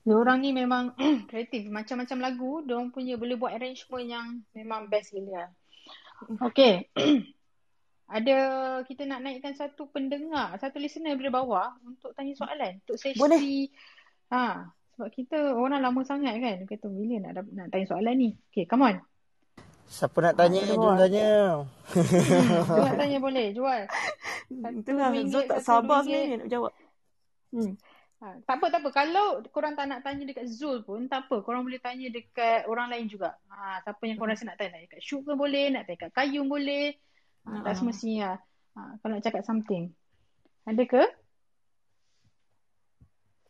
Diorang 0.06 0.38
ni 0.38 0.54
memang 0.54 0.94
kreatif. 1.26 1.66
Macam-macam 1.66 2.18
lagu, 2.22 2.62
diorang 2.62 2.94
punya 2.94 3.18
boleh 3.18 3.34
buat 3.34 3.50
arrangement 3.50 4.06
yang 4.06 4.26
memang 4.54 4.86
best 4.86 5.10
gila. 5.10 5.50
Okay. 6.50 6.88
Ada 8.06 8.36
kita 8.86 9.02
nak 9.02 9.26
naikkan 9.26 9.58
satu 9.58 9.90
pendengar, 9.90 10.54
satu 10.62 10.78
listener 10.78 11.18
daripada 11.18 11.42
bawah 11.42 11.68
untuk 11.82 12.14
tanya 12.14 12.38
soalan. 12.38 12.78
Untuk 12.86 12.96
sesi 13.02 13.18
Boleh. 13.18 13.66
Ha, 14.30 14.70
sebab 14.94 15.08
kita 15.10 15.38
orang 15.58 15.82
lama 15.82 16.06
sangat 16.06 16.38
kan. 16.38 16.62
Kata 16.70 16.86
bila 16.86 17.18
nak 17.18 17.44
nak 17.50 17.66
tanya 17.74 17.86
soalan 17.90 18.14
ni. 18.14 18.30
Okay, 18.54 18.62
come 18.64 18.86
on. 18.86 18.96
Siapa 19.86 20.18
nak 20.18 20.34
tanya? 20.34 20.60
Ada 20.66 20.74
Jom 20.74 20.94
tanya. 20.98 21.28
Nak 22.82 22.94
tanya 22.98 23.18
boleh, 23.22 23.46
jual. 23.54 23.86
Itulah 24.50 25.08
Zul 25.30 25.44
tak 25.46 25.62
sabar 25.62 26.02
sebenarnya 26.02 26.42
nak 26.42 26.50
jawab. 26.50 26.72
Hmm. 27.54 27.78
Ha, 28.16 28.40
tak 28.48 28.56
apa, 28.58 28.66
tak 28.72 28.80
apa. 28.80 28.88
Kalau 28.96 29.44
korang 29.52 29.76
tak 29.76 29.92
nak 29.92 30.00
tanya 30.00 30.24
dekat 30.24 30.48
Zul 30.48 30.80
pun, 30.88 31.04
tak 31.04 31.28
apa. 31.28 31.44
Korang 31.44 31.68
boleh 31.68 31.76
tanya 31.76 32.08
dekat 32.08 32.64
orang 32.64 32.88
lain 32.88 33.12
juga. 33.12 33.36
Ha, 33.52 33.84
siapa 33.84 34.02
yang 34.08 34.16
korang 34.16 34.32
rasa 34.32 34.48
nak 34.48 34.56
tanya. 34.56 34.80
Nak 34.80 34.88
dekat 34.88 35.00
Syuk 35.04 35.28
pun 35.28 35.36
boleh, 35.36 35.68
nak 35.68 35.84
tanya 35.84 36.08
dekat 36.08 36.10
Kayum 36.16 36.48
boleh. 36.48 36.96
Ha, 37.44 37.60
tak 37.60 37.74
Ha. 37.76 37.78
semestinya. 37.78 38.30
Ha, 38.76 38.80
kalau 39.04 39.12
nak 39.16 39.24
cakap 39.24 39.42
something. 39.44 39.92
Ada 40.64 40.82
ke? 40.88 41.02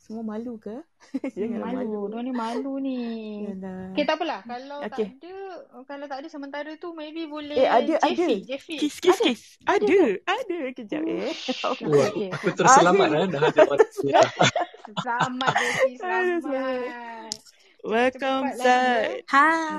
Semua 0.06 0.22
malu 0.22 0.54
ke? 0.56 0.70
Janganlah 1.34 1.82
malu. 1.82 1.82
malu. 1.82 2.02
Dia 2.06 2.20
ni 2.22 2.30
malu 2.30 2.72
ni. 2.78 2.98
Yalah. 3.42 3.90
Okay, 3.90 4.06
tak 4.06 4.22
apalah. 4.22 4.38
Kalau 4.46 4.78
Okay. 4.86 5.06
tak 5.10 5.18
ada, 5.18 5.34
kalau 5.82 6.04
tak 6.06 6.18
ada 6.22 6.28
sementara 6.30 6.70
tu 6.78 6.94
maybe 6.94 7.26
boleh 7.26 7.58
Eh 7.58 7.66
ada 7.66 7.98
ada. 7.98 8.14
Jeffy. 8.14 8.36
Jeffy. 8.46 8.76
Kis 8.78 9.02
kis 9.02 9.18
Ada? 9.18 9.26
kis. 9.26 9.42
Ada. 9.66 10.00
Ada. 10.22 10.58
Kejap 10.78 11.02
eh. 11.02 11.34
Okay, 11.34 11.86
okay. 12.06 12.28
aku 12.30 12.48
terselamat 12.54 13.08
Ada. 13.10 13.18
eh, 13.18 13.26
dah 13.26 13.42
ada. 13.42 13.62
Selamat 15.02 15.52
Jeffy, 15.58 15.92
selamat. 15.98 17.34
Welcome 17.82 18.44
Cepatlah 18.46 18.62
Zat. 18.62 19.06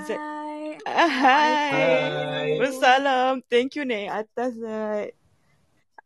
Zat. 0.03 0.19
Hai. 0.19 0.63
Ah, 0.83 1.07
Hai. 1.07 1.51
Hai. 1.71 2.47
Wassalam. 2.59 3.39
Thank 3.47 3.79
you 3.79 3.87
Nek 3.87 4.27
atas 4.27 4.59
Zat. 4.59 5.15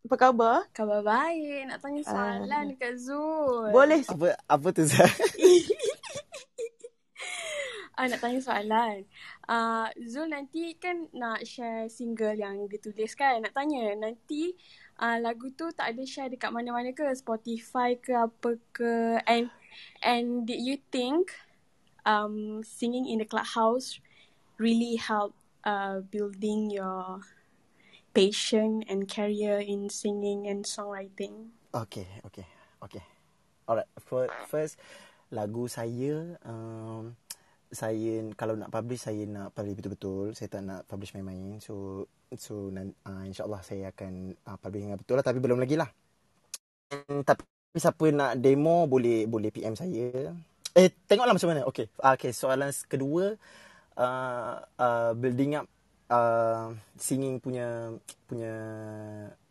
Apa 0.02 0.16
khabar? 0.18 0.66
Khabar 0.74 1.06
baik. 1.06 1.70
Nak 1.70 1.78
tanya 1.80 2.02
soalan 2.02 2.50
Ah. 2.50 2.66
dekat 2.66 2.94
Zul. 2.98 3.70
Boleh. 3.70 4.02
Apa 4.10 4.28
apa 4.50 4.68
tu 4.74 4.84
Zat? 4.86 5.08
Ah, 7.92 8.10
nak 8.10 8.18
tanya 8.24 8.42
soalan. 8.42 9.06
Ah, 9.46 9.94
Zul 10.10 10.34
nanti 10.34 10.74
kan 10.82 11.06
nak 11.14 11.46
share 11.46 11.86
single 11.86 12.34
yang 12.34 12.66
dia 12.66 12.82
tulis 12.82 13.14
kan. 13.14 13.38
Nak 13.46 13.54
tanya 13.54 13.94
nanti 13.94 14.58
ah, 14.98 15.22
lagu 15.22 15.54
tu 15.54 15.70
tak 15.70 15.94
ada 15.94 16.02
share 16.02 16.32
dekat 16.34 16.50
mana-mana 16.50 16.98
ke? 16.98 17.06
Spotify 17.14 17.94
ke 18.02 18.18
apa 18.18 18.58
ke? 18.74 19.22
And 19.30 19.54
and 20.02 20.50
did 20.50 20.66
you 20.66 20.82
think 20.90 21.30
um, 22.02 22.66
singing 22.66 23.06
in 23.06 23.22
the 23.22 23.28
clubhouse 23.30 24.02
really 24.58 24.98
help 24.98 25.38
uh, 25.62 26.02
building 26.02 26.74
your 26.74 27.22
passion 28.12 28.84
and 28.88 29.08
career 29.08 29.60
in 29.60 29.88
singing 29.90 30.48
and 30.48 30.68
songwriting. 30.68 31.56
Okay, 31.72 32.08
okay, 32.28 32.48
okay. 32.84 33.04
Alright, 33.68 33.88
first 34.52 34.76
lagu 35.32 35.64
saya 35.72 36.36
um, 36.44 37.16
saya 37.72 38.28
kalau 38.36 38.60
nak 38.60 38.68
publish 38.68 39.08
saya 39.08 39.24
nak 39.24 39.56
publish 39.56 39.80
betul-betul 39.80 40.36
saya 40.36 40.48
tak 40.52 40.62
nak 40.68 40.84
publish 40.92 41.16
main-main 41.16 41.56
so 41.64 42.04
so 42.36 42.68
uh, 42.68 43.24
insyaallah 43.24 43.64
saya 43.64 43.96
akan 43.96 44.36
uh, 44.44 44.60
publish 44.60 44.84
dengan 44.84 45.00
betul 45.00 45.16
lah 45.16 45.24
tapi 45.24 45.40
belum 45.40 45.56
lagi 45.56 45.80
lah 45.80 45.88
hmm, 46.92 47.24
tapi 47.24 47.48
siapa 47.80 48.12
nak 48.12 48.44
demo 48.44 48.84
boleh 48.92 49.24
boleh 49.24 49.56
PM 49.56 49.80
saya 49.80 50.36
eh 50.76 50.92
tengoklah 51.08 51.32
macam 51.32 51.50
mana 51.56 51.64
okey 51.72 51.88
okey 51.96 52.32
soalan 52.36 52.76
kedua 52.92 53.40
uh, 53.96 54.54
uh, 54.60 55.12
building 55.16 55.64
up 55.64 55.68
uh, 56.12 56.76
singing 57.00 57.40
punya 57.40 57.96
punya 58.28 58.56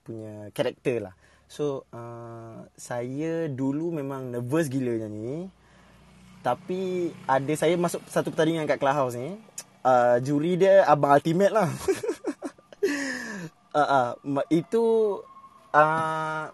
punya 0.05 0.53
karakter 0.53 1.09
lah 1.09 1.15
so 1.49 1.89
uh, 1.91 2.69
saya 2.77 3.49
dulu 3.49 3.97
memang 3.97 4.31
nervous 4.31 4.69
gila 4.69 5.01
nyanyi 5.01 5.49
tapi 6.41 7.13
ada 7.29 7.53
saya 7.53 7.77
masuk 7.77 8.01
satu 8.09 8.33
pertandingan 8.33 8.65
kat 8.65 8.81
Clubhouse 8.81 9.17
ni. 9.17 9.37
Uh, 9.81 10.21
juri 10.25 10.61
dia 10.61 10.85
abang 10.89 11.17
ultimate 11.17 11.53
lah. 11.53 11.69
uh, 13.77 13.81
uh, 13.81 14.09
itu 14.49 14.85
uh, 15.73 16.45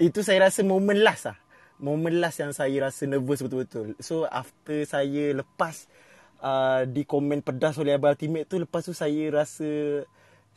itu 0.00 0.20
saya 0.24 0.48
rasa 0.48 0.64
moment 0.64 1.00
last 1.00 1.28
lah. 1.28 1.36
Moment 1.76 2.16
last 2.16 2.40
yang 2.40 2.56
saya 2.56 2.88
rasa 2.88 3.04
nervous 3.04 3.44
betul-betul. 3.44 3.92
So 4.00 4.24
after 4.24 4.80
saya 4.88 5.36
lepas 5.36 5.88
uh, 6.42 6.82
di 6.86 7.02
komen 7.06 7.42
pedas 7.42 7.78
oleh 7.78 7.94
abang 7.94 8.14
ultimate 8.14 8.46
tu 8.46 8.58
lepas 8.58 8.82
tu 8.84 8.94
saya 8.94 9.30
rasa 9.30 10.02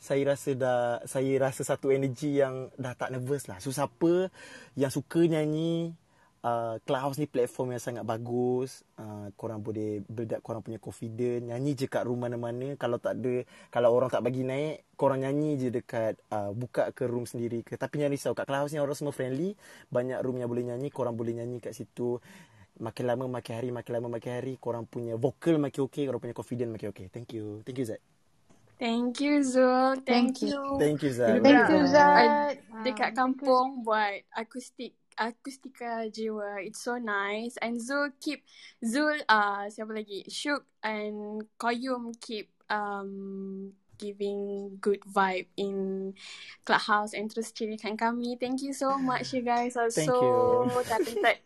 saya 0.02 0.34
rasa 0.34 0.50
dah 0.58 0.80
saya 1.06 1.32
rasa 1.38 1.62
satu 1.62 1.94
energi 1.94 2.42
yang 2.42 2.74
dah 2.74 2.94
tak 2.98 3.14
nervous 3.14 3.46
lah. 3.46 3.62
So 3.62 3.70
siapa 3.70 4.34
yang 4.74 4.90
suka 4.90 5.22
nyanyi 5.22 5.94
uh, 6.42 6.76
Clubhouse 6.82 7.18
ni 7.22 7.30
platform 7.30 7.78
yang 7.78 7.82
sangat 7.82 8.04
bagus. 8.04 8.82
Uh, 8.98 9.30
korang 9.38 9.62
boleh 9.62 10.02
build 10.04 10.34
up 10.34 10.42
korang 10.42 10.60
punya 10.60 10.82
confidence. 10.82 11.46
Nyanyi 11.46 11.78
je 11.78 11.86
kat 11.86 12.02
room 12.04 12.22
mana-mana. 12.22 12.74
Kalau 12.76 12.98
tak 12.98 13.22
ada, 13.22 13.46
kalau 13.70 13.94
orang 13.94 14.10
tak 14.10 14.22
bagi 14.26 14.42
naik, 14.42 14.98
korang 14.98 15.22
nyanyi 15.22 15.58
je 15.58 15.68
dekat, 15.70 16.18
uh, 16.34 16.50
buka 16.50 16.90
ke 16.92 17.06
room 17.06 17.24
sendiri 17.24 17.62
ke. 17.62 17.78
Tapi 17.78 18.02
jangan 18.02 18.12
risau, 18.12 18.32
kat 18.34 18.46
Clubhouse 18.46 18.74
ni 18.74 18.82
orang 18.82 18.98
semua 18.98 19.14
friendly. 19.14 19.54
Banyak 19.88 20.18
room 20.22 20.36
yang 20.42 20.50
boleh 20.50 20.66
nyanyi, 20.66 20.90
korang 20.90 21.14
boleh 21.14 21.38
nyanyi 21.38 21.62
kat 21.62 21.72
situ. 21.78 22.18
Makin 22.80 23.04
lama, 23.04 23.28
makin 23.28 23.52
hari, 23.58 23.68
makin 23.68 23.92
lama, 23.98 24.08
makin 24.08 24.32
hari. 24.32 24.52
Korang 24.56 24.88
punya 24.88 25.18
vocal 25.20 25.60
makin 25.60 25.84
okay, 25.84 26.08
korang 26.08 26.20
punya 26.22 26.36
confidence 26.36 26.70
makin 26.72 26.88
okay. 26.88 27.06
Thank 27.12 27.36
you. 27.36 27.60
Thank 27.66 27.78
you, 27.78 27.86
Zed. 27.88 28.00
Thank 28.82 29.22
you 29.22 29.38
Zul. 29.46 30.02
Thank, 30.02 30.42
Thank 30.42 30.42
you. 30.42 30.58
Thank 30.82 30.98
you 31.06 31.10
Zul. 31.14 31.38
Thank 31.38 31.70
you 31.70 31.82
Zul. 31.86 32.26
Dekat 32.82 33.14
kampung 33.14 33.86
buat 33.86 34.26
akustik 34.34 34.98
akustika 35.14 36.10
jiwa. 36.10 36.58
It's 36.66 36.82
so 36.82 36.98
nice. 36.98 37.54
And 37.62 37.78
Zul 37.78 38.10
keep 38.18 38.42
Zul 38.82 39.22
uh 39.30 39.70
siapa 39.70 39.94
lagi? 39.94 40.26
Shuk 40.26 40.66
and 40.82 41.46
Koyum 41.62 42.10
keep 42.18 42.50
um 42.66 43.70
giving 44.02 44.74
good 44.82 44.98
vibe 45.06 45.46
in 45.54 46.10
clubhouse 46.66 47.14
and 47.14 47.30
terus 47.30 47.54
cirikan 47.54 47.94
kami. 47.94 48.34
Thank 48.34 48.66
you 48.66 48.74
so 48.74 48.98
much 48.98 49.30
you 49.30 49.46
guys 49.46 49.78
are 49.78 49.94
thank 49.94 50.10
so 50.10 50.66
you. 50.66 51.38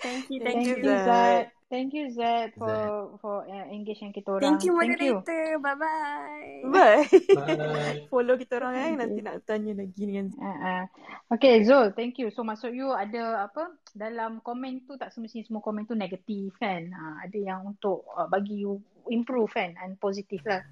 Thank 0.00 0.32
you, 0.32 0.38
thank, 0.40 0.64
thank 0.64 0.80
you, 0.80 0.84
Zed. 0.84 1.46
Thank 1.70 1.94
you 1.94 2.10
Zed 2.10 2.50
for 2.58 3.14
for 3.22 3.46
uh, 3.46 3.66
engage 3.70 4.02
yang 4.02 4.10
kita 4.10 4.26
orang. 4.26 4.42
Thank 4.42 4.66
you 4.66 4.74
moderator. 4.74 5.54
Bye 5.62 5.78
bye. 5.78 6.50
Bye. 6.66 7.06
bye. 7.38 8.10
Follow 8.10 8.34
kita 8.34 8.58
orang 8.58 8.74
eh 8.74 8.92
nanti 8.98 9.22
nak 9.22 9.46
tanya 9.46 9.78
lagi 9.78 10.02
dengan 10.02 10.34
uh, 10.34 10.50
uh. 10.50 10.82
Okay 11.30 11.62
Zul, 11.62 11.94
thank 11.94 12.18
you. 12.18 12.34
So 12.34 12.42
maksud 12.42 12.74
you 12.74 12.90
ada 12.90 13.46
apa 13.46 13.70
dalam 13.94 14.42
komen 14.42 14.82
tu 14.82 14.98
tak 14.98 15.14
semestinya 15.14 15.46
semua 15.46 15.62
komen 15.62 15.86
tu 15.86 15.94
negatif 15.94 16.58
kan. 16.58 16.90
Uh, 16.90 17.14
ada 17.22 17.38
yang 17.38 17.62
untuk 17.62 18.02
uh, 18.18 18.26
bagi 18.26 18.66
you 18.66 18.82
improve 19.06 19.54
kan 19.54 19.78
and 19.78 19.94
positif 20.02 20.42
lah. 20.42 20.66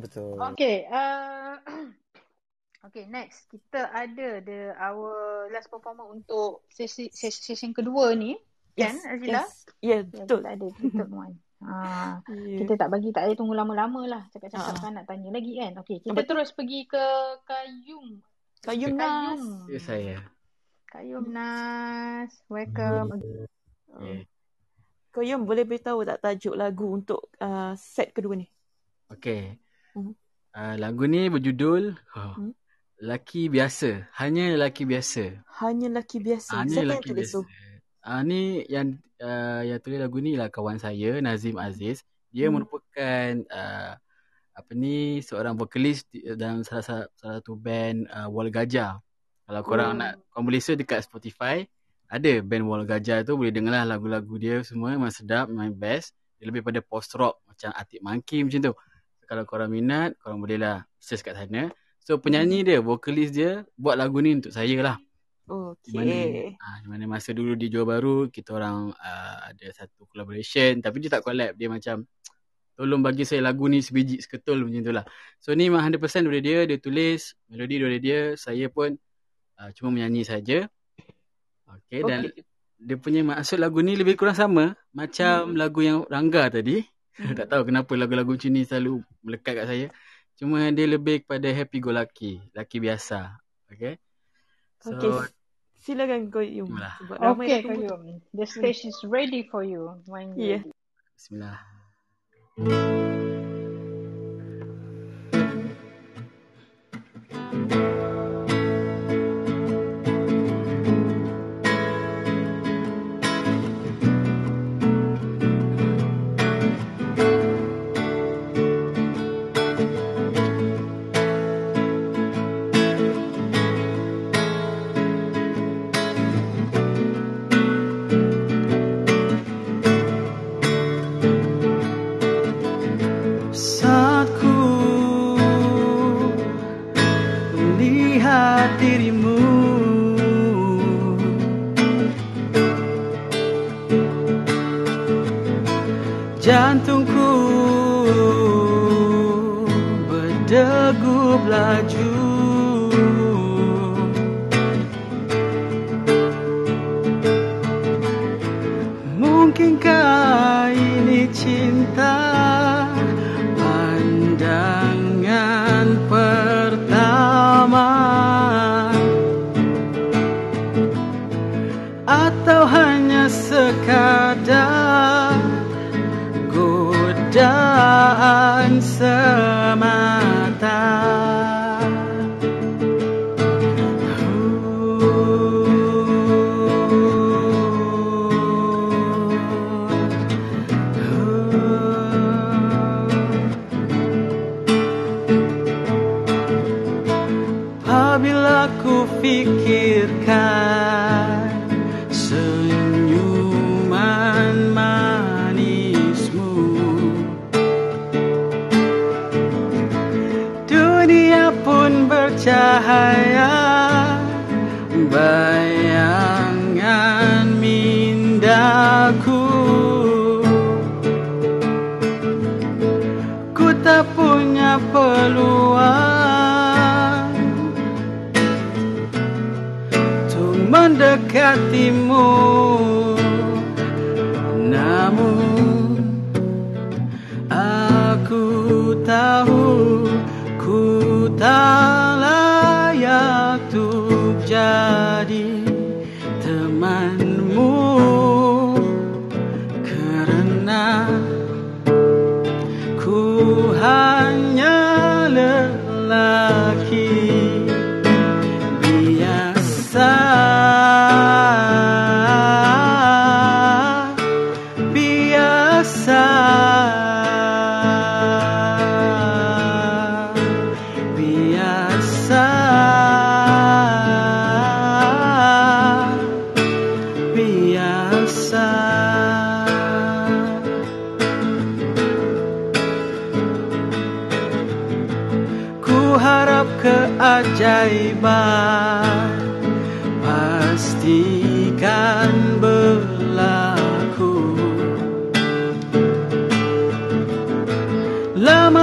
Betul. 0.00 0.40
Okay. 0.56 0.88
Uh, 0.88 1.60
okay 2.86 3.04
next 3.10 3.50
kita 3.50 3.90
ada 3.90 4.42
the 4.42 4.74
our 4.78 5.46
last 5.50 5.70
performer 5.72 6.06
untuk 6.06 6.66
sesi 6.70 7.10
session 7.14 7.74
kedua 7.74 8.14
ni 8.14 8.38
kan 8.78 8.94
yes, 8.94 9.10
Azila? 9.10 9.42
Yes. 9.42 9.52
Yeah, 9.82 10.00
betul. 10.06 10.40
Kita 10.42 10.50
ada 10.54 10.66
kita 10.78 11.04
one. 11.10 11.34
Ha, 11.58 11.74
yeah. 12.30 12.58
kita 12.62 12.78
tak 12.78 12.88
bagi 12.94 13.10
tak 13.10 13.26
ada 13.26 13.34
tunggu 13.34 13.50
lama-lama 13.50 14.06
lah 14.06 14.22
cakap-cakap 14.30 14.78
ha. 14.78 14.82
kan 14.82 14.92
nak 14.94 15.10
tanya 15.10 15.34
lagi 15.34 15.58
kan. 15.58 15.74
Okey, 15.82 15.98
kita 16.06 16.14
Betul. 16.14 16.38
terus 16.38 16.54
pergi 16.54 16.86
ke 16.86 17.04
Kayum. 17.42 18.22
Kayum 18.62 18.94
Nas. 18.94 19.42
Ya 19.66 19.80
saya. 19.82 20.16
Kayum 20.94 21.34
Nas. 21.34 22.30
Welcome. 22.46 23.18
Yeah. 23.98 24.22
Kayum 25.10 25.50
boleh 25.50 25.66
beritahu 25.66 26.06
tak 26.06 26.22
tajuk 26.22 26.54
lagu 26.54 26.86
untuk 26.94 27.26
uh, 27.42 27.74
set 27.74 28.14
kedua 28.14 28.38
ni? 28.38 28.46
Okey. 29.10 29.58
Uh-huh. 29.98 30.14
Uh, 30.54 30.74
lagu 30.78 31.10
ni 31.10 31.26
berjudul 31.26 31.98
oh, 32.14 32.18
uh-huh. 32.18 32.54
Laki 32.98 33.46
biasa. 33.46 34.10
Hanya 34.18 34.58
laki 34.58 34.82
biasa. 34.82 35.46
Hanya 35.62 35.86
laki 35.86 36.18
biasa. 36.18 36.50
Hanya 36.58 36.82
Siapa 36.82 36.90
laki 36.98 37.10
biasa. 37.14 37.38
Tu? 37.38 37.42
Uh, 38.08 38.22
ni 38.26 38.42
yang 38.66 38.98
uh, 39.22 39.62
yang 39.62 39.78
tulis 39.78 40.00
lagu 40.02 40.18
ni 40.18 40.34
lah 40.34 40.50
kawan 40.50 40.82
saya 40.82 41.22
Nazim 41.22 41.54
Aziz. 41.62 42.02
Dia 42.34 42.50
hmm. 42.50 42.54
merupakan 42.58 43.28
uh, 43.54 43.92
apa 44.58 44.70
ni 44.74 45.22
seorang 45.22 45.54
vokalis 45.54 46.02
dalam 46.34 46.66
salah, 46.66 46.82
salah, 46.82 47.06
salah 47.14 47.38
satu 47.38 47.54
band 47.54 48.10
uh, 48.10 48.26
Wall 48.26 48.50
Gajah. 48.50 48.98
Kalau 49.46 49.62
korang 49.62 49.94
hmm. 49.94 50.00
nak 50.02 50.12
korang 50.34 50.44
boleh 50.50 50.58
search 50.58 50.82
dekat 50.82 51.06
Spotify 51.06 51.62
ada 52.08 52.32
band 52.40 52.64
Wall 52.64 52.88
Gajah 52.88 53.20
tu 53.22 53.36
boleh 53.36 53.52
dengarlah 53.52 53.84
lagu-lagu 53.84 54.34
dia 54.40 54.64
semua 54.64 54.96
memang 54.96 55.12
sedap 55.12 55.52
memang 55.52 55.76
best. 55.76 56.16
Dia 56.40 56.48
lebih 56.48 56.64
pada 56.64 56.80
post 56.80 57.12
rock 57.14 57.44
macam 57.44 57.70
Atik 57.76 58.00
Monkey 58.00 58.42
macam 58.42 58.72
tu. 58.72 58.74
Kalau 59.28 59.44
korang 59.44 59.68
minat 59.68 60.16
korang 60.18 60.40
bolehlah 60.40 60.88
search 60.96 61.22
kat 61.22 61.36
sana. 61.36 61.68
So 62.08 62.16
penyanyi 62.16 62.64
dia, 62.64 62.80
vokalis 62.80 63.28
dia 63.36 63.68
buat 63.76 63.92
lagu 64.00 64.24
ni 64.24 64.32
untuk 64.32 64.48
saya 64.48 64.80
lah. 64.80 64.96
Okay. 65.44 65.92
Di 65.92 65.92
mana, 65.92 66.16
ha, 66.56 66.80
di 66.80 66.88
mana 66.88 67.04
masa 67.04 67.36
dulu 67.36 67.52
di 67.52 67.68
Johor 67.68 67.84
Baru, 67.84 68.16
kita 68.32 68.56
orang 68.56 68.96
uh, 68.96 69.36
ada 69.52 69.68
satu 69.76 70.08
collaboration. 70.08 70.80
Tapi 70.80 71.04
dia 71.04 71.12
tak 71.12 71.20
collab. 71.20 71.52
Dia 71.60 71.68
macam, 71.68 72.08
tolong 72.72 73.04
bagi 73.04 73.28
saya 73.28 73.44
lagu 73.44 73.68
ni 73.68 73.84
sebiji 73.84 74.24
seketul 74.24 74.64
macam 74.64 74.80
tu 74.80 74.92
lah. 74.96 75.04
So 75.36 75.52
ni 75.52 75.68
memang 75.68 75.84
100% 75.84 76.00
daripada 76.00 76.40
dia. 76.40 76.58
Dia 76.64 76.78
tulis 76.80 77.36
melodi 77.52 77.76
daripada 77.76 78.00
dia. 78.00 78.20
Saya 78.40 78.72
pun 78.72 78.96
uh, 79.60 79.68
cuma 79.76 79.92
menyanyi 79.92 80.24
saja. 80.24 80.64
Okay, 81.68 82.00
okay. 82.00 82.08
Dan 82.08 82.32
dia 82.80 82.96
punya 82.96 83.20
maksud 83.20 83.60
lagu 83.60 83.84
ni 83.84 84.00
lebih 84.00 84.16
kurang 84.16 84.32
sama. 84.32 84.72
Macam 84.96 85.52
hmm. 85.52 85.60
lagu 85.60 85.84
yang 85.84 86.08
Rangga 86.08 86.56
tadi. 86.56 86.80
Hmm. 87.20 87.36
tak 87.36 87.52
tahu 87.52 87.68
kenapa 87.68 87.92
lagu-lagu 88.00 88.32
macam 88.32 88.48
ni 88.48 88.64
selalu 88.64 89.04
melekat 89.20 89.60
kat 89.60 89.66
saya. 89.68 89.86
Cuma 90.38 90.70
dia 90.70 90.86
lebih 90.86 91.26
kepada 91.26 91.50
happy 91.50 91.82
go 91.82 91.90
lucky. 91.90 92.38
Lucky 92.54 92.78
biasa. 92.78 93.34
Okay. 93.74 93.98
So, 94.78 94.94
okay. 94.94 95.34
Silakan 95.82 96.30
kau 96.30 96.42
Yum. 96.42 96.70
Okay 97.10 97.66
kau 97.66 97.74
Yum. 97.74 98.22
The 98.30 98.46
stage 98.46 98.86
is 98.86 98.98
ready 99.02 99.50
for 99.50 99.66
you. 99.66 99.98
When 100.06 100.38
yeah. 100.38 100.62
Bismillah. 101.18 101.58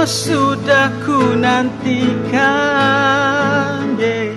Sudah 0.06 0.94
ku 1.02 1.34
nantikan 1.34 2.38
yeah. 3.98 4.30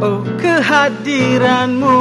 Oh 0.00 0.24
kehadiranmu 0.40 2.00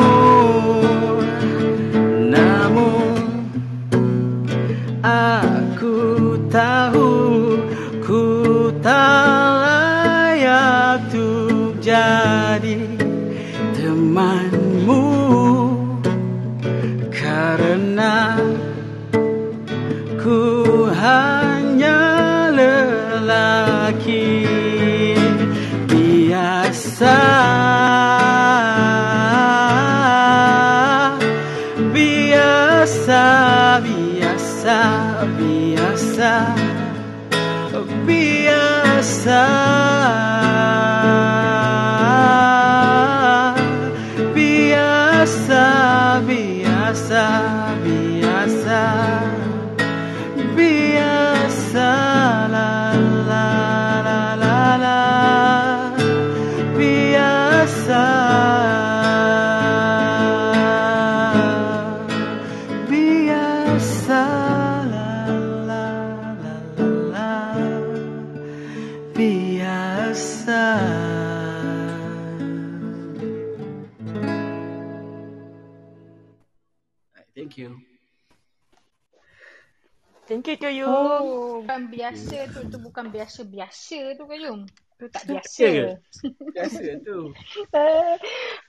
biasa 82.06 82.38
tu. 82.54 82.60
Tu 82.70 82.78
bukan 82.78 83.06
biasa-biasa 83.10 84.00
tu 84.14 84.24
Kayum. 84.30 84.60
Tu 84.96 85.06
tak 85.10 85.26
Tu 85.26 85.34
biasa. 85.34 85.68
biasa 85.74 86.26
Biasa 86.56 86.84
tu. 87.02 87.18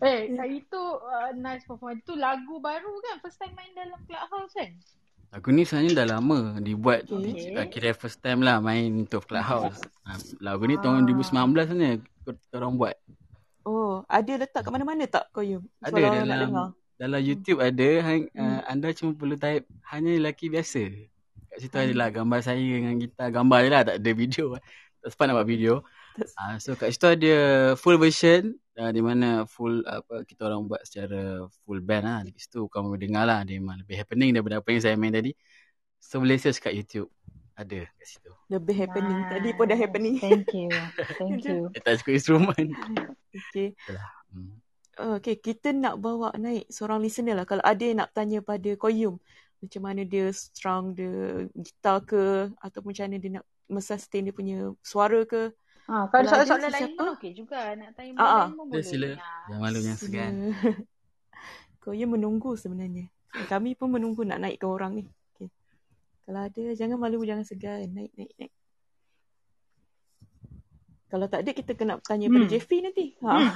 eh, 0.01 0.21
hmm. 0.33 0.41
itu 0.57 0.83
uh, 1.05 1.31
nice 1.37 1.69
performance. 1.69 2.01
Itu 2.01 2.17
lagu 2.17 2.57
baru 2.59 2.93
kan? 3.05 3.21
First 3.21 3.37
time 3.37 3.53
main 3.53 3.73
dalam 3.77 4.01
Clubhouse 4.09 4.55
kan? 4.57 4.73
Lagu 5.37 5.49
ni 5.53 5.69
sebenarnya 5.69 5.93
dah 6.01 6.07
lama 6.17 6.39
dibuat 6.63 7.11
Okay. 7.13 7.53
okay. 7.53 7.67
kira 7.69 7.93
first 7.93 8.25
time 8.25 8.41
lah 8.41 8.57
main 8.63 9.05
untuk 9.05 9.29
Clubhouse. 9.29 9.85
Ha, 10.09 10.17
lagu 10.41 10.65
ni 10.65 10.81
tahun 10.81 11.05
2019 11.05 11.69
sebenarnya 11.69 11.93
kita 12.25 12.55
orang 12.57 12.75
buat. 12.81 12.97
Oh, 13.67 14.07
ada 14.07 14.33
letak 14.39 14.63
kat 14.63 14.71
mana-mana 14.71 15.05
tak 15.11 15.27
Koyum? 15.35 15.67
Ada 15.83 15.91
Kalau 15.93 16.09
nak 16.09 16.25
dalam 16.25 16.51
dalam 16.97 17.21
YouTube 17.21 17.61
ada 17.61 17.89
hang, 18.01 18.31
uh, 18.39 18.63
anda 18.71 18.89
cuma 18.97 19.13
perlu 19.13 19.37
type 19.37 19.67
hanya 19.93 20.17
lelaki 20.17 20.49
biasa. 20.49 20.87
Kat 21.57 21.65
situ 21.65 21.73
Hmm. 21.81 21.89
adalah 21.89 22.09
gambar 22.13 22.41
saya 22.45 22.61
dengan 22.61 23.01
gitar 23.01 23.33
gambar 23.33 23.59
je 23.65 23.71
lah 23.73 23.83
tak 23.89 23.97
ada 24.05 24.11
video. 24.13 24.47
Tak 25.01 25.15
sempat 25.15 25.25
nak 25.31 25.37
buat 25.39 25.49
video. 25.49 25.75
Uh, 26.19 26.59
so 26.59 26.75
kat 26.75 26.91
situ 26.91 27.07
ada 27.07 27.35
full 27.79 27.95
version 27.95 28.59
uh, 28.75 28.91
di 28.91 28.99
mana 28.99 29.47
full 29.47 29.87
apa 29.87 30.27
kita 30.27 30.51
orang 30.51 30.67
buat 30.67 30.83
secara 30.83 31.47
full 31.63 31.79
band 31.79 32.05
lah. 32.05 32.21
Di 32.27 32.35
situ 32.35 32.67
kamu 32.67 32.91
boleh 32.93 33.03
dengar 33.07 33.25
lah 33.25 33.41
dia 33.47 33.57
memang 33.57 33.81
lebih 33.87 34.03
happening 34.03 34.35
daripada 34.35 34.59
apa 34.59 34.69
yang 34.75 34.83
saya 34.83 34.99
main 34.99 35.15
tadi. 35.15 35.31
So 36.03 36.19
boleh 36.19 36.37
search 36.43 36.59
kat 36.59 36.75
YouTube. 36.75 37.07
Ada 37.55 37.87
kat 37.87 38.07
situ. 38.09 38.31
Lebih 38.51 38.75
happening. 38.83 39.21
Tadi 39.31 39.49
pun 39.55 39.65
dah 39.71 39.79
happening. 39.79 40.15
Thank 40.19 40.51
you. 40.53 40.69
Thank 41.23 41.41
you. 41.47 41.71
Dia 41.71 41.81
tak 41.87 42.03
cukup 42.03 42.13
instrumen. 42.19 42.67
Okay. 43.31 43.73
Itulah. 43.73 44.09
Hmm. 44.35 44.59
Okay, 44.97 45.37
kita 45.39 45.71
nak 45.77 46.01
bawa 46.01 46.33
naik 46.41 46.67
seorang 46.73 47.05
listener 47.05 47.37
lah. 47.37 47.45
Kalau 47.45 47.61
ada 47.63 47.85
yang 47.85 48.01
nak 48.01 48.17
tanya 48.17 48.41
pada 48.41 48.75
Koyum, 48.81 49.21
macam 49.67 49.83
mana 49.83 50.03
dia 50.03 50.31
strung 50.31 50.95
dia 50.95 51.11
gitar 51.53 52.01
ke, 52.01 52.49
ataupun 52.57 52.95
macam 52.95 53.05
mana 53.05 53.17
dia 53.19 53.31
nak 53.35 53.45
sustain 53.83 54.23
dia 54.23 54.33
punya 54.33 54.71
suara 54.81 55.27
ke. 55.27 55.51
Ha, 55.87 56.11
kalau 56.11 56.23
ada 56.23 56.31
soalan-soalan 56.43 56.63
lain 56.67 56.83
sesiapa, 56.91 56.99
pun 56.99 57.07
okey 57.15 57.31
juga. 57.35 57.59
Nak 57.75 57.91
tanya 57.95 58.11
Ah, 58.15 58.23
ah. 58.23 58.27
benda 58.27 58.35
lain 58.43 58.55
pun 58.55 58.65
Dia 58.65 58.73
boleh. 58.73 58.87
sila. 58.87 59.09
Jangan 59.47 59.61
malu 59.61 59.79
jangan 59.79 59.99
segan. 59.99 60.35
Koyum 61.83 62.11
menunggu 62.15 62.51
sebenarnya. 62.55 63.07
Kami 63.47 63.71
pun 63.75 63.89
menunggu 63.91 64.23
nak 64.23 64.41
naikkan 64.41 64.67
orang 64.67 64.93
ni. 64.97 65.05
Okay. 65.31 65.47
Kalau 66.25 66.41
ada, 66.43 66.63
jangan 66.75 66.99
malu, 66.99 67.23
jangan 67.23 67.47
segan. 67.47 67.87
Naik, 67.91 68.11
naik, 68.17 68.33
naik. 68.35 68.53
Kalau 71.07 71.31
tak 71.31 71.47
ada, 71.47 71.51
kita 71.55 71.73
kena 71.79 72.03
tanya 72.03 72.27
pada 72.27 72.43
Hmm. 72.43 72.51
Jeffy 72.51 72.77
nanti. 72.83 73.15
Ha. 73.23 73.31
Hmm. 73.31 73.51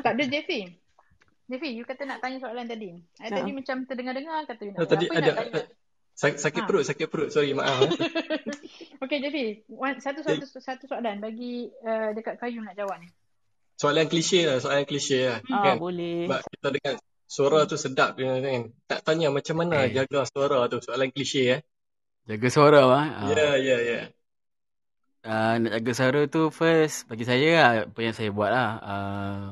Tak 0.00 0.12
ada 0.16 0.24
Jeffy? 0.24 0.60
Jeffy, 1.46 1.70
you 1.72 1.86
kata 1.86 2.02
nak 2.04 2.18
tanya 2.18 2.42
soalan 2.42 2.66
tadi. 2.66 2.90
Ha. 3.22 3.30
tadi 3.30 3.50
macam 3.54 3.86
terdengar-dengar 3.86 4.42
kata 4.44 4.62
you 4.62 4.72
nak. 4.74 4.80
Oh, 4.82 4.88
tadi 4.88 5.06
apa 5.06 5.14
ada 5.14 5.30
nak 5.30 5.36
tanya? 5.38 5.62
sakit, 6.16 6.38
sakit 6.42 6.62
Ha. 6.62 6.66
perut, 6.66 6.82
sakit 6.82 7.06
perut. 7.06 7.28
Sorry, 7.30 7.54
maaf. 7.54 7.86
eh. 7.86 7.90
Okay, 9.04 9.20
Jeffy. 9.20 9.60
One, 9.68 10.00
satu, 10.00 10.24
satu, 10.24 10.42
satu 10.48 10.84
soalan 10.88 11.20
bagi 11.20 11.68
uh, 11.84 12.10
dekat 12.10 12.40
kayu 12.40 12.64
nak 12.64 12.74
jawab 12.74 12.96
ni. 12.98 13.06
Soalan 13.76 14.08
klise 14.08 14.48
lah, 14.48 14.56
soalan 14.56 14.88
klise 14.88 15.20
lah. 15.22 15.38
Ah, 15.52 15.62
Kan? 15.62 15.76
boleh. 15.76 16.24
Sebab 16.24 16.40
kita 16.48 16.68
dengar 16.72 16.94
suara 17.28 17.58
tu 17.68 17.76
sedap 17.76 18.16
kan. 18.16 18.62
Tak 18.88 19.00
tanya 19.04 19.28
macam 19.28 19.54
mana 19.60 19.84
Eh. 19.84 19.92
jaga 19.92 20.24
suara 20.24 20.64
tu. 20.66 20.80
Soalan 20.80 21.12
klise 21.12 21.42
eh. 21.44 21.60
Jaga 22.24 22.48
suara 22.48 22.82
ah. 22.88 23.04
Ah. 23.04 23.28
Ya, 23.30 23.54
ya, 23.54 23.76
ya. 23.78 24.00
Uh, 25.20 25.54
nak 25.60 25.70
jaga 25.76 25.92
suara 25.92 26.20
tu 26.24 26.48
first 26.48 27.04
bagi 27.04 27.28
saya 27.28 27.50
lah, 27.52 27.70
apa 27.84 28.00
yang 28.00 28.14
saya 28.16 28.30
buat 28.32 28.50
lah. 28.50 28.70
Uh, 28.80 29.46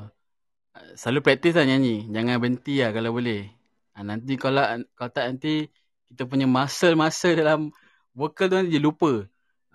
selalu 0.95 1.19
praktis 1.23 1.53
lah 1.55 1.65
nyanyi. 1.67 2.07
Jangan 2.11 2.35
berhenti 2.41 2.83
lah 2.83 2.91
kalau 2.95 3.11
boleh. 3.15 3.47
Uh, 3.95 4.03
nanti 4.03 4.33
kalau 4.35 4.63
kalau 4.97 5.11
tak 5.11 5.25
nanti 5.31 5.71
kita 6.11 6.27
punya 6.27 6.45
muscle-muscle 6.45 7.35
dalam 7.35 7.71
vokal 8.11 8.51
tu 8.51 8.55
nanti 8.59 8.71
dia 8.75 8.83
lupa. 8.83 9.23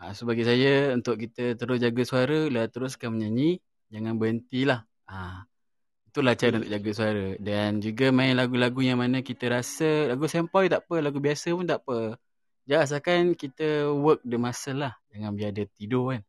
Uh, 0.00 0.10
so 0.16 0.24
bagi 0.24 0.44
saya 0.44 0.96
untuk 0.96 1.20
kita 1.20 1.56
terus 1.56 1.80
jaga 1.80 2.02
suara 2.04 2.40
lah 2.52 2.64
teruskan 2.68 3.16
menyanyi. 3.16 3.60
Jangan 3.90 4.14
berhentilah. 4.20 4.86
Uh, 5.08 5.42
itulah 6.06 6.34
cara 6.36 6.60
untuk 6.60 6.72
jaga 6.72 6.90
suara. 6.94 7.26
Dan 7.40 7.80
juga 7.80 8.12
main 8.14 8.36
lagu-lagu 8.36 8.80
yang 8.84 9.00
mana 9.00 9.24
kita 9.24 9.50
rasa 9.50 10.10
lagu 10.10 10.28
sempoi 10.28 10.68
tak 10.68 10.86
apa. 10.86 10.94
Lagu 11.00 11.18
biasa 11.18 11.52
pun 11.56 11.66
tak 11.66 11.82
apa. 11.86 12.20
Jangan 12.68 12.82
asalkan 12.86 13.22
kita 13.34 13.90
work 13.90 14.22
the 14.22 14.38
muscle 14.38 14.78
lah. 14.78 14.94
Jangan 15.10 15.34
biar 15.34 15.50
dia 15.50 15.66
tidur 15.74 16.14
kan. 16.14 16.22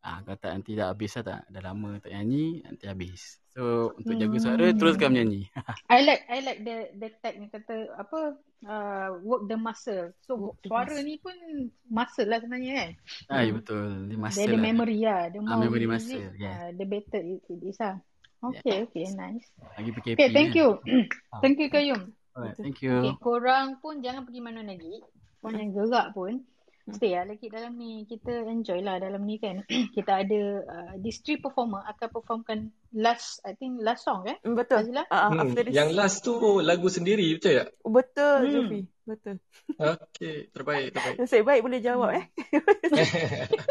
Ah, 0.00 0.24
kalau 0.24 0.38
tak 0.40 0.50
nanti 0.56 0.72
dah 0.78 0.92
habis 0.92 1.12
lah 1.18 1.24
tak. 1.26 1.40
Dah 1.52 1.60
lama 1.60 2.00
tak 2.00 2.12
nyanyi, 2.14 2.64
nanti 2.64 2.84
habis. 2.88 3.36
So, 3.50 3.62
untuk 3.94 4.14
jaga 4.14 4.36
suara, 4.38 4.64
Hmm. 4.64 4.78
teruskan 4.78 5.08
menyanyi. 5.10 5.42
I 5.90 5.98
like 6.02 6.22
I 6.26 6.38
like 6.40 6.60
the 6.62 6.76
the 6.94 7.08
tag 7.18 7.34
ni 7.36 7.46
kata 7.46 7.90
apa 7.94 8.38
uh, 8.62 9.08
work 9.20 9.46
the 9.46 9.58
muscle. 9.58 10.14
So 10.22 10.38
Work 10.38 10.62
suara 10.62 10.86
muscle. 10.92 11.02
ni 11.02 11.14
pun 11.18 11.36
muscle 11.84 12.26
lah 12.26 12.38
sebenarnya 12.38 12.72
kan. 12.72 12.90
ah, 13.28 13.42
ya 13.42 13.50
betul. 13.50 13.84
Dia 14.06 14.08
Dia 14.08 14.18
muscle 14.18 14.44
ada 14.44 14.54
lah. 14.54 14.62
memory 14.62 14.98
lah. 15.02 15.20
The 15.28 15.38
Ah, 15.42 15.58
memory 15.58 15.86
muscle, 15.86 16.14
it, 16.16 16.38
yeah. 16.38 16.54
uh, 16.56 16.70
the 16.72 16.86
better 16.86 17.18
it, 17.18 17.42
it 17.44 17.60
is 17.60 17.78
lah. 17.78 17.98
Okay, 18.40 18.86
okay, 18.86 19.04
nice. 19.12 19.44
Lagi 19.76 19.90
PKP 19.92 20.14
Okay, 20.14 20.28
thank 20.30 20.54
you. 20.54 20.68
Ah. 21.34 21.42
thank 21.42 21.58
you 21.58 21.68
Kayum. 21.68 22.00
Alright, 22.30 22.54
thank 22.56 22.78
Okay, 22.78 22.86
you. 22.86 23.18
korang 23.18 23.76
pun 23.78 23.98
jangan 23.98 24.22
pergi 24.22 24.40
mana 24.40 24.62
lagi. 24.62 25.02
Korang 25.38 25.58
yang 25.58 25.72
gerak 25.74 26.14
pun. 26.14 26.40
Stay 26.88 27.12
lah 27.12 27.28
lagi 27.28 27.46
dalam 27.46 27.76
ni. 27.76 28.02
Kita 28.04 28.32
enjoy 28.48 28.80
lah 28.80 28.96
dalam 28.96 29.22
ni 29.22 29.36
kan. 29.36 29.60
Kita 29.96 30.24
ada 30.24 30.40
uh, 30.64 30.92
these 30.96 31.20
three 31.20 31.36
performer 31.36 31.84
akan 31.84 32.08
performkan 32.08 32.58
last, 32.90 33.44
I 33.44 33.52
think 33.54 33.84
last 33.84 34.08
song 34.08 34.24
kan? 34.24 34.40
Hmm, 34.40 34.56
Betul. 34.56 34.88
Fazila? 34.88 35.02
Ah, 35.06 35.28
ah, 35.28 35.30
Hmm, 35.30 35.40
after 35.44 35.62
this. 35.68 35.74
yang 35.76 35.92
last 35.92 36.24
tu 36.24 36.34
lagu 36.58 36.88
sendiri, 36.88 37.36
betul 37.36 37.52
tak? 37.62 37.68
Betul, 37.84 38.36
Hmm. 38.40 38.50
Jeffy. 38.50 38.80
Betul. 39.04 39.36
Okey, 39.98 40.36
terbaik, 40.50 40.86
terbaik. 40.94 41.16
Nasib 41.20 41.42
baik 41.44 41.60
boleh 41.62 41.80
jawab 41.82 42.10
eh. 42.14 42.24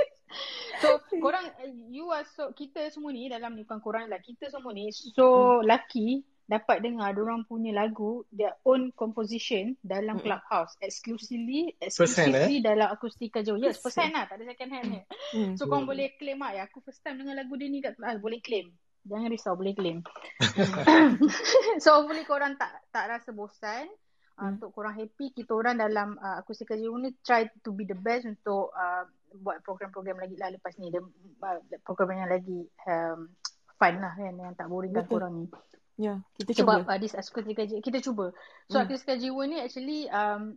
So 0.79 0.95
korang 1.19 1.43
uh, 1.59 1.71
you 1.91 2.07
are 2.07 2.23
so 2.23 2.55
kita 2.55 2.87
semua 2.87 3.11
ni 3.11 3.27
dalam 3.27 3.51
ni 3.51 3.67
bukan 3.67 3.83
korang 3.83 4.07
lah 4.07 4.15
kita 4.23 4.47
semua 4.47 4.71
ni 4.71 4.87
so 4.95 5.59
lucky 5.59 6.23
dapat 6.49 6.81
dengar 6.81 7.13
orang 7.13 7.45
punya 7.45 7.69
lagu 7.69 8.25
their 8.33 8.57
own 8.65 8.89
composition 8.97 9.77
dalam 9.85 10.17
Mm-mm. 10.17 10.25
clubhouse 10.25 10.73
exclusively 10.81 11.77
hand, 11.77 11.77
eh? 11.77 11.85
exclusively 11.93 12.57
dalam 12.57 12.89
akustika 12.89 13.45
Jawa 13.45 13.61
yes 13.61 13.77
First 13.77 14.01
lah 14.01 14.25
tak 14.25 14.41
ada 14.41 14.49
second 14.49 14.71
hand 14.73 14.87
ni 14.89 15.01
Hmm. 15.29 15.53
so 15.53 15.69
korang 15.69 15.85
boleh 15.85 16.17
claim 16.17 16.41
lah 16.41 16.57
ya 16.57 16.65
aku 16.65 16.81
first 16.81 17.05
time 17.05 17.21
dengar 17.21 17.37
lagu 17.37 17.53
dia 17.53 17.69
ni 17.69 17.85
kat 17.85 17.93
kelas 18.01 18.17
boleh 18.17 18.41
claim 18.41 18.73
jangan 19.05 19.29
risau 19.29 19.53
boleh 19.53 19.77
claim 19.77 20.01
so 21.85 22.01
hopefully 22.01 22.25
korang 22.25 22.57
tak 22.57 22.73
tak 22.89 23.05
rasa 23.05 23.29
bosan 23.29 23.85
uh, 23.85 23.97
Hmm. 24.39 24.55
untuk 24.55 24.71
korang 24.71 24.95
happy 24.95 25.35
kita 25.35 25.51
orang 25.51 25.77
dalam 25.77 26.15
uh, 26.17 26.39
akustika 26.41 26.73
Jawa 26.73 26.97
ni 26.97 27.11
try 27.21 27.45
to 27.61 27.75
be 27.75 27.83
the 27.85 27.93
best 27.93 28.23
untuk 28.25 28.71
uh, 28.73 29.03
buat 29.37 29.61
program-program 29.61 30.17
lagi 30.17 30.33
lah 30.39 30.49
lepas 30.49 30.73
ni 30.81 30.89
dia 30.89 31.03
uh, 31.03 31.59
program 31.85 32.25
yang 32.25 32.31
lagi 32.31 32.65
um, 32.87 33.29
fun 33.77 33.95
lah 34.01 34.15
kan 34.17 34.33
yang 34.33 34.55
tak 34.57 34.65
boringkan 34.65 35.05
Betul. 35.05 35.13
korang 35.13 35.33
ni 35.43 35.45
Ya, 35.99 36.23
kita 36.39 36.63
sebab 36.63 36.87
cuba. 36.87 36.95
uh, 36.95 36.99
this 37.03 37.11
akustika 37.11 37.67
Jiwa 37.67 37.83
kita 37.83 37.99
cuba 37.99 38.31
so 38.71 38.79
Hmm. 38.79 38.87
akustika 38.87 39.19
Jiwa 39.19 39.43
ni 39.51 39.59
actually 39.59 40.07
um, 40.07 40.55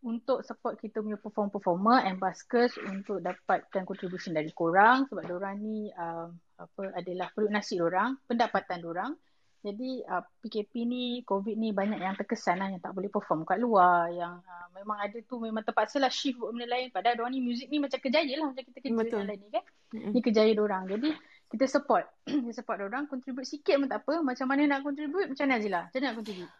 untuk 0.00 0.40
support 0.40 0.80
kita 0.80 1.04
punya 1.04 1.20
perform-performer 1.20 2.00
and 2.08 2.16
buskers 2.16 2.72
untuk 2.80 3.20
dapatkan 3.20 3.84
contribution 3.84 4.32
dari 4.32 4.48
korang 4.56 5.04
sebab 5.12 5.28
diorang 5.28 5.60
ni 5.60 5.92
um, 5.92 6.32
apa 6.56 6.96
adalah 6.96 7.28
perut 7.36 7.52
nasi 7.52 7.76
diorang, 7.76 8.16
pendapatan 8.24 8.80
diorang. 8.80 9.12
Jadi 9.60 10.00
uh, 10.08 10.24
PKP 10.40 10.88
ni, 10.88 11.20
COVID 11.20 11.52
ni 11.52 11.76
banyak 11.76 12.00
yang 12.00 12.16
terkesan 12.16 12.64
lah 12.64 12.72
yang 12.72 12.80
tak 12.80 12.96
boleh 12.96 13.12
perform 13.12 13.44
kat 13.44 13.60
luar, 13.60 14.08
yang 14.08 14.40
uh, 14.40 14.66
memang 14.72 14.96
ada 15.04 15.20
tu 15.20 15.36
memang 15.36 15.60
terpaksa 15.60 16.00
lah 16.00 16.08
shift 16.08 16.40
buat 16.40 16.56
benda 16.56 16.64
lain. 16.64 16.88
Padahal 16.88 17.20
diorang 17.20 17.36
ni 17.36 17.44
muzik 17.44 17.68
ni 17.68 17.76
macam 17.76 18.00
kerjaya 18.00 18.40
lah 18.40 18.56
macam 18.56 18.64
kita 18.64 18.78
kerja 18.80 18.96
Betul. 18.96 19.20
yang 19.20 19.28
lain 19.28 19.40
ni 19.44 19.50
kan. 19.52 19.64
Mm-mm. 19.92 20.12
Ni 20.16 20.20
kerjaya 20.24 20.52
diorang. 20.56 20.88
Jadi 20.88 21.12
kita 21.50 21.66
support. 21.66 22.06
kita 22.46 22.62
support 22.62 22.78
diorang, 22.78 23.10
contribute 23.10 23.46
sikit 23.46 23.76
pun 23.82 23.88
tak 23.90 24.06
apa. 24.06 24.22
Macam 24.22 24.46
mana 24.46 24.62
nak 24.70 24.86
contribute? 24.86 25.34
Macam 25.34 25.44
mana 25.50 25.58
Azila? 25.58 25.80
Macam 25.90 25.98
mana 25.98 26.06
nak 26.06 26.18
contribute? 26.22 26.52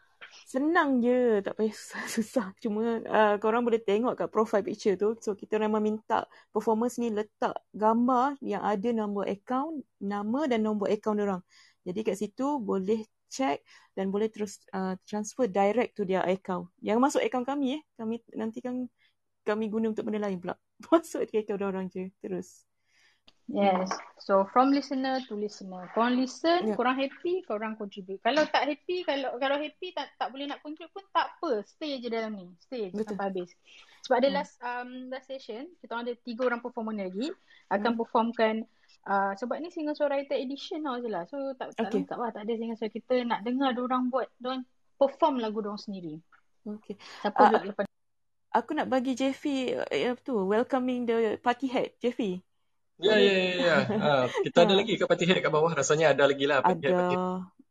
Senang 0.46 1.00
je, 1.02 1.40
tak 1.42 1.54
payah 1.56 1.74
susah-susah. 1.78 2.46
Cuma 2.60 3.00
uh, 3.06 3.34
korang 3.38 3.62
boleh 3.62 3.80
tengok 3.80 4.18
kat 4.18 4.28
profile 4.28 4.66
picture 4.66 4.98
tu. 4.98 5.14
So 5.22 5.38
kita 5.38 5.56
memang 5.62 5.82
minta 5.82 6.26
performance 6.50 6.98
ni 6.98 7.10
letak 7.14 7.54
gambar 7.70 8.36
yang 8.42 8.62
ada 8.62 8.88
nombor 8.90 9.30
account, 9.30 9.80
nama 10.02 10.40
dan 10.50 10.66
nombor 10.66 10.90
account 10.90 11.18
orang. 11.22 11.42
Jadi 11.86 12.00
kat 12.04 12.16
situ 12.18 12.60
boleh 12.60 13.06
check 13.30 13.62
dan 13.94 14.10
boleh 14.10 14.26
terus 14.28 14.58
uh, 14.74 14.98
transfer 15.06 15.46
direct 15.46 15.94
to 15.96 16.02
their 16.02 16.26
account. 16.26 16.68
Yang 16.82 16.98
masuk 16.98 17.22
account 17.22 17.46
kami 17.46 17.78
eh. 17.78 17.82
Kami 17.94 18.20
nanti 18.34 18.58
kan 18.60 18.90
kami 19.46 19.72
guna 19.72 19.94
untuk 19.94 20.04
benda 20.04 20.20
lain 20.20 20.36
pula. 20.42 20.58
Masuk 20.90 21.24
di 21.30 21.40
account 21.40 21.64
orang 21.64 21.86
je 21.88 22.12
terus. 22.20 22.69
Yes. 23.50 23.90
So 24.22 24.46
from 24.54 24.70
listener 24.70 25.18
to 25.26 25.34
listener. 25.34 25.90
Korang 25.90 26.14
listen, 26.14 26.70
Ya. 26.70 26.74
korang 26.78 26.94
happy, 26.94 27.42
korang 27.42 27.74
contribute. 27.74 28.22
Kalau 28.22 28.46
tak 28.46 28.70
happy, 28.70 29.02
kalau 29.02 29.34
kalau 29.42 29.58
happy 29.58 29.90
tak 29.90 30.14
tak 30.14 30.30
boleh 30.30 30.46
nak 30.46 30.62
contribute 30.62 30.94
pun 30.94 31.02
tak 31.10 31.34
apa. 31.34 31.66
Stay 31.66 31.98
je 31.98 32.06
dalam 32.06 32.38
ni. 32.38 32.46
Stay 32.62 32.94
je 32.94 32.94
Betul. 32.94 33.18
sampai 33.18 33.26
habis. 33.34 33.50
Sebab 34.06 34.16
ada 34.22 34.28
Hmm. 34.30 34.36
last 34.38 34.54
um, 34.62 34.90
last 35.10 35.26
session, 35.26 35.66
kita 35.82 35.90
orang 35.92 36.04
ada 36.06 36.14
tiga 36.22 36.42
orang 36.46 36.62
performer 36.62 36.94
lagi 36.94 37.26
akan 37.68 37.90
Hmm. 37.90 37.98
performkan 37.98 38.54
uh, 39.10 39.32
sebab 39.34 39.58
ni 39.58 39.68
singer 39.74 39.98
songwriter 39.98 40.38
edition 40.38 40.86
tau 40.86 41.02
je 41.02 41.10
lah. 41.10 41.26
So 41.26 41.52
tak 41.58 41.74
tak 41.74 41.90
Okay. 41.90 42.06
lengkap 42.06 42.18
lah. 42.22 42.30
Tak 42.30 42.42
ada 42.46 42.52
singer 42.54 42.76
songwriter. 42.78 42.96
Kita 43.02 43.14
nak 43.26 43.40
dengar 43.42 43.74
orang 43.74 44.08
buat, 44.08 44.30
orang 44.40 44.62
perform 44.94 45.42
lagu 45.42 45.58
orang 45.58 45.80
sendiri. 45.80 46.22
Okay. 46.62 46.94
Siapa 47.18 47.34
pula 47.34 47.60
lepas 47.66 47.84
Aku 48.50 48.74
nak 48.74 48.90
bagi 48.90 49.14
Jeffy 49.14 49.70
apa 49.78 50.18
tu 50.22 50.34
welcoming 50.46 51.06
the 51.06 51.38
party 51.38 51.70
hat. 51.70 51.94
Jeffy. 52.02 52.42
Ya, 53.00 53.16
ya, 53.16 53.32
ya, 53.32 53.54
ya. 53.56 53.76
Ha, 53.88 54.08
kita 54.44 54.68
ada 54.68 54.74
lagi 54.76 55.00
kat 55.00 55.08
party 55.08 55.24
head 55.24 55.40
kat 55.40 55.52
bawah. 55.52 55.72
Rasanya 55.72 56.12
ada 56.12 56.28
lagi 56.28 56.44
lah 56.44 56.60
party 56.60 56.86
head. 56.86 56.96
Ada. 56.96 57.24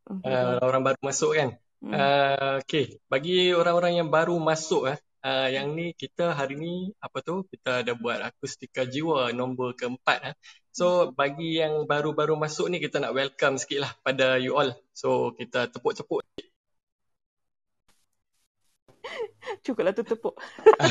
Mhm. 0.09 0.25
Uh, 0.25 0.57
orang 0.65 0.81
baru 0.81 0.99
masuk 1.05 1.31
kan. 1.37 1.49
Hmm. 1.79 1.93
Uh, 1.95 2.53
okay, 2.59 2.99
bagi 3.07 3.55
orang-orang 3.55 4.03
yang 4.03 4.09
baru 4.11 4.35
masuk 4.35 4.91
eh, 4.91 4.97
uh, 5.23 5.47
yang 5.47 5.71
ni 5.77 5.95
kita 5.95 6.35
hari 6.35 6.59
ni 6.59 6.91
apa 6.99 7.23
tu 7.23 7.47
kita 7.47 7.85
ada 7.85 7.95
buat 7.95 8.19
akustika 8.19 8.83
jiwa 8.83 9.31
nombor 9.31 9.77
keempat 9.79 10.33
eh. 10.33 10.35
So 10.73 11.13
bagi 11.13 11.61
yang 11.61 11.85
baru-baru 11.85 12.35
masuk 12.35 12.67
ni 12.73 12.83
kita 12.83 12.99
nak 12.99 13.15
welcome 13.15 13.55
sikit 13.61 13.79
lah 13.85 13.91
pada 14.01 14.41
you 14.41 14.57
all. 14.57 14.73
So 14.91 15.31
kita 15.37 15.71
tepuk-tepuk. 15.71 16.25
Cukuplah 19.65 19.93
tu 19.95 20.03
tepuk. 20.05 20.35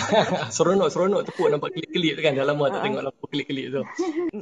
seronok 0.57 0.89
seronok 0.93 1.23
tepuk 1.29 1.49
nampak 1.49 1.75
kelip-kelip 1.75 2.19
kan. 2.21 2.35
Dah 2.35 2.47
lama 2.47 2.65
tak 2.71 2.81
Ha. 2.81 2.85
tengok 2.87 3.03
lampu 3.05 3.25
kelip-kelip 3.31 3.67
tu. 3.75 3.83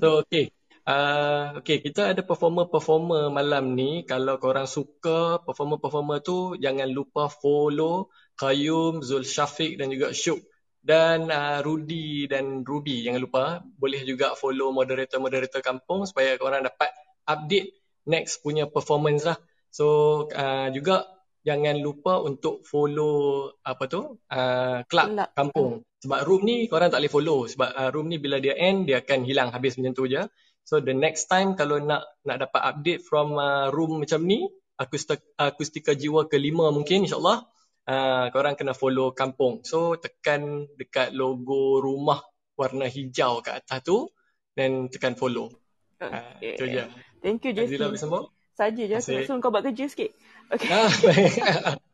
So 0.01 0.25
okay. 0.25 0.53
Uh, 0.87 1.59
okay, 1.59 1.83
kita 1.83 2.15
ada 2.15 2.23
performer-performer 2.23 3.27
malam 3.35 3.75
ni. 3.75 4.07
Kalau 4.07 4.39
korang 4.39 4.71
suka 4.71 5.43
performer-performer 5.43 6.23
tu, 6.23 6.55
jangan 6.63 6.87
lupa 6.87 7.27
follow 7.27 8.07
Qayyum, 8.39 9.03
Zul 9.03 9.27
Syafiq 9.27 9.83
dan 9.83 9.91
juga 9.91 10.15
Syuk. 10.15 10.47
Dan 10.79 11.27
uh, 11.27 11.59
Rudy 11.67 12.31
dan 12.31 12.63
Ruby, 12.63 13.03
jangan 13.03 13.19
lupa. 13.19 13.45
Boleh 13.67 14.07
juga 14.07 14.39
follow 14.39 14.71
moderator-moderator 14.71 15.59
kampung 15.59 16.07
supaya 16.07 16.39
korang 16.39 16.63
dapat 16.63 16.95
update 17.27 17.83
next 18.07 18.47
punya 18.47 18.71
performance 18.71 19.27
lah. 19.27 19.43
So 19.75 20.25
uh, 20.31 20.71
juga 20.71 21.16
jangan 21.47 21.79
lupa 21.79 22.19
untuk 22.27 22.67
follow 22.67 23.47
apa 23.63 23.87
tu 23.87 24.19
uh, 24.19 24.83
club 24.91 25.15
Kelab. 25.15 25.31
kampung. 25.31 25.87
Sebab 26.03 26.21
room 26.27 26.43
ni 26.43 26.67
korang 26.67 26.91
tak 26.91 26.99
boleh 26.99 27.13
follow. 27.15 27.39
Sebab 27.47 27.71
uh, 27.71 27.91
room 27.95 28.11
ni 28.11 28.19
bila 28.19 28.43
dia 28.43 28.59
end, 28.59 28.91
dia 28.91 28.99
akan 28.99 29.23
hilang 29.23 29.55
habis 29.55 29.79
macam 29.79 29.95
tu 29.95 30.11
je. 30.11 30.27
So 30.67 30.83
the 30.83 30.91
next 30.91 31.31
time 31.31 31.55
kalau 31.55 31.79
nak 31.79 32.03
nak 32.27 32.43
dapat 32.43 32.63
update 32.67 33.01
from 33.07 33.39
uh, 33.39 33.71
room 33.71 34.03
macam 34.03 34.27
ni, 34.27 34.43
akustika, 34.75 35.23
akustika 35.39 35.95
jiwa 35.95 36.27
kelima 36.27 36.75
mungkin 36.75 37.07
insyaAllah, 37.07 37.47
uh, 37.87 38.27
korang 38.35 38.59
kena 38.59 38.75
follow 38.75 39.15
kampung. 39.15 39.63
So 39.63 39.95
tekan 39.95 40.67
dekat 40.75 41.15
logo 41.15 41.79
rumah 41.79 42.27
warna 42.59 42.91
hijau 42.91 43.39
kat 43.47 43.63
atas 43.63 43.87
tu 43.87 44.11
dan 44.59 44.91
tekan 44.91 45.15
follow. 45.15 45.55
Uh, 46.03 46.43
itu 46.43 46.67
je. 46.67 46.83
Okay. 46.83 47.07
Thank 47.23 47.47
you 47.47 47.55
sambung? 47.95 48.35
Saja 48.57 48.89
je 48.89 48.97
suruh 49.05 49.37
kau 49.37 49.53
buat 49.53 49.61
kerja 49.69 49.85
sikit. 49.85 50.17
Okay. 50.53 50.71
Ah, 50.71 50.91
baik. 51.03 51.35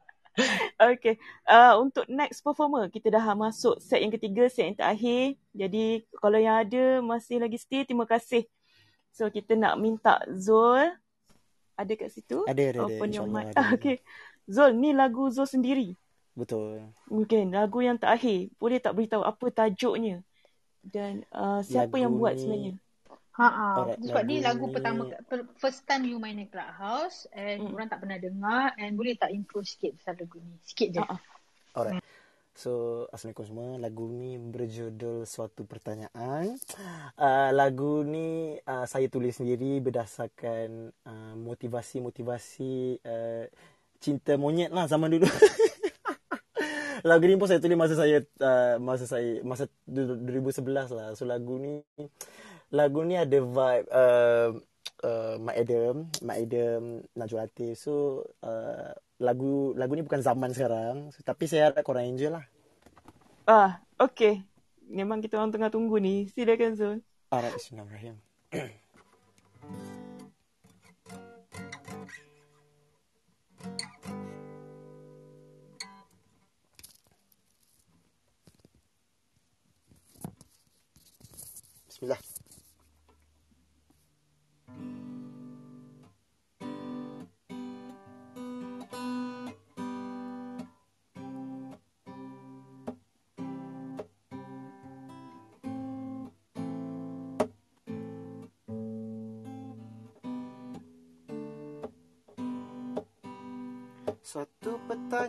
Okay. 0.80 1.20
Uh, 1.44 1.76
untuk 1.84 2.08
next 2.08 2.40
performer, 2.40 2.88
kita 2.88 3.12
dah 3.12 3.36
masuk 3.36 3.76
set 3.84 4.00
yang 4.00 4.08
ketiga, 4.08 4.48
set 4.48 4.72
yang 4.72 4.78
terakhir. 4.80 5.36
Jadi, 5.52 6.08
kalau 6.16 6.40
yang 6.40 6.56
ada 6.64 7.04
masih 7.04 7.36
lagi 7.36 7.60
stay, 7.60 7.84
terima 7.84 8.08
kasih. 8.08 8.48
So, 9.12 9.28
kita 9.28 9.52
nak 9.60 9.76
minta 9.76 10.24
Zul. 10.32 10.88
Ada 11.76 11.92
kat 11.92 12.08
situ? 12.16 12.48
Ada, 12.48 12.62
ada, 12.72 12.78
ada. 12.80 12.88
Open 12.88 13.12
your 13.12 13.28
InsyaAllah 13.28 13.44
mic. 13.44 13.52
ada. 13.52 13.60
Ah, 13.60 13.68
okay. 13.76 13.96
Zul, 14.48 14.72
ni 14.72 14.96
lagu 14.96 15.28
Zul 15.28 15.44
sendiri. 15.44 16.00
Betul. 16.32 16.80
Mungkin 17.12 17.52
lagu 17.52 17.84
yang 17.84 18.00
terakhir. 18.00 18.48
Boleh 18.56 18.80
tak 18.80 18.96
beritahu 18.96 19.20
apa 19.20 19.46
tajuknya? 19.52 20.24
Dan 20.80 21.28
uh, 21.30 21.60
siapa 21.60 22.00
yang 22.00 22.16
Lagu 22.16 22.20
buat 22.24 22.34
ni- 22.34 22.40
sebenarnya? 22.40 22.74
Ha 23.32 23.48
ah. 23.48 23.74
Alright, 23.80 24.00
Sebab 24.04 24.24
ni 24.28 24.44
lagu 24.44 24.68
ni- 24.68 24.74
pertama 24.76 25.08
per- 25.24 25.48
first 25.56 25.88
time 25.88 26.04
you 26.04 26.20
main 26.20 26.36
di 26.36 26.44
Clubhouse 26.46 27.24
and 27.32 27.64
Mm. 27.64 27.72
orang 27.72 27.88
tak 27.88 28.00
pernah 28.04 28.18
dengar 28.20 28.76
and 28.76 28.92
boleh 28.92 29.16
tak 29.16 29.32
intro 29.32 29.64
sikit 29.64 29.96
pasal 29.96 30.20
lagu 30.20 30.36
ni? 30.36 30.52
Sikit 30.60 30.88
je. 30.92 31.00
Ah, 31.00 31.16
ah. 31.16 31.20
Alright. 31.72 32.04
So, 32.52 33.04
Assalamualaikum 33.08 33.46
semua. 33.48 33.68
Lagu 33.80 34.04
ni 34.06 34.36
berjudul 34.36 35.24
Suatu 35.24 35.64
Pertanyaan. 35.64 36.60
Uh, 37.16 37.50
lagu 37.56 38.04
ni 38.04 38.60
uh, 38.60 38.84
saya 38.84 39.08
tulis 39.08 39.40
sendiri 39.40 39.80
berdasarkan 39.80 40.92
uh, 40.92 41.34
motivasi-motivasi 41.40 43.00
uh, 43.00 43.48
cinta 43.96 44.36
monyet 44.36 44.68
lah 44.68 44.84
zaman 44.84 45.08
dulu. 45.08 45.24
lagu 47.08 47.24
ni 47.24 47.34
pun 47.34 47.48
saya 47.48 47.58
tulis 47.58 47.74
masa 47.74 47.96
saya 47.96 48.20
uh, 48.44 48.76
masa 48.76 49.08
saya 49.08 49.40
masa 49.40 49.64
du- 49.88 50.20
2011 50.20 50.92
lah. 50.92 51.08
So 51.16 51.24
lagu 51.24 51.56
ni 51.56 51.80
lagu 52.72 53.04
ni 53.04 53.20
ada 53.20 53.36
vibe 53.36 53.86
uh, 53.92 54.48
uh, 55.04 55.34
Mak 55.36 55.56
Adam, 55.60 56.08
Mak 56.24 56.38
Adam, 56.40 56.82
Najwa 57.12 57.44
Latif. 57.44 57.76
So 57.76 58.24
uh, 58.40 58.96
lagu 59.20 59.76
lagu 59.76 59.92
ni 59.94 60.02
bukan 60.02 60.24
zaman 60.24 60.56
sekarang, 60.56 61.12
so, 61.12 61.20
tapi 61.20 61.44
saya 61.46 61.70
harap 61.70 61.84
korang 61.84 62.08
enjoy 62.08 62.32
lah. 62.32 62.48
Ah, 63.44 63.84
okay. 64.00 64.40
Memang 64.88 65.20
kita 65.20 65.36
orang 65.36 65.52
tengah 65.52 65.70
tunggu 65.70 66.00
ni. 66.00 66.32
Silakan 66.32 66.74
Zul. 66.74 66.98
Alright, 67.28 67.54
Bismillahirrahmanirrahim. 67.54 68.16
Bismillah. 81.88 82.31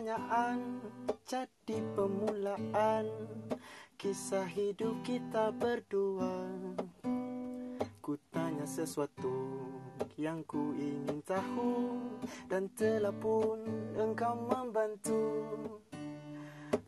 Pertanyaan 0.04 0.84
jadi 1.24 1.80
permulaan 1.96 3.08
kisah 3.96 4.44
hidup 4.44 5.00
kita 5.00 5.48
berdua. 5.56 6.44
Ku 8.04 8.20
tanya 8.28 8.68
sesuatu 8.68 9.32
yang 10.20 10.44
ku 10.44 10.76
ingin 10.76 11.24
tahu 11.24 11.96
dan 12.52 12.68
telah 12.76 13.16
pun 13.16 13.64
engkau 13.96 14.36
membantu. 14.44 15.24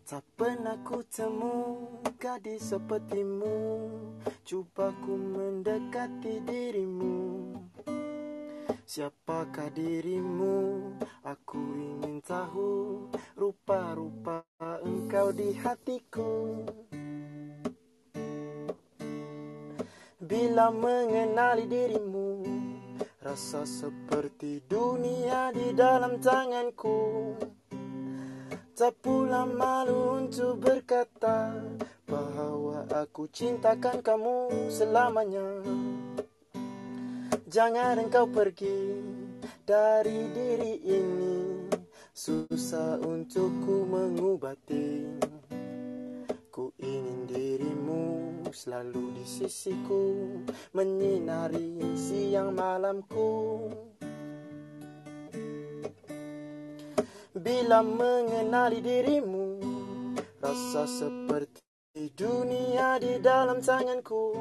Tak 0.04 0.20
pernah 0.36 0.76
ku 0.84 1.00
temu 1.08 1.88
gadis 2.20 2.68
sepertimu 2.68 3.88
Cuba 4.44 4.92
ku 5.00 5.16
mendekati 5.16 6.44
dirimu 6.44 7.25
Siapakah 8.86 9.74
dirimu? 9.74 10.78
Aku 11.26 11.58
ingin 11.58 12.22
tahu 12.22 13.02
rupa-rupa 13.34 14.46
engkau 14.62 15.34
di 15.34 15.58
hatiku. 15.58 16.62
Bila 20.22 20.70
mengenali 20.70 21.66
dirimu, 21.66 22.46
rasa 23.26 23.66
seperti 23.66 24.62
dunia 24.70 25.50
di 25.50 25.74
dalam 25.74 26.22
tanganku. 26.22 27.34
Tak 28.70 29.02
pula 29.02 29.50
malu 29.50 30.14
untuk 30.14 30.62
berkata 30.62 31.58
bahawa 32.06 32.86
aku 32.94 33.26
cintakan 33.34 33.98
kamu 33.98 34.70
selamanya. 34.70 35.58
Jangan 37.46 38.02
engkau 38.02 38.26
pergi 38.26 38.98
dari 39.62 40.34
diri 40.34 40.82
ini. 40.82 41.70
Susah 42.10 42.98
untukku 42.98 43.86
mengubati. 43.86 45.14
Ku 46.50 46.74
ingin 46.82 47.30
dirimu 47.30 48.02
selalu 48.50 49.14
di 49.14 49.24
sisiku 49.28 50.26
Menyinari 50.74 51.94
siang 51.94 52.50
malamku. 52.50 53.70
Bila 57.30 57.78
mengenali 57.86 58.82
dirimu 58.82 59.46
Rasa 60.42 60.82
seperti 60.90 61.62
dunia 62.18 62.98
di 62.98 63.22
dalam 63.22 63.62
tanganku 63.62 64.34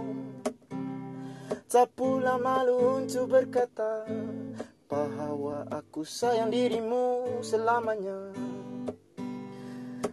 Tak 1.66 1.98
pula 1.98 2.38
malu 2.38 3.02
untuk 3.02 3.34
berkata 3.34 4.06
Bahawa 4.86 5.66
aku 5.74 6.06
sayang 6.06 6.54
dirimu 6.54 7.42
selamanya. 7.42 8.30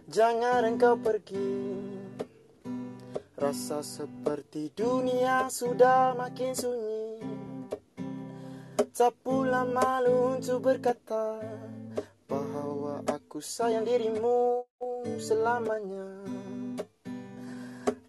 Jangan 0.09 0.65
engkau 0.65 0.97
pergi. 0.97 1.77
Rasa 3.37 3.85
seperti 3.85 4.73
dunia 4.73 5.45
sudah 5.53 6.17
makin 6.17 6.57
sunyi. 6.57 7.21
Tak 8.89 9.13
pula 9.21 9.61
malu 9.61 10.41
untuk 10.41 10.73
berkata 10.73 11.37
Bahawa 12.25 13.05
aku 13.05 13.37
sayang 13.37 13.85
dirimu 13.85 14.65
selamanya 15.21 16.05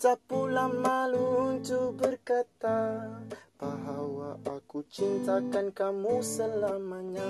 Tak 0.04 0.20
pula 0.28 0.68
malu 0.68 1.56
untuk 1.56 1.96
berkata 1.96 3.08
Bahawa 3.56 4.36
aku 4.44 4.84
cintakan 4.92 5.72
kamu 5.72 6.20
selamanya 6.20 7.24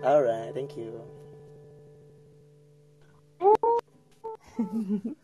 Alright, 0.00 0.56
thank 0.56 0.80
you. 0.80 0.96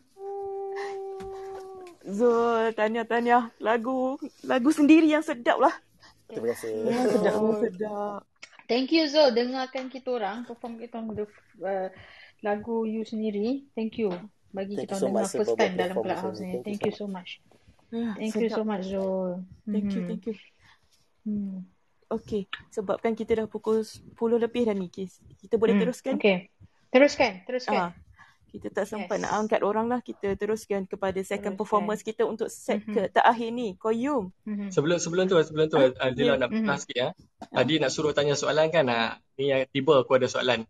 Zul, 2.09 2.48
tanya-tanya. 2.71 3.51
Lagu 3.57 4.15
lagu 4.43 4.69
sendiri 4.69 5.09
yang 5.09 5.21
sedap 5.21 5.57
lah. 5.57 5.73
Terima 6.25 6.53
kasih. 6.53 6.71
Yang 6.85 7.05
sedap, 7.17 7.33
sedap. 7.61 8.21
Thank 8.65 8.93
you 8.93 9.09
Zul 9.09 9.33
dengarkan 9.33 9.89
kita 9.89 10.13
orang 10.13 10.45
perform 10.45 10.77
kita 10.77 11.01
orang 11.01 11.17
the, 11.17 11.25
uh, 11.59 11.89
lagu 12.39 12.85
you 12.85 13.01
sendiri. 13.01 13.65
Thank 13.73 13.97
you 13.97 14.13
bagi 14.49 14.77
Thank 14.77 14.89
kita 14.89 14.93
you 14.93 15.01
so 15.01 15.05
orang 15.05 15.15
much 15.15 15.25
dengar 15.25 15.39
first 15.41 15.53
time 15.57 15.73
dalam 15.73 15.95
performance 15.97 16.21
Clubhouse 16.21 16.39
ni. 16.39 16.51
Thank 16.61 16.81
you 16.85 16.93
so 16.93 17.05
much. 17.05 17.29
Ah, 17.89 18.13
Thank 18.13 18.33
you 18.37 18.49
so 18.49 18.61
sedap. 18.61 18.69
much 18.69 18.83
Zul. 18.85 19.31
Thank 19.65 19.89
you, 19.89 20.01
Mhm. 20.01 20.07
thank 20.07 20.23
you. 20.29 20.35
Hmm. 21.25 21.57
Okay, 22.09 22.41
sebabkan 22.69 23.13
kita 23.13 23.37
dah 23.37 23.45
pukul 23.45 23.85
10 23.85 24.13
lebih 24.37 24.65
dah 24.65 24.73
ni, 24.73 24.89
Kis. 24.89 25.21
Kita 25.37 25.57
boleh 25.57 25.77
Hmm. 25.77 25.81
teruskan? 25.85 26.17
Okay. 26.17 26.49
Teruskan, 26.89 27.45
teruskan. 27.45 27.73
Ah, 27.77 27.91
kita 28.49 28.67
tak 28.69 28.85
sempat 28.85 29.15
Yes. 29.15 29.23
nak 29.23 29.33
angkat 29.37 29.61
orang 29.61 29.85
lah. 29.85 29.99
Kita 29.99 30.33
teruskan 30.33 30.83
kepada 30.83 31.15
second 31.19 31.53
Teruskan. 31.53 31.53
performance 31.55 32.01
kita 32.01 32.25
untuk 32.25 32.49
set 32.49 32.81
Mhm. 32.81 32.91
ke 32.91 33.01
terakhir 33.09 33.49
ni. 33.49 33.67
Koyum. 33.75 34.33
Mhm. 34.43 34.67
Sebelum 34.69 34.97
sebelum 34.97 35.25
tu 35.25 35.37
sebelum 35.37 35.65
tu 35.65 35.77
Ah, 35.77 36.09
Adila 36.09 36.33
ya. 36.33 36.35
nak 36.37 36.49
Mhm. 36.49 36.63
pelas 36.63 36.79
sikit 36.81 36.97
ya. 36.97 37.09
Tadi 37.45 37.73
nak 37.77 37.89
suruh 37.89 38.11
tanya 38.11 38.33
soalan 38.33 38.67
kan 38.67 38.83
nak 38.83 39.21
ni 39.35 39.47
yang 39.47 39.63
tiba 39.65 40.01
aku 40.01 40.11
ada 40.13 40.25
soalan. 40.25 40.65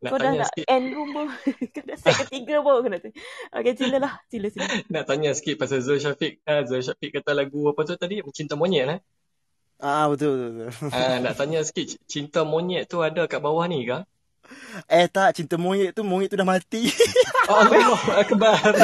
Nak 0.00 0.10
Kau 0.10 0.16
dah 0.16 0.24
tanya 0.26 0.38
nak 0.40 0.48
sikit 0.50 0.66
end 0.66 0.86
room 0.90 1.08
pun. 1.12 1.26
Dah 1.86 1.96
set 1.96 2.14
ketiga 2.24 2.54
pun 2.60 2.72
aku 2.74 2.88
nak 2.88 3.00
tanya. 3.00 3.16
Okay, 3.52 3.72
silalah. 3.76 4.12
Sila, 4.26 4.46
sila. 4.48 4.64
nak 4.92 5.04
tanya 5.04 5.30
sikit 5.32 5.54
pasal 5.56 5.78
Zul 5.80 6.00
Syafiq. 6.00 6.40
Ah, 6.42 6.64
Zul 6.64 6.80
Syafiq 6.80 7.12
kata 7.12 7.36
lagu 7.36 7.68
apa 7.68 7.84
tu 7.84 7.94
tadi? 7.94 8.18
Cinta 8.32 8.56
Monyet 8.56 8.88
eh. 8.88 9.00
Ah 9.78 10.08
betul 10.08 10.36
betul. 10.36 10.68
betul. 10.68 10.88
Ah, 10.92 11.16
nak 11.20 11.34
tanya 11.34 11.64
sikit, 11.64 11.96
cinta 12.04 12.44
monyet 12.44 12.84
tu 12.84 13.00
ada 13.00 13.24
kat 13.24 13.40
bawah 13.40 13.64
ni 13.64 13.88
ke? 13.88 14.04
Eh 14.86 15.06
tak, 15.10 15.36
cinta 15.36 15.58
monyet 15.58 15.94
tu 15.94 16.02
monyet 16.02 16.30
tu 16.30 16.38
dah 16.38 16.46
mati. 16.46 16.90
Allah 17.50 17.98
Akbar. 18.18 18.60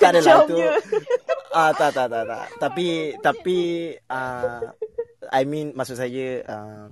tak 0.00 0.10
adalah 0.16 0.48
tu. 0.48 0.56
Kejamnya. 0.56 0.72
Ah 1.54 1.70
tak 1.72 1.90
tak 1.94 2.06
tak 2.10 2.24
tak. 2.26 2.46
Tapi 2.58 2.86
tapi 3.20 3.58
ah 4.08 4.60
I 5.32 5.42
mean 5.48 5.72
maksud 5.72 5.96
saya 5.96 6.44
uh, 6.44 6.86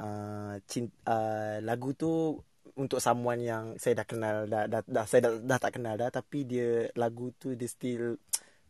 uh, 0.00 0.54
cinta, 0.68 0.92
uh, 1.08 1.56
lagu 1.64 1.96
tu 1.96 2.36
untuk 2.76 3.00
someone 3.00 3.40
yang 3.40 3.64
saya 3.80 4.04
dah 4.04 4.06
kenal 4.06 4.44
dah, 4.44 4.68
dah, 4.68 4.84
dah 4.84 5.04
saya 5.08 5.28
dah, 5.28 5.32
dah 5.40 5.58
tak 5.58 5.80
kenal 5.80 5.96
dah 5.96 6.12
tapi 6.12 6.44
dia 6.44 6.92
lagu 6.92 7.32
tu 7.40 7.56
dia 7.56 7.64
still 7.64 8.20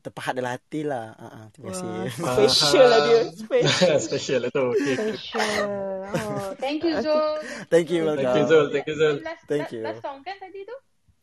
terpahat 0.07 0.33
dalam 0.33 0.55
hati 0.55 0.81
lah. 0.81 1.13
Uh, 1.15 1.27
uh, 1.27 1.45
terima 1.51 1.75
kasih. 1.75 1.87
Wah, 1.91 2.07
special 2.47 2.87
lah 2.87 3.01
dia. 3.03 3.21
Special. 3.35 3.97
Special 4.07 4.39
lah 4.47 4.51
tu. 4.51 4.65
Okay. 4.71 4.95
Special. 4.95 5.67
Oh, 6.07 6.49
thank 6.57 6.81
you 6.81 6.95
Zul. 7.03 7.43
Thank 7.67 7.87
you 7.91 8.01
welcome. 8.07 8.23
Thank 8.23 8.39
you 8.39 8.47
Zul. 8.47 8.65
Thank 8.71 8.87
you 8.87 8.97
Zul. 8.97 9.15
Last, 9.21 9.43
Thank 9.45 9.69
you. 9.75 9.83
last 9.83 10.01
song 10.01 10.23
kan 10.23 10.39
tadi 10.39 10.63
tu? 10.63 10.77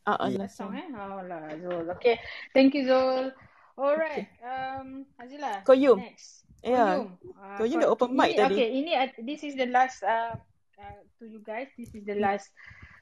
Ah, 0.04 0.20
ah, 0.20 0.28
Last 0.28 0.36
last 0.36 0.56
song 0.60 0.72
eh? 0.76 0.84
Oh 0.92 1.24
lah 1.24 1.44
Zul. 1.56 1.86
Okay. 1.96 2.20
Thank 2.52 2.76
you 2.76 2.84
Zul. 2.84 3.32
Alright. 3.74 4.28
Um, 4.44 5.08
Azila. 5.16 5.64
Koyum. 5.64 5.98
Next. 5.98 6.44
Ya. 6.60 7.00
Koyum. 7.00 7.08
Uh, 7.34 7.58
Koyum 7.58 7.78
ko- 7.80 7.82
dah 7.82 7.90
open 7.90 8.10
mic 8.12 8.30
ini, 8.30 8.38
tadi. 8.38 8.54
Okay, 8.54 8.70
ini 8.70 8.92
uh, 8.94 9.08
this 9.24 9.42
is 9.42 9.56
the 9.56 9.66
last 9.66 10.04
uh, 10.04 10.36
uh, 10.78 10.98
to 11.18 11.26
you 11.26 11.40
guys. 11.40 11.72
This 11.74 11.96
is 11.96 12.04
the 12.04 12.20
last 12.20 12.52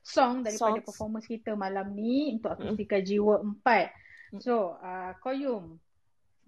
song 0.02 0.41
daripada 0.41 0.78
Songs. 0.78 0.86
performance 0.86 1.26
kita 1.26 1.53
malam 1.53 1.91
ni 1.91 2.38
untuk 2.38 2.53
Mm. 2.53 2.74
Akustika 2.74 2.98
Jiwa 3.02 3.41
4. 3.44 3.90
So, 4.40 4.80
uh, 4.80 5.12
Koyum, 5.20 5.76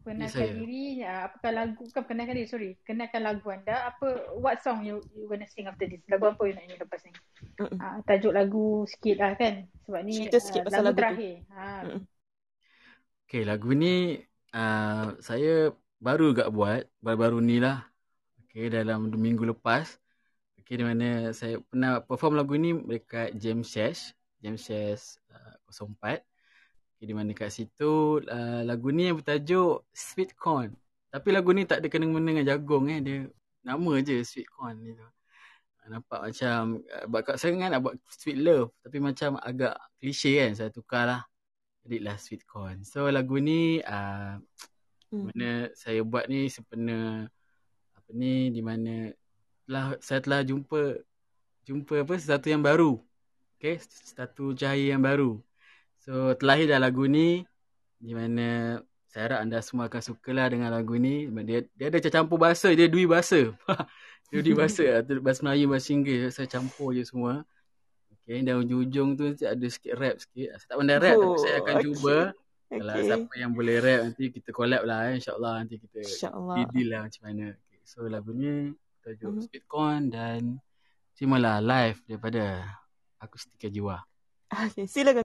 kenalkan 0.08 0.48
saya. 0.48 0.56
diri, 0.56 1.04
uh, 1.04 1.28
apakah 1.28 1.52
lagu, 1.52 1.84
bukan 1.84 2.04
kenalkan 2.08 2.36
diri, 2.40 2.48
sorry, 2.48 2.72
kenalkan 2.88 3.24
lagu 3.28 3.44
anda. 3.52 3.92
Apa, 3.92 4.36
what 4.40 4.64
song 4.64 4.88
you 4.88 5.04
you 5.12 5.28
gonna 5.28 5.48
sing 5.52 5.68
after 5.68 5.84
this? 5.84 6.00
Lagu 6.08 6.32
apa 6.32 6.44
you 6.48 6.56
nak 6.56 6.64
nyanyi 6.64 6.80
lepas 6.80 7.02
ni? 7.04 7.12
Mm-mm. 7.60 7.80
Uh, 7.80 7.98
tajuk 8.08 8.32
lagu 8.32 8.88
sikit 8.88 9.20
lah 9.20 9.36
kan? 9.36 9.68
Sebab 9.84 10.02
ni 10.04 10.14
Cerita 10.16 10.40
sikit 10.40 10.62
uh, 10.64 10.66
pasal 10.72 10.80
lagu 10.80 10.88
lagu 10.88 10.96
tu. 10.96 11.00
terakhir. 11.04 11.34
Ha. 11.52 11.68
Mm-mm. 11.84 12.02
Okay, 13.28 13.44
lagu 13.44 13.70
ni 13.76 13.96
uh, 14.56 15.08
saya 15.20 15.74
baru 16.00 16.36
gak 16.36 16.52
buat, 16.56 16.84
baru-baru 17.04 17.40
ni 17.44 17.58
lah. 17.60 17.84
Okay, 18.48 18.72
dalam 18.72 19.12
minggu 19.12 19.44
lepas. 19.44 20.00
Okay, 20.64 20.80
di 20.80 20.86
mana 20.88 21.36
saya 21.36 21.60
pernah 21.68 22.00
perform 22.00 22.40
lagu 22.40 22.56
ni 22.56 22.72
dekat 22.76 23.36
Jam 23.36 23.60
Shash. 23.60 24.16
Jam 24.40 24.56
Shash 24.56 25.20
uh, 25.32 25.60
04. 25.68 26.24
Okay, 27.04 27.12
di 27.12 27.20
mana 27.20 27.36
kat 27.36 27.52
situ 27.52 28.24
uh, 28.24 28.64
lagu 28.64 28.88
ni 28.96 29.12
yang 29.12 29.20
bertajuk 29.20 29.84
Sweet 29.92 30.40
Corn. 30.40 30.72
Tapi 31.12 31.36
lagu 31.36 31.52
ni 31.52 31.68
tak 31.68 31.84
ada 31.84 31.92
kena-mena 31.92 32.32
dengan 32.32 32.48
jagung 32.48 32.88
eh. 32.88 33.04
Dia 33.04 33.28
nama 33.60 34.00
je 34.00 34.24
Sweet 34.24 34.48
Corn 34.48 34.80
ni 34.80 34.96
tu. 34.96 35.04
Nampak 35.92 36.32
macam, 36.32 36.80
uh, 36.80 37.06
buat 37.12 37.28
kat 37.28 37.36
saya 37.44 37.60
kan 37.60 37.76
nak 37.76 37.84
buat 37.84 38.00
Sweet 38.08 38.40
Love. 38.40 38.72
Tapi 38.88 39.04
macam 39.04 39.36
agak 39.36 39.76
klise 40.00 40.32
kan. 40.32 40.56
Saya 40.56 40.72
tukar 40.72 41.04
lah. 41.04 41.22
Jadilah 41.84 42.16
Sweet 42.16 42.48
Corn. 42.48 42.88
So 42.88 43.12
lagu 43.12 43.36
ni 43.36 43.84
uh, 43.84 44.40
Hmm. 45.14 45.30
mana 45.30 45.70
saya 45.78 46.02
buat 46.02 46.26
ni 46.26 46.50
sempena 46.50 47.30
apa 47.94 48.10
ni 48.18 48.50
di 48.50 48.66
mana 48.66 49.14
telah 49.70 49.94
saya 50.02 50.26
telah 50.26 50.42
jumpa 50.42 51.06
jumpa 51.70 52.02
apa 52.02 52.18
sesuatu 52.18 52.50
yang 52.50 52.66
baru. 52.66 52.98
Okay, 53.62 53.78
satu 53.86 54.58
cahaya 54.58 54.98
yang 54.98 55.06
baru. 55.06 55.38
So 56.04 56.36
terlahir 56.36 56.68
dah 56.68 56.84
lagu 56.84 57.08
ni 57.08 57.48
di 57.96 58.12
mana 58.12 58.80
saya 59.08 59.32
harap 59.32 59.40
anda 59.48 59.64
semua 59.64 59.88
akan 59.88 60.02
sukalah 60.04 60.52
dengan 60.52 60.68
lagu 60.74 61.00
ni. 61.00 61.32
Dia 61.48 61.64
dia 61.80 61.88
ada 61.88 62.00
campur 62.12 62.36
bahasa, 62.36 62.68
dia 62.76 62.92
dui 62.92 63.08
bahasa. 63.08 63.56
dia 64.34 64.40
dui 64.44 64.52
bahasa, 64.52 64.84
bahasa 65.26 65.40
Melayu, 65.46 65.72
bahasa 65.72 65.96
Inggeris, 65.96 66.36
saya 66.36 66.50
campur 66.52 66.92
je 66.92 67.08
semua. 67.08 67.48
Okay, 68.24 68.40
dan 68.40 68.60
ujung-ujung 68.60 69.16
tu 69.16 69.24
nanti 69.32 69.44
ada 69.48 69.68
sikit 69.68 69.94
rap 69.96 70.16
sikit. 70.20 70.56
Saya 70.60 70.68
tak 70.72 70.78
pandai 70.80 70.98
rap 71.00 71.16
Oh, 71.16 71.24
tapi 71.24 71.38
saya 71.40 71.56
akan 71.64 71.76
okay. 71.76 71.86
cuba. 71.88 72.18
Kalau 72.74 72.94
Okay. 72.98 73.06
siapa 73.06 73.34
yang 73.38 73.52
boleh 73.54 73.78
rap 73.80 74.00
nanti 74.02 74.24
kita 74.34 74.50
collab 74.50 74.82
lah 74.84 75.00
eh. 75.14 75.22
InsyaAllah 75.22 75.54
nanti 75.62 75.76
kita 75.78 76.00
InsyaAllah. 76.02 76.56
deal 76.74 76.88
lah 76.90 77.00
macam 77.06 77.22
mana. 77.24 77.46
Okay. 77.54 77.80
So 77.86 77.98
lagu 78.10 78.32
ni 78.34 78.74
tajuk 79.06 79.30
Mhm. 79.30 79.42
Speed 79.46 79.64
Con 79.70 80.00
dan 80.10 80.58
terimalah 81.14 81.62
live 81.62 82.00
daripada 82.10 82.66
Akustika 83.22 83.70
Jiwa. 83.70 84.02
Okay, 84.50 84.90
silakan. 84.90 85.22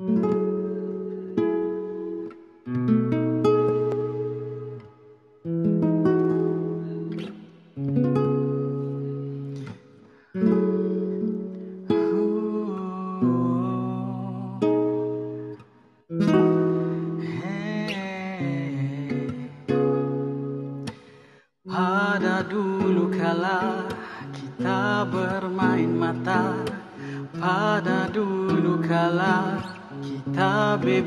Pada 0.00 0.39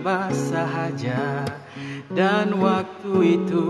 kita 0.03 0.27
bebas 0.27 0.35
sahaja. 0.51 1.47
Dan 2.11 2.59
waktu 2.59 3.39
itu 3.39 3.63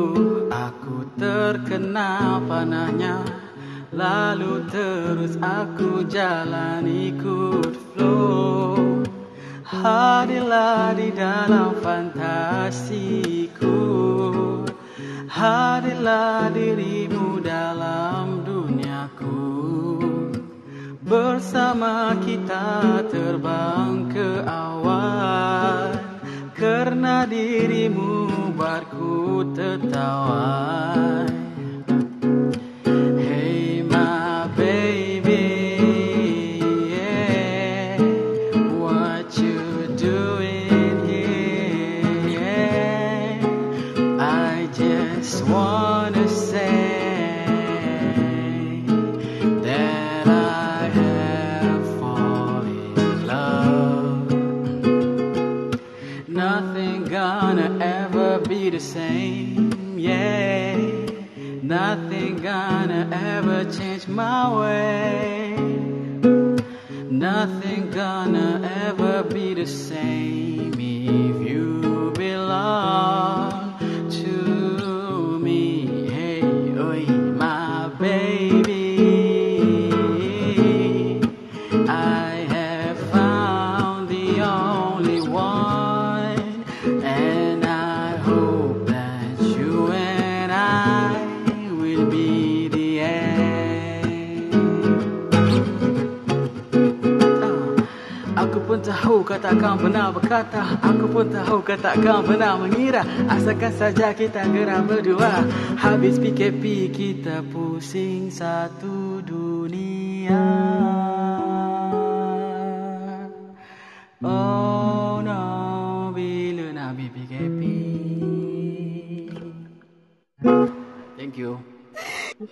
takkan 101.83 102.23
pernah 102.23 102.55
mengira. 102.55 103.03
Asalkan 103.27 103.75
saja 103.75 104.15
kita 104.15 104.47
gerak 104.47 104.87
berdua. 104.87 105.43
Habis 105.75 106.15
PKP 106.15 106.87
kita 106.95 107.43
pusing 107.51 108.31
satu 108.31 108.92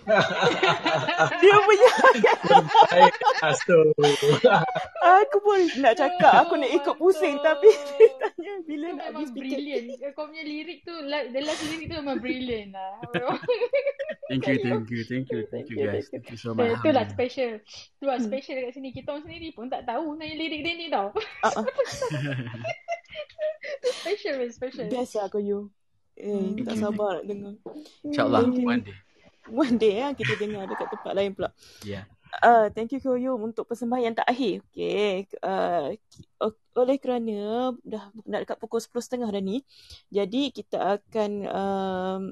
Dia 1.42 1.56
punya 1.62 1.90
so. 3.62 3.78
Aku 5.00 5.36
pun 5.40 5.60
nak 5.78 5.94
cakap 5.94 6.46
Aku 6.46 6.58
nak 6.58 6.70
ikut 6.74 6.94
pusing 6.98 7.38
Tapi 7.38 7.70
dia 7.70 8.08
tanya 8.18 8.52
Bila 8.66 8.86
Itu 8.90 8.98
nak 8.98 9.06
habis 9.14 9.30
fikir 9.30 9.62
brilliant. 9.62 10.14
Kau 10.16 10.24
punya 10.28 10.44
lirik 10.44 10.78
tu, 10.84 10.94
the 11.08 11.40
last 11.42 11.62
lirik 11.66 11.86
tu 11.88 11.94
memang 11.98 12.18
brilliant 12.18 12.70
lah. 12.74 12.92
Thank 14.32 14.48
you, 14.48 14.56
thank 14.64 14.88
you, 14.88 15.02
thank 15.04 15.26
you, 15.28 15.40
thank 15.52 15.66
you 15.68 15.76
guys. 15.76 16.08
Thank 16.08 16.24
you 16.32 16.40
so 16.40 16.56
much. 16.56 16.80
Itulah 16.80 17.04
special. 17.12 17.60
Itulah 18.00 18.16
special 18.16 18.64
dekat 18.64 18.72
sini. 18.72 18.88
Kita 18.96 19.12
orang 19.12 19.28
sendiri 19.28 19.52
pun 19.52 19.68
tak 19.68 19.84
tahu 19.84 20.16
nanya 20.16 20.40
lirik 20.40 20.64
dia 20.64 20.72
ni 20.72 20.86
tau. 20.88 21.12
special, 24.00 24.40
very 24.40 24.54
special. 24.54 24.88
Best 24.88 25.20
lah 25.20 25.28
kau 25.28 25.42
you 25.42 25.68
Eh 26.12 26.60
tak 26.68 26.76
sabar 26.76 27.20
nak 27.20 27.24
dengar 27.24 27.54
InsyaAllah, 28.04 28.44
one 28.52 28.84
day. 28.84 28.96
One 29.50 29.76
day 29.80 29.98
ya 30.02 30.14
kita 30.14 30.38
dengar 30.38 30.68
dekat 30.70 30.88
tempat 30.92 31.12
lain 31.16 31.32
pula 31.34 31.50
Yeah. 31.82 32.06
Uh, 32.40 32.72
thank 32.72 32.88
you 32.96 33.00
Koyum 33.02 33.52
untuk 33.52 33.68
persembahan 33.68 34.16
tak 34.16 34.24
akhir. 34.24 34.64
Okay. 34.72 35.28
Uh, 35.44 35.92
oleh 36.72 36.96
kerana 36.96 37.68
dah 37.84 38.08
nak 38.24 38.48
dekat 38.48 38.56
pukul 38.56 38.80
10.30 38.80 39.28
dah 39.28 39.42
ni. 39.44 39.60
Jadi 40.08 40.48
kita 40.48 40.96
akan 40.96 41.30
um, 41.52 42.22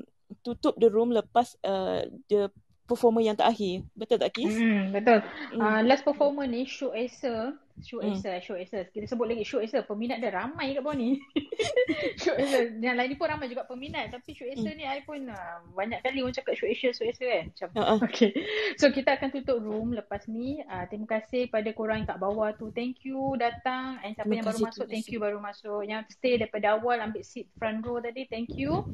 tutup 0.41 0.81
the 0.81 0.89
room 0.89 1.13
lepas 1.13 1.53
uh, 1.69 2.09
the 2.33 2.49
performer 2.89 3.21
yang 3.21 3.37
tak 3.37 3.53
akhir. 3.53 3.85
Betul 3.93 4.19
tak 4.19 4.33
Kis? 4.33 4.57
Hmm, 4.57 4.91
betul. 4.97 5.21
Hmm. 5.53 5.61
Uh, 5.61 5.81
last 5.85 6.03
performer 6.03 6.49
ni 6.49 6.65
Show 6.65 6.97
Acer. 6.97 7.55
Show 7.81 8.01
Hmm. 8.01 8.17
Acer, 8.17 8.37
Show 8.45 8.57
Acer. 8.57 8.89
Kita 8.93 9.05
sebut 9.09 9.27
lagi 9.29 9.45
Show 9.45 9.61
Acer. 9.61 9.83
Peminat 9.85 10.21
dia 10.21 10.33
ramai 10.33 10.77
kat 10.77 10.83
bawah 10.85 10.97
ni. 10.97 11.19
Show 12.23 12.37
Acer. 12.37 12.77
Yang 12.79 12.97
lain 12.97 13.09
ni 13.13 13.17
pun 13.17 13.27
ramai 13.29 13.47
juga 13.49 13.65
peminat. 13.67 14.13
Tapi 14.13 14.37
Show 14.37 14.49
Acer 14.49 14.73
ni 14.77 14.85
I 14.85 15.03
pun 15.05 15.29
uh, 15.29 15.65
banyak 15.73 16.01
kali 16.05 16.21
orang 16.21 16.37
cakap 16.37 16.55
Show 16.57 16.69
Acer, 16.69 16.93
Show 16.93 17.07
Acer 17.09 17.29
kan. 17.29 17.45
Macam, 17.51 17.69
Uh-uh. 17.77 17.99
okay. 18.07 18.31
So 18.77 18.93
kita 18.93 19.17
akan 19.17 19.29
tutup 19.33 19.59
room 19.61 19.93
lepas 19.97 20.25
ni. 20.29 20.61
Uh, 20.65 20.85
terima 20.89 21.21
kasih 21.21 21.49
pada 21.49 21.71
korang 21.73 22.05
kat 22.05 22.21
bawah 22.21 22.53
tu. 22.55 22.71
Thank 22.73 23.05
you 23.09 23.35
datang. 23.41 23.99
And 24.05 24.15
siapa 24.15 24.29
Terima 24.29 24.37
yang 24.41 24.47
baru 24.47 24.59
kasih, 24.61 24.67
masuk, 24.69 24.87
thank 24.89 25.09
you 25.09 25.19
baru 25.21 25.39
masuk. 25.41 25.81
Yang 25.89 26.01
stay 26.17 26.35
daripada 26.37 26.77
awal 26.77 27.01
ambil 27.01 27.25
seat 27.25 27.49
front 27.57 27.81
row 27.83 27.99
tadi, 27.99 28.29
thank 28.29 28.53
you. 28.55 28.85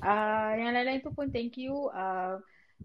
Uh, 0.00 0.52
yang 0.56 0.72
lain-lain 0.74 1.02
tu 1.02 1.10
pun 1.12 1.28
thank 1.30 1.58
you. 1.58 1.90
Uh, 1.90 2.38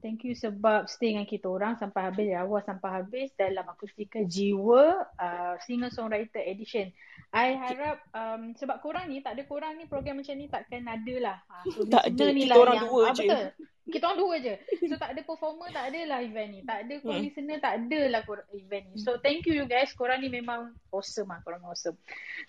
Thank 0.04 0.28
you 0.28 0.36
sebab 0.36 0.92
stay 0.92 1.16
dengan 1.16 1.24
kita 1.24 1.48
orang 1.48 1.80
sampai 1.80 2.12
habis 2.12 2.28
dari 2.28 2.36
awal 2.36 2.60
sampai 2.60 2.90
habis 3.00 3.32
dalam 3.40 3.64
Akustika 3.72 4.20
Jiwa 4.20 5.08
uh, 5.16 5.56
Singer 5.64 5.88
Songwriter 5.96 6.44
Edition. 6.44 6.92
I 7.32 7.56
harap 7.56 8.04
um, 8.12 8.52
sebab 8.52 8.84
korang 8.84 9.08
ni 9.08 9.24
tak 9.24 9.40
ada 9.40 9.48
korang 9.48 9.80
ni 9.80 9.88
program 9.88 10.20
macam 10.20 10.36
ni 10.36 10.52
takkan 10.52 10.84
ada 10.92 11.16
lah. 11.24 11.38
Ha, 11.48 11.56
so 11.74 11.88
Tak 11.88 12.12
ada. 12.12 12.26
ni 12.36 12.44
Kita 12.44 12.52
lah 12.52 12.58
orang 12.60 12.76
yang, 12.76 12.86
dua 12.92 13.00
ah, 13.00 13.14
je. 13.16 13.24
Betul. 13.24 13.46
Kita 13.84 14.04
orang 14.12 14.20
dua 14.20 14.36
je. 14.44 14.56
So 14.92 14.94
tak 15.00 15.10
ada 15.16 15.22
performer, 15.24 15.68
tak 15.72 15.86
ada 15.92 16.00
lah 16.04 16.20
event 16.20 16.50
ni. 16.52 16.62
Tak 16.68 16.78
ada 16.84 16.96
Hmm. 17.00 17.20
listener, 17.24 17.58
tak 17.64 17.74
ada 17.80 18.02
lah 18.12 18.22
event 18.52 18.86
ni. 18.92 18.98
So 19.00 19.24
thank 19.24 19.48
you 19.48 19.56
you 19.56 19.66
guys. 19.72 19.96
Korang 19.96 20.20
ni 20.20 20.28
memang 20.28 20.76
awesome 20.92 21.32
lah. 21.32 21.40
Korang 21.48 21.64
awesome. 21.64 21.96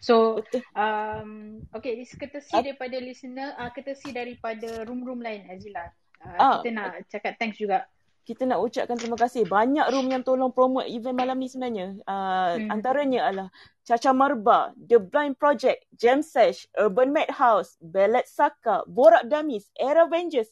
So 0.02 0.42
um, 0.74 1.62
okay, 1.70 1.94
this 2.02 2.18
courtesy 2.18 2.50
daripada 2.50 2.98
listener, 2.98 3.54
uh, 3.62 3.70
courtesy 3.70 4.10
daripada 4.10 4.82
room-room 4.90 5.22
lain 5.22 5.46
Azila. 5.46 5.86
Uh, 6.24 6.40
Ah, 6.40 6.56
kita 6.58 6.70
nak 6.72 6.88
cakap 7.06 7.32
thanks 7.36 7.60
juga. 7.60 7.84
kita 8.24 8.48
nak 8.48 8.64
ucapkan 8.64 8.96
terima 8.96 9.20
kasih. 9.20 9.44
Banyak 9.44 9.92
room 9.92 10.08
yang 10.08 10.24
tolong 10.24 10.48
promote 10.48 10.88
event 10.88 11.12
malam 11.12 11.36
ni 11.36 11.44
sebenarnya. 11.44 11.92
Uh, 12.08 12.56
Hmm. 12.56 12.72
antaranya 12.72 13.20
adalah 13.28 13.48
Caca 13.84 14.16
Marba, 14.16 14.72
The 14.80 14.96
Blind 14.96 15.36
Project, 15.36 15.84
Jam 15.92 16.24
Sesh, 16.24 16.64
Urban 16.72 17.12
Madhouse, 17.12 17.76
Ballet 17.84 18.24
Saka, 18.24 18.80
Borak 18.88 19.28
Damis, 19.28 19.68
Era 19.76 20.08
Avengers, 20.08 20.48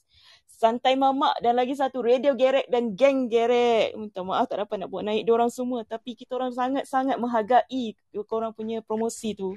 Santai 0.52 0.94
Mamak 0.94 1.40
dan 1.40 1.56
lagi 1.56 1.72
satu 1.72 2.04
Radio 2.04 2.36
Gerek 2.36 2.68
dan 2.68 2.92
Geng 2.92 3.32
Gerek. 3.32 3.96
Minta 3.96 4.20
maaf 4.20 4.46
tak 4.46 4.62
dapat 4.62 4.84
nak 4.84 4.92
buat 4.92 5.02
naik 5.02 5.24
diorang 5.24 5.48
semua. 5.48 5.80
Tapi 5.82 6.12
kita 6.12 6.36
orang 6.36 6.52
sangat-sangat 6.52 7.16
menghargai 7.16 7.96
korang 8.28 8.52
punya 8.52 8.84
promosi 8.84 9.32
tu. 9.32 9.56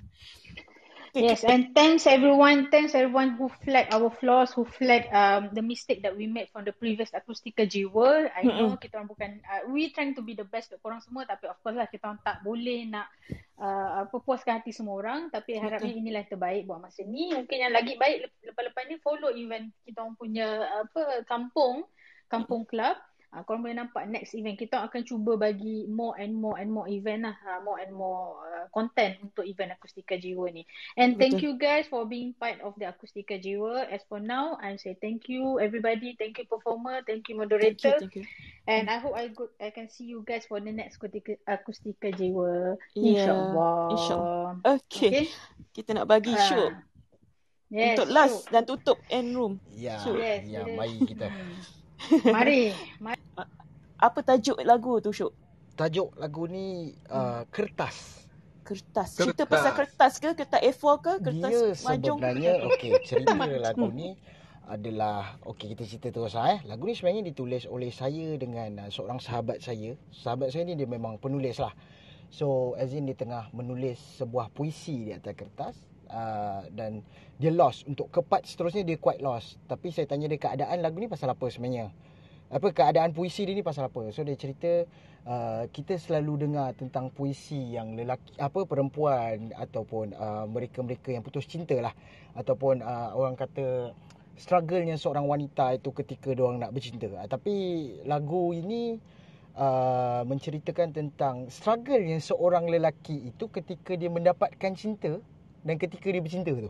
Yes, 1.16 1.48
and 1.48 1.72
thanks 1.72 2.04
everyone. 2.04 2.68
Thanks 2.68 2.92
everyone 2.92 3.40
who 3.40 3.48
flagged 3.64 3.96
our 3.96 4.12
flaws, 4.12 4.52
who 4.52 4.68
flagged 4.68 5.08
um, 5.16 5.48
the 5.56 5.64
mistake 5.64 6.04
that 6.04 6.12
we 6.12 6.28
made 6.28 6.52
from 6.52 6.68
the 6.68 6.76
previous 6.76 7.08
Akustika 7.16 7.64
Jiwa. 7.64 8.28
I 8.36 8.44
know 8.44 8.76
Mm-mm. 8.76 8.84
kita 8.84 9.00
orang 9.00 9.08
bukan, 9.08 9.30
uh, 9.48 9.64
we 9.72 9.96
trying 9.96 10.12
to 10.12 10.20
be 10.20 10.36
the 10.36 10.44
best 10.44 10.76
untuk 10.76 10.84
korang 10.84 11.00
semua. 11.00 11.24
Tapi 11.24 11.48
of 11.48 11.56
course 11.64 11.80
lah, 11.80 11.88
kita 11.88 12.12
orang 12.12 12.20
tak 12.20 12.44
boleh 12.44 12.92
nak 12.92 13.08
uh, 13.56 14.04
apa 14.04 14.16
puaskan 14.20 14.60
hati 14.60 14.76
semua 14.76 15.00
orang. 15.00 15.32
Tapi 15.32 15.56
harapnya 15.56 15.96
Betul. 15.96 16.04
inilah 16.04 16.20
yang 16.28 16.32
terbaik 16.36 16.62
buat 16.68 16.84
masa 16.84 17.08
ni. 17.08 17.32
Mungkin 17.32 17.58
yang 17.64 17.72
lagi 17.72 17.96
baik 17.96 18.18
lep- 18.28 18.44
lepas-lepas 18.52 18.84
ni 18.92 18.96
follow 19.00 19.32
event 19.32 19.72
kita 19.88 20.04
orang 20.04 20.20
punya 20.20 20.48
apa 20.84 21.24
kampung, 21.24 21.88
kampung 22.28 22.68
club. 22.68 23.00
Uh, 23.36 23.44
korang 23.44 23.68
boleh 23.68 23.76
nampak 23.76 24.08
next 24.08 24.32
event 24.32 24.56
kita 24.56 24.80
akan 24.80 25.04
cuba 25.04 25.36
bagi 25.36 25.84
more 25.92 26.16
and 26.16 26.32
more 26.32 26.56
and 26.56 26.72
more 26.72 26.88
event 26.88 27.28
lah, 27.28 27.36
uh, 27.44 27.60
more 27.68 27.84
and 27.84 27.92
more 27.92 28.40
uh, 28.48 28.64
content 28.72 29.20
untuk 29.20 29.44
event 29.44 29.76
Akustika 29.76 30.16
Jiwa 30.16 30.48
ni. 30.56 30.64
And 30.96 31.20
thank 31.20 31.44
betul. 31.44 31.44
you 31.44 31.52
guys 31.60 31.84
for 31.92 32.08
being 32.08 32.32
part 32.32 32.64
of 32.64 32.80
the 32.80 32.88
Akustika 32.88 33.36
Jiwa. 33.36 33.92
As 33.92 34.08
for 34.08 34.24
now, 34.24 34.56
I 34.64 34.80
say 34.80 34.96
thank 34.96 35.28
you 35.28 35.60
everybody, 35.60 36.16
thank 36.16 36.40
you 36.40 36.48
performer, 36.48 37.04
thank 37.04 37.28
you 37.28 37.36
Thank 37.36 37.36
you, 37.36 37.36
moderator, 37.36 38.00
thank 38.00 38.16
you. 38.16 38.24
and 38.72 38.88
I 38.88 39.04
hope 39.04 39.20
I 39.20 39.28
go, 39.28 39.52
I 39.60 39.76
can 39.76 39.92
see 39.92 40.08
you 40.08 40.24
guys 40.24 40.48
for 40.48 40.64
the 40.64 40.72
next 40.72 40.96
Akustika, 41.04 41.36
Akustika 41.44 42.16
Jiwa. 42.16 42.80
Ya, 42.96 43.28
InsyaAllah. 43.28 43.76
insyaAllah. 43.92 44.50
Okay, 44.80 45.12
Okay. 45.12 45.24
kita 45.76 45.92
nak 45.92 46.08
bagi 46.08 46.32
show 46.48 46.72
Ah, 46.72 46.80
yes, 47.68 48.00
untuk 48.00 48.08
show. 48.08 48.16
last 48.16 48.38
dan 48.48 48.64
tutup 48.64 48.96
end 49.12 49.36
room. 49.36 49.60
Ya, 49.76 50.00
Show. 50.00 50.16
Yes, 50.16 50.48
ya, 50.48 50.64
kita, 50.64 50.72
mari 50.80 50.98
kita. 51.04 51.28
hmm. 52.00 52.32
Mari, 52.32 52.62
mari. 53.06 53.22
Apa 53.96 54.20
tajuk 54.22 54.60
lagu 54.62 55.00
tu, 55.00 55.16
Syuk? 55.16 55.32
Tajuk 55.76 56.16
lagu 56.20 56.48
ni 56.48 56.96
uh, 57.12 57.44
Kertas. 57.52 58.26
Kertas. 58.66 59.14
Cerita 59.14 59.46
pasal 59.46 59.78
kertas 59.78 60.18
ke? 60.18 60.34
Kertas 60.34 60.58
A4 60.58 60.86
ke? 60.98 61.14
Kertas 61.22 61.52
Dia 61.54 61.62
majung? 61.86 62.18
sebenarnya 62.18 62.54
okey 62.74 62.92
cerita 63.06 63.38
lagu 63.38 63.88
ni 63.94 64.18
adalah 64.66 65.38
okey 65.46 65.78
kita 65.78 65.86
cerita 65.86 66.10
terus 66.10 66.34
lah 66.34 66.58
eh. 66.58 66.60
Lagu 66.66 66.90
ni 66.90 66.98
sebenarnya 66.98 67.30
ditulis 67.30 67.70
oleh 67.70 67.94
saya 67.94 68.34
dengan 68.42 68.82
uh, 68.82 68.90
seorang 68.90 69.22
sahabat 69.22 69.62
saya. 69.62 69.94
Sahabat 70.10 70.50
saya 70.50 70.66
ni 70.66 70.74
dia 70.74 70.90
memang 70.90 71.22
penulis 71.22 71.62
lah. 71.62 71.78
So 72.34 72.74
as 72.82 72.90
in 72.98 73.06
dia 73.06 73.14
tengah 73.14 73.54
menulis 73.54 74.02
sebuah 74.18 74.50
puisi 74.50 75.08
di 75.08 75.12
atas 75.14 75.38
kertas 75.38 75.76
uh, 76.16 76.64
dan 76.72 77.04
dia 77.36 77.52
lost 77.52 77.84
untuk 77.84 78.08
ke 78.08 78.24
part 78.24 78.48
seterusnya 78.48 78.88
dia 78.88 78.96
quite 78.96 79.20
lost. 79.20 79.60
Tapi 79.68 79.92
saya 79.92 80.08
tanya 80.08 80.32
dia 80.32 80.40
keadaan 80.40 80.80
lagu 80.80 80.96
ni 80.96 81.12
pasal 81.12 81.28
apa 81.36 81.44
sebenarnya? 81.52 81.92
Apa 82.48 82.72
keadaan 82.72 83.12
puisi 83.12 83.44
dia 83.44 83.52
ni 83.52 83.66
pasal 83.66 83.92
apa? 83.92 84.08
So 84.16 84.24
dia 84.24 84.40
cerita 84.40 84.88
uh, 85.28 85.68
kita 85.68 86.00
selalu 86.00 86.48
dengar 86.48 86.72
tentang 86.80 87.12
puisi 87.12 87.76
yang 87.76 88.00
lelaki 88.00 88.32
apa 88.40 88.64
perempuan 88.64 89.52
ataupun 89.52 90.16
uh, 90.16 90.46
mereka-mereka 90.48 91.12
yang 91.12 91.26
putus 91.26 91.44
cinta 91.50 91.76
lah 91.84 91.92
ataupun 92.40 92.80
uh, 92.80 93.12
orang 93.18 93.36
kata 93.36 93.92
struggle-nya 94.40 94.96
seorang 94.96 95.28
wanita 95.28 95.76
itu 95.76 95.92
ketika 95.92 96.32
dia 96.32 96.44
orang 96.44 96.64
nak 96.64 96.72
bercinta. 96.72 97.08
Tapi 97.28 97.56
lagu 98.08 98.52
ini 98.56 99.00
uh, 99.56 100.22
menceritakan 100.28 100.92
tentang 100.92 101.48
struggle 101.48 102.00
yang 102.00 102.22
seorang 102.22 102.68
lelaki 102.68 103.32
itu 103.32 103.48
ketika 103.52 103.96
dia 103.96 104.12
mendapatkan 104.12 104.72
cinta 104.76 105.20
dan 105.66 105.82
ketika 105.82 106.08
dia 106.14 106.22
bercinta 106.22 106.54
tu. 106.54 106.70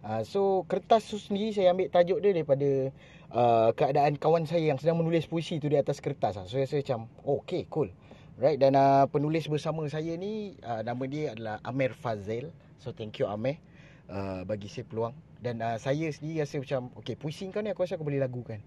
Uh, 0.00 0.24
so 0.24 0.64
kertas 0.64 1.12
tu 1.12 1.20
sendiri 1.20 1.52
saya 1.52 1.76
ambil 1.76 1.92
tajuk 1.92 2.24
dia 2.24 2.32
daripada 2.32 2.88
uh, 3.36 3.68
keadaan 3.76 4.16
kawan 4.16 4.48
saya 4.48 4.72
yang 4.72 4.80
sedang 4.80 4.96
menulis 4.96 5.28
puisi 5.28 5.60
tu 5.60 5.68
di 5.68 5.76
atas 5.76 6.00
kertas 6.00 6.40
lah. 6.40 6.48
So 6.48 6.56
saya 6.56 6.80
macam 6.80 7.12
oh, 7.28 7.44
okay 7.44 7.68
cool. 7.68 7.92
Right 8.40 8.56
dan 8.56 8.72
uh, 8.72 9.04
penulis 9.12 9.44
bersama 9.44 9.84
saya 9.92 10.16
ni 10.16 10.56
uh, 10.64 10.80
nama 10.80 11.04
dia 11.04 11.36
adalah 11.36 11.60
Amir 11.68 11.92
Fazil. 11.92 12.48
So 12.80 12.96
thank 12.96 13.20
you 13.20 13.28
Amir 13.28 13.60
uh, 14.08 14.48
bagi 14.48 14.72
saya 14.72 14.88
peluang 14.88 15.12
dan 15.44 15.60
uh, 15.60 15.76
saya 15.76 16.08
sendiri 16.08 16.48
rasa 16.48 16.64
macam 16.64 16.88
okay 16.96 17.20
puisi 17.20 17.52
kau 17.52 17.60
ni 17.60 17.68
aku 17.68 17.84
rasa 17.84 18.00
aku 18.00 18.08
boleh 18.08 18.24
lagukan. 18.24 18.64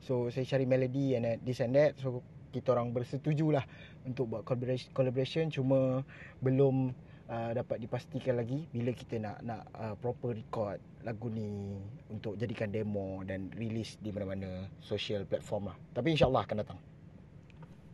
So 0.00 0.32
saya 0.32 0.48
cari 0.48 0.64
melody 0.64 1.20
and 1.20 1.24
uh, 1.28 1.36
this 1.44 1.60
and 1.60 1.76
that 1.76 2.00
so 2.00 2.24
kita 2.56 2.72
orang 2.72 2.90
bersetujulah 2.90 3.62
untuk 4.08 4.32
buat 4.32 4.42
collaboration, 4.42 4.88
collaboration 4.96 5.44
cuma 5.52 6.02
belum 6.40 6.96
uh, 7.30 7.50
dapat 7.54 7.78
dipastikan 7.78 8.36
lagi 8.42 8.66
bila 8.74 8.90
kita 8.90 9.22
nak 9.22 9.38
nak 9.46 9.62
uh, 9.78 9.94
proper 9.96 10.34
record 10.34 10.82
lagu 11.06 11.30
ni 11.30 11.78
untuk 12.10 12.34
jadikan 12.36 12.68
demo 12.68 13.22
dan 13.22 13.48
release 13.54 13.96
di 14.02 14.10
mana-mana 14.10 14.66
social 14.82 15.22
platform 15.24 15.70
lah. 15.72 15.76
Tapi 15.94 16.18
insyaAllah 16.18 16.42
akan 16.44 16.58
datang. 16.60 16.80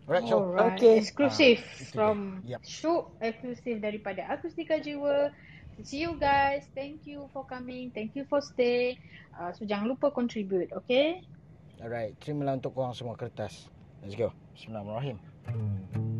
Alright, 0.07 0.27
so 0.27 0.39
Alright. 0.41 0.79
Okay. 0.79 1.03
Exclusive 1.03 1.61
itu 1.61 1.93
from. 1.93 2.41
Yep. 2.47 2.63
show 2.65 3.11
eksklusif 3.21 3.83
daripada 3.83 4.25
Akustika 4.31 4.81
Jiwa. 4.81 5.35
See 5.85 6.01
you 6.01 6.17
guys. 6.17 6.65
Thank 6.73 7.05
you 7.05 7.29
for 7.37 7.45
coming. 7.45 7.93
Thank 7.93 8.17
you 8.17 8.25
for 8.27 8.41
stay. 8.41 8.97
Uh, 9.37 9.53
so 9.53 9.69
jangan 9.69 9.93
lupa 9.93 10.09
contribute, 10.09 10.73
okay? 10.73 11.21
alright, 11.77 12.17
terimalah 12.25 12.57
untuk 12.57 12.73
korang 12.73 12.97
semua 12.97 13.21
kertas. 13.21 13.69
Let's 14.01 14.17
go. 14.17 14.33
Bismillahirrahmanirrahim. 14.57 15.21
kertas 15.21 16.16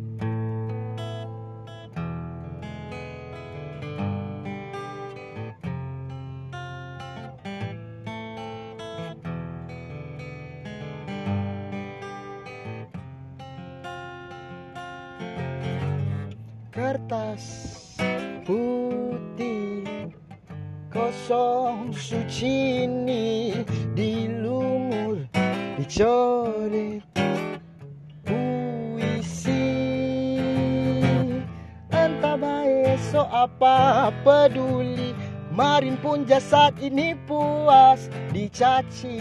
apa 34.07 34.47
peduli 34.47 35.11
Marin 35.51 35.97
pun 35.99 36.23
jasad 36.23 36.77
ini 36.79 37.17
puas. 37.25 38.07
Dicaci 38.29 39.19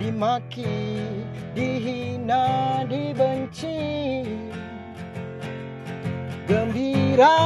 dimaki 0.00 0.98
dihina 1.52 2.82
dibenci. 2.88 4.24
Gembira 6.48 7.36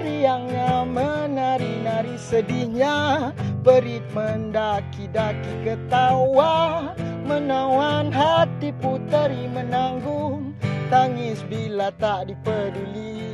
riangnya 0.00 0.88
menari-nari 0.88 2.16
sedihnya. 2.16 3.30
Berit 3.60 4.02
mendaki-daki 4.16 5.52
ketawa. 5.62 6.90
Menawan 7.28 8.08
hati 8.08 8.72
puteri 8.80 9.46
menanggung. 9.52 10.56
Tangis 10.88 11.44
bila 11.44 11.92
tak 12.00 12.32
dipeduli 12.32 13.31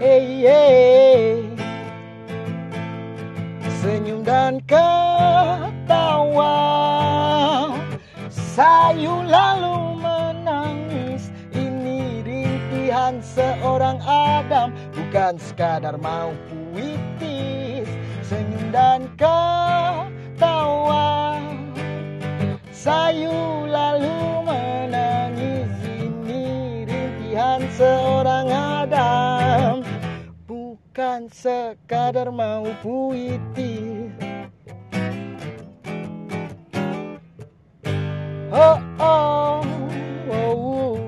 Hey. 0.00 1.44
Senyum 3.84 4.24
dan 4.24 4.64
ketawa. 4.64 6.56
Sayu 8.32 9.20
lalu 9.28 10.00
menangis. 10.00 11.28
Ini 11.52 12.24
rintihan 12.24 13.20
seorang 13.20 14.00
Adam. 14.00 14.72
Bukan 14.96 15.36
sekadar 15.36 16.00
mau 16.00 16.32
puitis. 16.48 17.84
Senyum 18.24 18.72
dan 18.72 19.04
ketawa. 19.20 21.36
Sayu 22.72 23.68
lalu 23.68 24.19
Bukan 30.90 31.30
sekadar 31.30 32.34
mau 32.34 32.66
puitis 32.82 34.10
Oh 38.50 38.82
oh 38.98 39.62
oh 40.26 40.98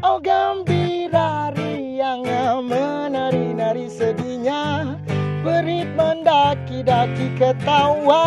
Oh 0.00 0.16
gembira 0.24 1.52
riangnya 1.52 2.56
menari-nari 2.64 3.92
sedihnya. 3.92 4.96
Berit 5.44 5.92
mendaki-daki 5.92 7.36
ketawa 7.36 8.24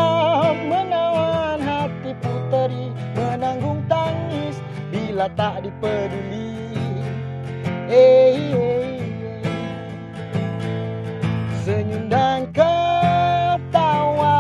Menawan 0.70 0.91
Bila 5.22 5.38
tak 5.38 5.62
dipeduli. 5.62 6.50
Hey, 7.86 8.42
hey, 8.58 8.98
hey. 9.46 9.86
Senyum 11.62 12.10
dan 12.10 12.50
ketawa. 12.50 14.34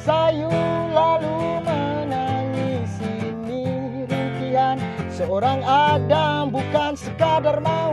Sayu 0.00 0.48
lalu 0.96 1.60
menangis. 1.60 2.88
Ini 3.04 3.68
rintihan 4.08 4.80
seorang 5.12 5.60
Adam 5.60 6.48
Bukan 6.48 6.96
sekadar 6.96 7.60
mau 7.60 7.92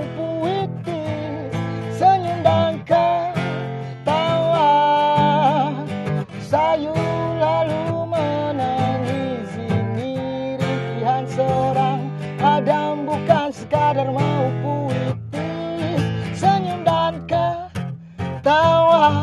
ketawa. 18.50 19.14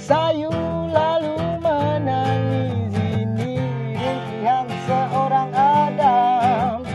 Sayu 0.00 0.48
lalu 0.88 1.36
menangis 1.60 2.96
Ini 2.96 3.60
rintihan 3.92 4.64
seorang 4.88 5.52
Adam. 5.52 6.88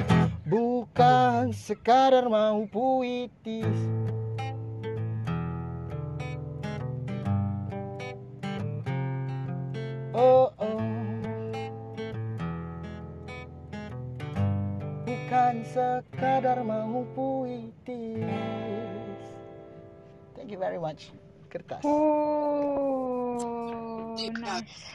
Bukan 0.50 1.54
sekadar 1.54 2.26
mau 2.26 2.66
puitis. 2.66 3.78
Oh 10.18 10.50
oh. 10.58 10.82
Bukan 15.06 15.62
sekadar 15.62 16.66
mau 16.66 17.06
puitis 17.14 18.61
you 20.52 20.58
very 20.60 20.80
much 20.80 21.10
Kertas 21.50 21.82
Oh, 21.84 23.26
nice. 24.40 24.86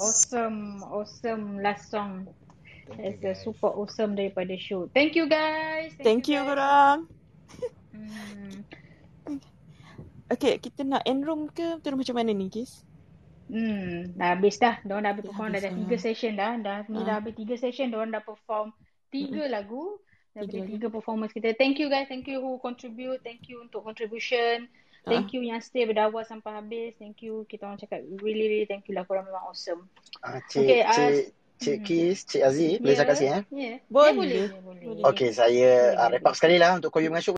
Awesome, 0.00 0.80
awesome 0.88 1.60
last 1.60 1.90
song. 1.92 2.26
It's 2.96 3.20
a 3.24 3.34
super 3.36 3.68
awesome 3.68 4.16
daripada 4.16 4.56
show. 4.56 4.88
Thank 4.96 5.12
you 5.14 5.28
guys. 5.28 5.92
Thank 6.00 6.28
you 6.32 6.40
guys. 6.40 6.48
korang. 6.48 6.98
Hmm. 7.92 8.64
Okay, 10.32 10.56
kita 10.56 10.80
nak 10.88 11.04
end 11.04 11.28
room 11.28 11.52
ke 11.52 11.76
terus 11.84 11.92
macam 11.92 12.16
mana 12.16 12.32
ni, 12.32 12.48
Kis? 12.48 12.88
Hmm, 13.52 14.16
dah 14.16 14.32
habis 14.32 14.56
dah. 14.56 14.80
Diorang 14.80 15.04
dah 15.04 15.12
habis 15.12 15.28
Dah 15.28 15.30
perform 15.36 15.52
dah, 15.52 15.60
dah 15.60 15.72
tiga 15.76 15.96
session 16.00 16.32
dah. 16.40 16.56
Dah 16.56 16.78
ni 16.88 16.96
Ah. 16.96 17.04
dah 17.04 17.14
habis 17.20 17.36
tiga 17.36 17.52
session. 17.60 17.92
Diorang 17.92 18.16
dah 18.16 18.24
perform 18.24 18.72
tiga 19.12 19.44
lagu. 19.52 20.00
Daripada 20.32 20.48
Tiga 20.48 20.64
tiga 20.72 20.86
performance 20.88 21.36
kita. 21.36 21.52
Thank 21.60 21.84
you 21.84 21.92
guys. 21.92 22.08
Thank 22.08 22.32
you 22.32 22.40
who 22.40 22.56
contribute. 22.64 23.20
Thank 23.20 23.52
you 23.52 23.60
untuk 23.60 23.84
contribution. 23.84 24.72
Thank 25.02 25.34
you 25.34 25.42
yang 25.46 25.62
stay 25.62 25.86
berdawal 25.86 26.26
sampai 26.26 26.58
habis. 26.58 26.98
Thank 26.98 27.22
you. 27.22 27.46
Kita 27.46 27.70
orang 27.70 27.78
cakap 27.78 28.02
really 28.22 28.46
really 28.50 28.66
thank 28.66 28.86
you 28.90 28.94
lah. 28.98 29.06
Korang 29.06 29.26
memang 29.26 29.46
awesome. 29.46 29.86
Ah, 30.22 30.42
Cik, 30.50 30.62
Okay, 30.66 30.82
uh, 30.82 30.90
Cik, 30.90 31.14
Cik 31.62 31.76
hmm. 31.78 31.86
Kis, 31.86 32.18
Cik 32.26 32.42
Aziz, 32.42 32.74
boleh 32.82 32.90
Ya, 32.90 32.98
saya 32.98 33.06
kasih 33.06 33.26
eh? 33.30 33.30
ya. 33.30 33.38
Ya, 33.54 33.74
Boleh. 33.86 34.14
boleh, 34.18 34.60
boleh. 34.66 34.82
Boleh. 34.82 35.02
Okey, 35.14 35.30
saya 35.30 35.94
Boleh, 35.94 36.02
uh, 36.02 36.08
wrap 36.10 36.18
up 36.18 36.26
boleh. 36.26 36.34
sekali 36.34 36.56
lah 36.58 36.70
untuk 36.74 36.90
Koyu 36.90 37.06
Mengashuk 37.06 37.30